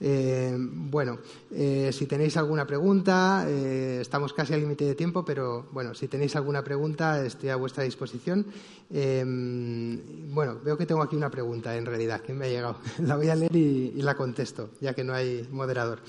Eh, 0.00 0.54
bueno, 0.56 1.18
eh, 1.50 1.90
si 1.92 2.06
tenéis 2.06 2.36
alguna 2.36 2.66
pregunta, 2.66 3.44
eh, 3.48 3.98
estamos 4.00 4.32
casi 4.32 4.54
al 4.54 4.60
límite 4.60 4.84
de 4.84 4.94
tiempo, 4.94 5.24
pero 5.24 5.66
bueno, 5.72 5.94
si 5.94 6.06
tenéis 6.06 6.36
alguna 6.36 6.62
pregunta, 6.62 7.24
estoy 7.24 7.48
a 7.48 7.56
vuestra 7.56 7.84
disposición. 7.84 8.46
bueno, 8.90 10.58
veo 10.64 10.76
que 10.76 10.86
tengo 10.86 11.02
aquí 11.02 11.16
una 11.16 11.30
pregunta, 11.30 11.76
en 11.76 11.86
realidad, 11.86 12.20
que 12.20 12.32
me 12.32 12.46
ha 12.46 12.48
llegado. 12.48 12.76
La 13.00 13.16
voy 13.16 13.28
a 13.28 13.34
leer 13.34 13.54
y 13.54 14.02
la 14.02 14.16
contesto, 14.16 14.70
ya 14.80 14.94
que 14.94 15.04
no 15.04 15.14
hay 15.14 15.46
moderador. 15.50 16.00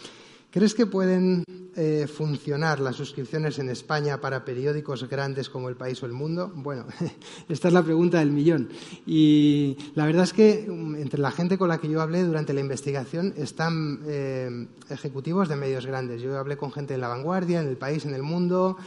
¿Crees 0.52 0.74
que 0.74 0.88
pueden 0.88 1.44
eh, 1.76 2.08
funcionar 2.12 2.80
las 2.80 2.96
suscripciones 2.96 3.60
en 3.60 3.70
España 3.70 4.20
para 4.20 4.46
periódicos 4.46 5.08
grandes 5.08 5.48
como 5.48 5.70
El 5.70 5.76
País 5.76 6.02
o 6.02 6.08
El 6.08 6.14
Mundo? 6.14 6.52
Bueno, 6.56 6.86
esta 7.50 7.68
es 7.68 7.74
la 7.74 7.84
pregunta 7.84 8.18
del 8.18 8.32
millón. 8.32 8.70
Y 9.06 9.78
la 9.94 10.08
verdad 10.08 10.24
es 10.24 10.34
que 10.34 10.66
um, 10.68 10.96
entre 10.96 11.20
la 11.20 11.30
gente 11.30 11.60
con 11.60 11.68
la 11.68 11.78
que 11.78 11.88
yo 11.88 12.02
hablé 12.02 12.24
durante 12.24 12.54
la 12.54 12.62
investigación 12.62 13.32
están 13.38 14.00
eh, 14.08 14.68
ejecutivos 14.90 15.50
de 15.50 15.56
medios 15.56 15.86
grandes. 15.86 16.20
Yo 16.20 16.36
hablé 16.40 16.58
con 16.58 16.72
gente 16.72 16.96
en 16.96 17.02
La 17.02 17.10
Vanguardia, 17.10 17.62
en 17.62 17.68
El 17.68 17.78
País, 17.78 18.06
en 18.06 18.16
El 18.16 18.24
Mundo, 18.24 18.78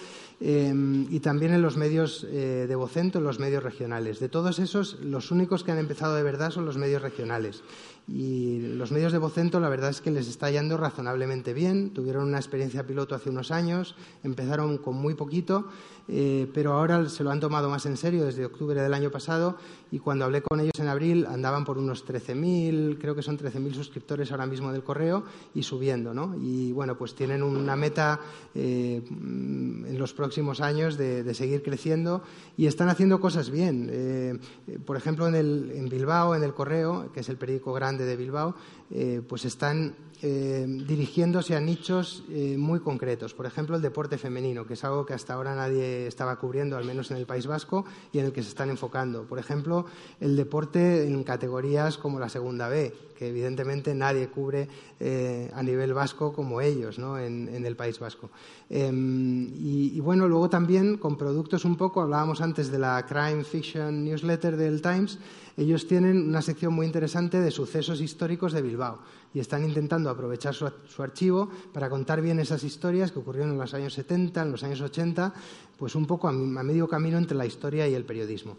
Em, 0.44 1.06
y 1.08 1.20
también 1.20 1.54
en 1.54 1.62
los 1.62 1.76
medios 1.76 2.26
eh, 2.28 2.66
de 2.66 2.74
Vocento, 2.74 3.18
en 3.18 3.24
los 3.24 3.38
medios 3.38 3.62
regionales. 3.62 4.18
De 4.18 4.28
todos 4.28 4.58
esos, 4.58 4.98
los 5.00 5.30
únicos 5.30 5.62
que 5.62 5.70
han 5.70 5.78
empezado 5.78 6.16
de 6.16 6.24
verdad 6.24 6.50
son 6.50 6.64
los 6.64 6.76
medios 6.76 7.00
regionales. 7.00 7.62
Y 8.08 8.58
los 8.58 8.90
medios 8.90 9.12
de 9.12 9.18
Vocento, 9.18 9.60
la 9.60 9.68
verdad 9.68 9.90
es 9.90 10.00
que 10.00 10.10
les 10.10 10.28
está 10.28 10.50
yendo 10.50 10.76
razonablemente 10.76 11.54
bien. 11.54 11.90
Tuvieron 11.90 12.24
una 12.24 12.38
experiencia 12.38 12.84
piloto 12.84 13.14
hace 13.14 13.30
unos 13.30 13.50
años, 13.52 13.94
empezaron 14.24 14.78
con 14.78 14.96
muy 14.96 15.14
poquito, 15.14 15.68
eh, 16.08 16.50
pero 16.52 16.72
ahora 16.72 17.08
se 17.08 17.22
lo 17.22 17.30
han 17.30 17.38
tomado 17.38 17.70
más 17.70 17.86
en 17.86 17.96
serio 17.96 18.24
desde 18.24 18.44
octubre 18.44 18.80
del 18.80 18.92
año 18.92 19.10
pasado. 19.10 19.56
Y 19.92 20.00
cuando 20.00 20.24
hablé 20.24 20.42
con 20.42 20.58
ellos 20.58 20.78
en 20.78 20.88
abril, 20.88 21.26
andaban 21.26 21.64
por 21.64 21.78
unos 21.78 22.04
13.000, 22.04 22.98
creo 22.98 23.14
que 23.14 23.22
son 23.22 23.38
13.000 23.38 23.74
suscriptores 23.74 24.32
ahora 24.32 24.46
mismo 24.46 24.72
del 24.72 24.82
correo 24.82 25.22
y 25.54 25.62
subiendo. 25.62 26.12
¿no? 26.12 26.34
Y 26.40 26.72
bueno, 26.72 26.98
pues 26.98 27.14
tienen 27.14 27.42
una 27.42 27.76
meta 27.76 28.18
eh, 28.54 29.00
en 29.08 29.96
los 29.96 30.12
próximos 30.12 30.60
años 30.60 30.96
de, 30.96 31.32
seguir 31.34 31.62
creciendo 31.62 32.22
y 32.58 32.66
están 32.66 32.88
haciendo 32.88 33.20
cosas 33.20 33.50
bien. 33.50 33.88
Eh, 33.90 34.38
por 34.84 34.96
ejemplo, 34.96 35.28
en, 35.28 35.34
el, 35.34 35.72
en 35.74 35.88
Bilbao, 35.88 36.34
en 36.34 36.42
el 36.42 36.52
Correo, 36.52 37.10
que 37.12 37.20
es 37.20 37.28
el 37.28 37.36
periódico 37.36 37.72
grande 37.72 37.91
de 37.98 38.16
Bilbao, 38.16 38.54
eh, 38.90 39.22
pues 39.26 39.44
están 39.44 39.94
eh, 40.24 40.66
dirigiéndose 40.68 41.56
a 41.56 41.60
nichos 41.60 42.22
eh, 42.30 42.56
muy 42.56 42.78
concretos. 42.78 43.34
Por 43.34 43.44
ejemplo, 43.44 43.74
el 43.74 43.82
deporte 43.82 44.18
femenino, 44.18 44.64
que 44.64 44.74
es 44.74 44.84
algo 44.84 45.04
que 45.04 45.14
hasta 45.14 45.34
ahora 45.34 45.56
nadie 45.56 46.06
estaba 46.06 46.36
cubriendo, 46.38 46.76
al 46.76 46.84
menos 46.84 47.10
en 47.10 47.16
el 47.16 47.26
País 47.26 47.48
Vasco, 47.48 47.84
y 48.12 48.20
en 48.20 48.26
el 48.26 48.32
que 48.32 48.42
se 48.42 48.50
están 48.50 48.70
enfocando. 48.70 49.24
Por 49.24 49.40
ejemplo, 49.40 49.86
el 50.20 50.36
deporte 50.36 51.08
en 51.08 51.24
categorías 51.24 51.98
como 51.98 52.20
la 52.20 52.28
Segunda 52.28 52.68
B, 52.68 52.94
que 53.22 53.28
evidentemente 53.28 53.94
nadie 53.94 54.26
cubre 54.26 54.66
eh, 54.98 55.48
a 55.54 55.62
nivel 55.62 55.94
vasco 55.94 56.32
como 56.32 56.60
ellos 56.60 56.98
¿no? 56.98 57.20
en, 57.20 57.46
el 57.64 57.76
País 57.76 58.00
Vasco. 58.00 58.30
Em, 58.68 59.46
y, 59.54 60.00
bueno, 60.00 60.26
luego 60.26 60.50
también 60.50 60.98
con 60.98 61.16
productos 61.16 61.64
un 61.64 61.76
poco, 61.76 62.00
hablábamos 62.00 62.40
antes 62.40 62.72
de 62.72 62.80
la 62.80 63.06
Crime 63.06 63.44
Fiction 63.44 64.02
Newsletter 64.02 64.56
del 64.56 64.82
Times, 64.82 65.20
ellos 65.56 65.86
tienen 65.86 66.30
una 66.30 66.42
sección 66.42 66.74
muy 66.74 66.84
interesante 66.84 67.40
de 67.40 67.52
sucesos 67.52 68.00
históricos 68.00 68.52
de 68.52 68.62
Bilbao 68.62 68.98
y 69.32 69.38
están 69.38 69.62
intentando 69.62 70.10
aprovechar 70.10 70.52
su, 70.52 70.66
archivo 70.98 71.48
para 71.72 71.88
contar 71.88 72.20
bien 72.22 72.40
esas 72.40 72.64
historias 72.64 73.12
que 73.12 73.20
ocurrieron 73.20 73.52
en 73.52 73.58
los 73.58 73.72
años 73.72 73.94
70, 73.94 74.42
en 74.42 74.50
los 74.50 74.64
años 74.64 74.80
80, 74.80 75.32
pues 75.78 75.94
un 75.94 76.06
poco 76.06 76.26
a, 76.26 76.32
medio 76.32 76.88
camino 76.88 77.18
entre 77.18 77.36
la 77.36 77.46
historia 77.46 77.86
y 77.86 77.94
el 77.94 78.04
periodismo. 78.04 78.56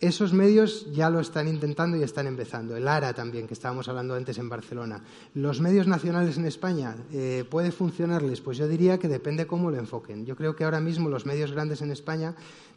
Esos 0.00 0.32
medios 0.32 0.90
ya 0.92 1.10
lo 1.10 1.20
están 1.20 1.46
intentando 1.46 1.94
y 1.94 2.02
están 2.02 2.26
empezando. 2.26 2.74
El 2.74 2.88
ARA 2.88 3.12
también, 3.12 3.46
que 3.46 3.52
estábamos 3.52 3.86
hablando 3.86 4.14
antes 4.14 4.38
en 4.38 4.48
Barcelona. 4.48 5.04
¿Los 5.34 5.60
medios 5.60 5.86
nacionales 5.86 6.38
en 6.38 6.46
España 6.46 6.96
eh, 7.12 7.44
puede 7.50 7.70
funcionarles? 7.70 8.40
Pues 8.40 8.56
yo 8.56 8.66
diría 8.66 8.98
que 8.98 9.08
depende 9.08 9.46
cómo 9.46 9.70
lo 9.70 9.76
enfoquen. 9.76 10.24
Yo 10.24 10.36
creo 10.36 10.56
que 10.56 10.64
ahora 10.64 10.80
mismo 10.80 11.10
los 11.10 11.26
medios 11.26 11.52
grandes 11.52 11.82
en 11.82 11.90
España 11.90 12.34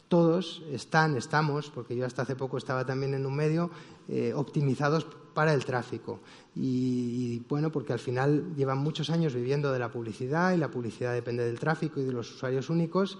todos 0.08 0.62
están, 0.70 1.16
estamos, 1.16 1.70
porque 1.70 1.96
yo 1.96 2.04
hasta 2.04 2.22
hace 2.22 2.36
poco 2.36 2.58
estaba 2.58 2.84
también 2.84 3.14
en 3.14 3.24
un 3.24 3.34
medio, 3.34 3.70
eh, 4.08 4.34
optimizados 4.34 5.06
para 5.32 5.54
el 5.54 5.64
tráfico. 5.64 6.20
Y, 6.54 7.40
bueno, 7.48 7.72
porque 7.72 7.92
al 7.92 7.98
final 7.98 8.54
llevan 8.54 8.78
muchos 8.78 9.10
años 9.10 9.34
viviendo 9.34 9.72
de 9.72 9.78
la 9.78 9.90
publicidad 9.90 10.52
y 10.52 10.58
la 10.58 10.70
publicidad 10.70 11.14
depende 11.14 11.44
del 11.44 11.58
tráfico 11.58 12.00
y 12.00 12.04
de 12.04 12.12
los 12.12 12.32
usuarios 12.32 12.70
únicos. 12.70 13.18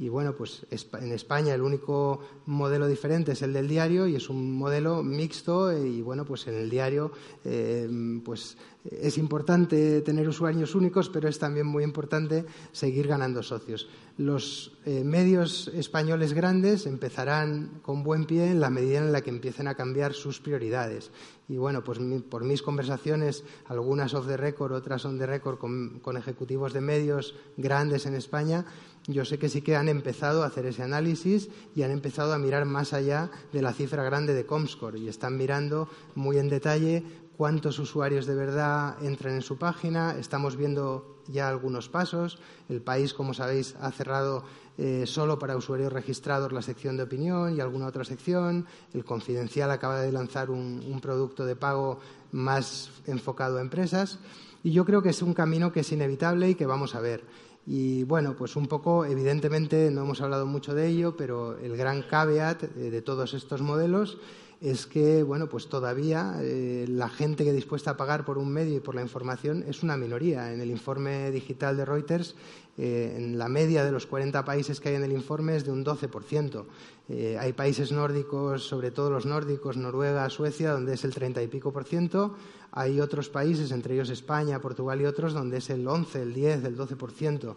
Y 0.00 0.08
bueno, 0.08 0.34
pues 0.34 0.64
en 0.70 1.12
España 1.12 1.52
el 1.52 1.60
único 1.60 2.20
modelo 2.46 2.88
diferente 2.88 3.32
es 3.32 3.42
el 3.42 3.52
del 3.52 3.68
diario 3.68 4.06
y 4.06 4.16
es 4.16 4.30
un 4.30 4.56
modelo 4.56 5.02
mixto 5.02 5.76
y 5.76 6.00
bueno, 6.00 6.24
pues 6.24 6.46
en 6.46 6.54
el 6.54 6.70
diario 6.70 7.12
eh, 7.44 7.86
pues 8.24 8.56
es 8.90 9.18
importante 9.18 10.00
tener 10.00 10.26
usuarios 10.26 10.74
únicos, 10.74 11.10
pero 11.10 11.28
es 11.28 11.38
también 11.38 11.66
muy 11.66 11.84
importante 11.84 12.46
seguir 12.72 13.08
ganando 13.08 13.42
socios. 13.42 13.90
Los 14.16 14.72
eh, 14.86 15.04
medios 15.04 15.68
españoles 15.74 16.32
grandes 16.32 16.86
empezarán 16.86 17.80
con 17.82 18.02
buen 18.02 18.24
pie 18.24 18.50
en 18.50 18.60
la 18.60 18.70
medida 18.70 19.00
en 19.00 19.12
la 19.12 19.20
que 19.20 19.28
empiecen 19.28 19.68
a 19.68 19.74
cambiar 19.74 20.14
sus 20.14 20.40
prioridades. 20.40 21.10
Y 21.46 21.58
bueno, 21.58 21.84
pues 21.84 21.98
por 22.30 22.44
mis 22.44 22.62
conversaciones, 22.62 23.44
algunas 23.66 24.14
off 24.14 24.26
the 24.26 24.38
record, 24.38 24.72
otras 24.72 25.04
on 25.04 25.18
the 25.18 25.26
record, 25.26 25.58
con 25.58 26.16
ejecutivos 26.16 26.72
de 26.72 26.80
medios 26.80 27.34
grandes 27.58 28.06
en 28.06 28.14
España, 28.14 28.64
yo 29.06 29.24
sé 29.24 29.38
que 29.38 29.48
sí 29.48 29.62
que 29.62 29.76
han 29.76 29.88
empezado 29.88 30.42
a 30.42 30.46
hacer 30.46 30.66
ese 30.66 30.82
análisis 30.82 31.48
y 31.74 31.82
han 31.82 31.90
empezado 31.90 32.32
a 32.32 32.38
mirar 32.38 32.64
más 32.64 32.92
allá 32.92 33.30
de 33.52 33.62
la 33.62 33.72
cifra 33.72 34.04
grande 34.04 34.34
de 34.34 34.46
Comscore 34.46 34.98
y 34.98 35.08
están 35.08 35.36
mirando 35.36 35.88
muy 36.14 36.38
en 36.38 36.48
detalle 36.48 37.04
cuántos 37.36 37.78
usuarios 37.78 38.26
de 38.26 38.34
verdad 38.34 39.02
entran 39.02 39.34
en 39.34 39.42
su 39.42 39.56
página. 39.56 40.16
Estamos 40.18 40.56
viendo 40.56 41.22
ya 41.28 41.48
algunos 41.48 41.88
pasos. 41.88 42.38
El 42.68 42.82
país, 42.82 43.14
como 43.14 43.32
sabéis, 43.32 43.74
ha 43.80 43.90
cerrado 43.90 44.44
eh, 44.76 45.04
solo 45.06 45.38
para 45.38 45.56
usuarios 45.56 45.92
registrados 45.92 46.52
la 46.52 46.60
sección 46.60 46.98
de 46.98 47.04
opinión 47.04 47.56
y 47.56 47.60
alguna 47.60 47.86
otra 47.86 48.04
sección. 48.04 48.66
El 48.92 49.06
Confidencial 49.06 49.70
acaba 49.70 50.00
de 50.00 50.12
lanzar 50.12 50.50
un 50.50 51.00
producto 51.00 51.46
de 51.46 51.56
pago 51.56 52.00
más 52.32 52.90
enfocado 53.06 53.56
a 53.56 53.62
empresas. 53.62 54.18
Y 54.62 54.72
yo 54.72 54.84
creo 54.84 55.02
que 55.02 55.08
es 55.08 55.22
un 55.22 55.32
camino 55.32 55.72
que 55.72 55.80
es 55.80 55.92
inevitable 55.92 56.50
y 56.50 56.54
que 56.54 56.66
vamos 56.66 56.94
a 56.94 57.00
ver. 57.00 57.24
Y 57.66 58.04
bueno, 58.04 58.34
pues 58.36 58.56
un 58.56 58.66
poco, 58.66 59.04
evidentemente, 59.04 59.90
no 59.90 60.02
hemos 60.02 60.20
hablado 60.20 60.46
mucho 60.46 60.74
de 60.74 60.88
ello, 60.88 61.16
pero 61.16 61.58
el 61.58 61.76
gran 61.76 62.02
caveat 62.02 62.62
de 62.62 63.02
todos 63.02 63.34
estos 63.34 63.60
modelos 63.60 64.18
es 64.60 64.86
que, 64.86 65.22
bueno, 65.22 65.48
pues 65.48 65.68
todavía 65.68 66.34
eh, 66.40 66.84
la 66.86 67.08
gente 67.08 67.44
que 67.44 67.52
dispuesta 67.52 67.92
a 67.92 67.96
pagar 67.96 68.26
por 68.26 68.36
un 68.36 68.52
medio 68.52 68.76
y 68.76 68.80
por 68.80 68.94
la 68.94 69.00
información 69.00 69.64
es 69.66 69.82
una 69.82 69.96
minoría. 69.96 70.52
En 70.52 70.60
el 70.60 70.70
informe 70.70 71.30
digital 71.30 71.78
de 71.78 71.86
Reuters, 71.86 72.34
eh, 72.76 73.14
en 73.16 73.38
la 73.38 73.48
media 73.48 73.84
de 73.84 73.92
los 73.92 74.06
40 74.06 74.44
países 74.44 74.78
que 74.78 74.90
hay 74.90 74.96
en 74.96 75.04
el 75.04 75.12
informe 75.12 75.56
es 75.56 75.64
de 75.64 75.72
un 75.72 75.82
12%. 75.82 76.66
Eh, 77.08 77.38
hay 77.40 77.54
países 77.54 77.90
nórdicos, 77.90 78.62
sobre 78.64 78.90
todo 78.90 79.10
los 79.10 79.24
nórdicos, 79.24 79.78
Noruega, 79.78 80.28
Suecia, 80.28 80.72
donde 80.72 80.94
es 80.94 81.04
el 81.04 81.14
30 81.14 81.42
y 81.42 81.48
pico 81.48 81.72
por 81.72 81.84
ciento. 81.84 82.36
Hay 82.70 83.00
otros 83.00 83.30
países, 83.30 83.72
entre 83.72 83.94
ellos 83.94 84.10
España, 84.10 84.60
Portugal 84.60 85.00
y 85.00 85.06
otros, 85.06 85.32
donde 85.32 85.56
es 85.56 85.70
el 85.70 85.88
11, 85.88 86.22
el 86.22 86.34
10, 86.34 86.64
el 86.64 86.76
12 86.76 86.96
por 86.96 87.12
ciento. 87.12 87.56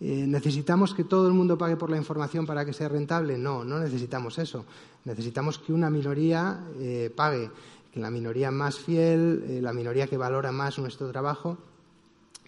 Eh, 0.00 0.24
¿Necesitamos 0.26 0.94
que 0.94 1.04
todo 1.04 1.28
el 1.28 1.34
mundo 1.34 1.58
pague 1.58 1.76
por 1.76 1.90
la 1.90 1.98
información 1.98 2.46
para 2.46 2.64
que 2.64 2.72
sea 2.72 2.88
rentable? 2.88 3.36
No, 3.36 3.64
no 3.64 3.78
necesitamos 3.78 4.38
eso. 4.38 4.64
Necesitamos 5.04 5.58
que 5.58 5.72
una 5.72 5.90
minoría 5.90 6.64
eh, 6.78 7.12
pague, 7.14 7.50
que 7.92 8.00
la 8.00 8.10
minoría 8.10 8.50
más 8.50 8.78
fiel, 8.78 9.44
eh, 9.46 9.60
la 9.60 9.74
minoría 9.74 10.06
que 10.06 10.16
valora 10.16 10.52
más 10.52 10.78
nuestro 10.78 11.10
trabajo. 11.10 11.58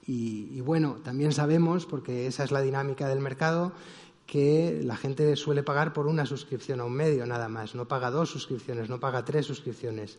y 0.05 0.61
bueno, 0.63 0.97
también 1.05 1.33
sabemos, 1.33 1.87
porque 1.87 2.27
esa 2.27 2.43
es 2.43 2.51
la 2.51 2.61
dinámica 2.61 3.09
del 3.09 3.21
mercado, 3.21 3.73
que 4.27 4.81
la 4.83 4.97
gente 4.97 5.37
suele 5.37 5.63
pagar 5.63 5.93
por 5.93 6.07
una 6.07 6.25
suscripción 6.25 6.81
a 6.81 6.85
un 6.85 6.95
medio 6.95 7.27
nada 7.27 7.49
más, 7.49 7.75
no 7.75 7.87
paga 7.87 8.11
dos 8.11 8.31
suscripciones, 8.31 8.89
no 8.89 8.99
paga 8.99 9.25
tres 9.25 9.45
suscripciones. 9.45 10.19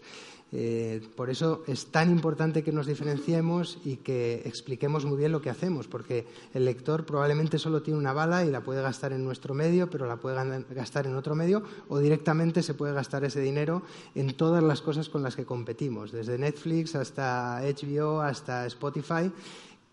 Eh, 0.55 1.01
por 1.15 1.31
eso 1.31 1.63
es 1.65 1.87
tan 1.87 2.11
importante 2.11 2.63
que 2.63 2.71
nos 2.71 2.85
diferenciemos 2.85 3.79
y 3.83 3.97
que 3.97 4.43
expliquemos 4.45 5.03
muy 5.03 5.17
bien 5.17 5.31
lo 5.31 5.41
que 5.41 5.49
hacemos, 5.49 5.87
porque 5.87 6.27
el 6.53 6.65
lector 6.65 7.05
probablemente 7.05 7.57
solo 7.57 7.81
tiene 7.81 7.99
una 7.99 8.13
bala 8.13 8.45
y 8.45 8.51
la 8.51 8.61
puede 8.61 8.83
gastar 8.83 9.13
en 9.13 9.25
nuestro 9.25 9.55
medio, 9.55 9.89
pero 9.89 10.05
la 10.05 10.17
puede 10.17 10.63
gastar 10.69 11.07
en 11.07 11.15
otro 11.15 11.33
medio, 11.33 11.63
o 11.89 11.97
directamente 11.97 12.61
se 12.61 12.75
puede 12.75 12.93
gastar 12.93 13.23
ese 13.23 13.41
dinero 13.41 13.81
en 14.13 14.37
todas 14.37 14.61
las 14.61 14.81
cosas 14.81 15.09
con 15.09 15.23
las 15.23 15.35
que 15.35 15.43
competimos, 15.45 16.11
desde 16.11 16.37
Netflix 16.37 16.93
hasta 16.93 17.59
HBO, 17.63 18.21
hasta 18.21 18.67
Spotify 18.67 19.31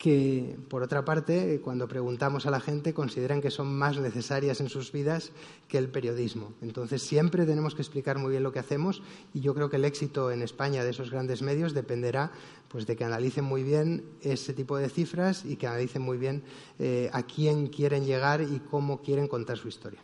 que, 0.00 0.56
por 0.70 0.82
otra 0.82 1.04
parte, 1.04 1.60
cuando 1.62 1.86
preguntamos 1.86 2.46
a 2.46 2.50
la 2.50 2.60
gente, 2.60 2.94
consideran 2.94 3.42
que 3.42 3.50
son 3.50 3.76
más 3.76 3.98
necesarias 3.98 4.62
en 4.62 4.70
sus 4.70 4.92
vidas 4.92 5.30
que 5.68 5.76
el 5.76 5.90
periodismo. 5.90 6.54
Entonces, 6.62 7.02
siempre 7.02 7.44
tenemos 7.44 7.74
que 7.74 7.82
explicar 7.82 8.16
muy 8.16 8.30
bien 8.30 8.42
lo 8.42 8.50
que 8.50 8.60
hacemos 8.60 9.02
y 9.34 9.40
yo 9.40 9.54
creo 9.54 9.68
que 9.68 9.76
el 9.76 9.84
éxito 9.84 10.30
en 10.30 10.40
España 10.40 10.84
de 10.84 10.90
esos 10.90 11.10
grandes 11.10 11.42
medios 11.42 11.74
dependerá 11.74 12.32
pues, 12.68 12.86
de 12.86 12.96
que 12.96 13.04
analicen 13.04 13.44
muy 13.44 13.62
bien 13.62 14.06
ese 14.22 14.54
tipo 14.54 14.78
de 14.78 14.88
cifras 14.88 15.44
y 15.44 15.56
que 15.56 15.66
analicen 15.66 16.00
muy 16.00 16.16
bien 16.16 16.44
eh, 16.78 17.10
a 17.12 17.22
quién 17.24 17.66
quieren 17.66 18.06
llegar 18.06 18.40
y 18.40 18.58
cómo 18.70 19.02
quieren 19.02 19.28
contar 19.28 19.58
su 19.58 19.68
historia. 19.68 20.00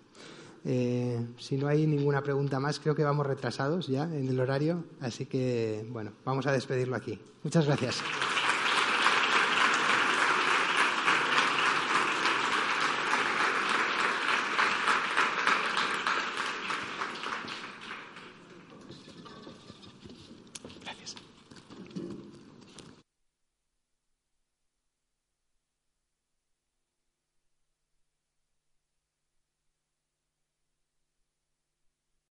Eh, 0.67 1.25
si 1.39 1.57
no 1.57 1.69
hay 1.69 1.87
ninguna 1.87 2.23
pregunta 2.23 2.61
más, 2.61 2.81
creo 2.81 2.95
que 2.95 3.03
vamos 3.03 3.27
retrasados 3.27 3.87
ya 3.87 4.03
en 4.03 4.29
el 4.29 4.39
horario, 4.41 4.85
así 5.01 5.25
que, 5.25 5.87
bueno, 5.89 6.13
vamos 6.23 6.47
a 6.47 6.53
despedirlo 6.53 6.97
aquí. 6.97 7.19
Muchas 7.43 7.65
gracias. 7.65 8.03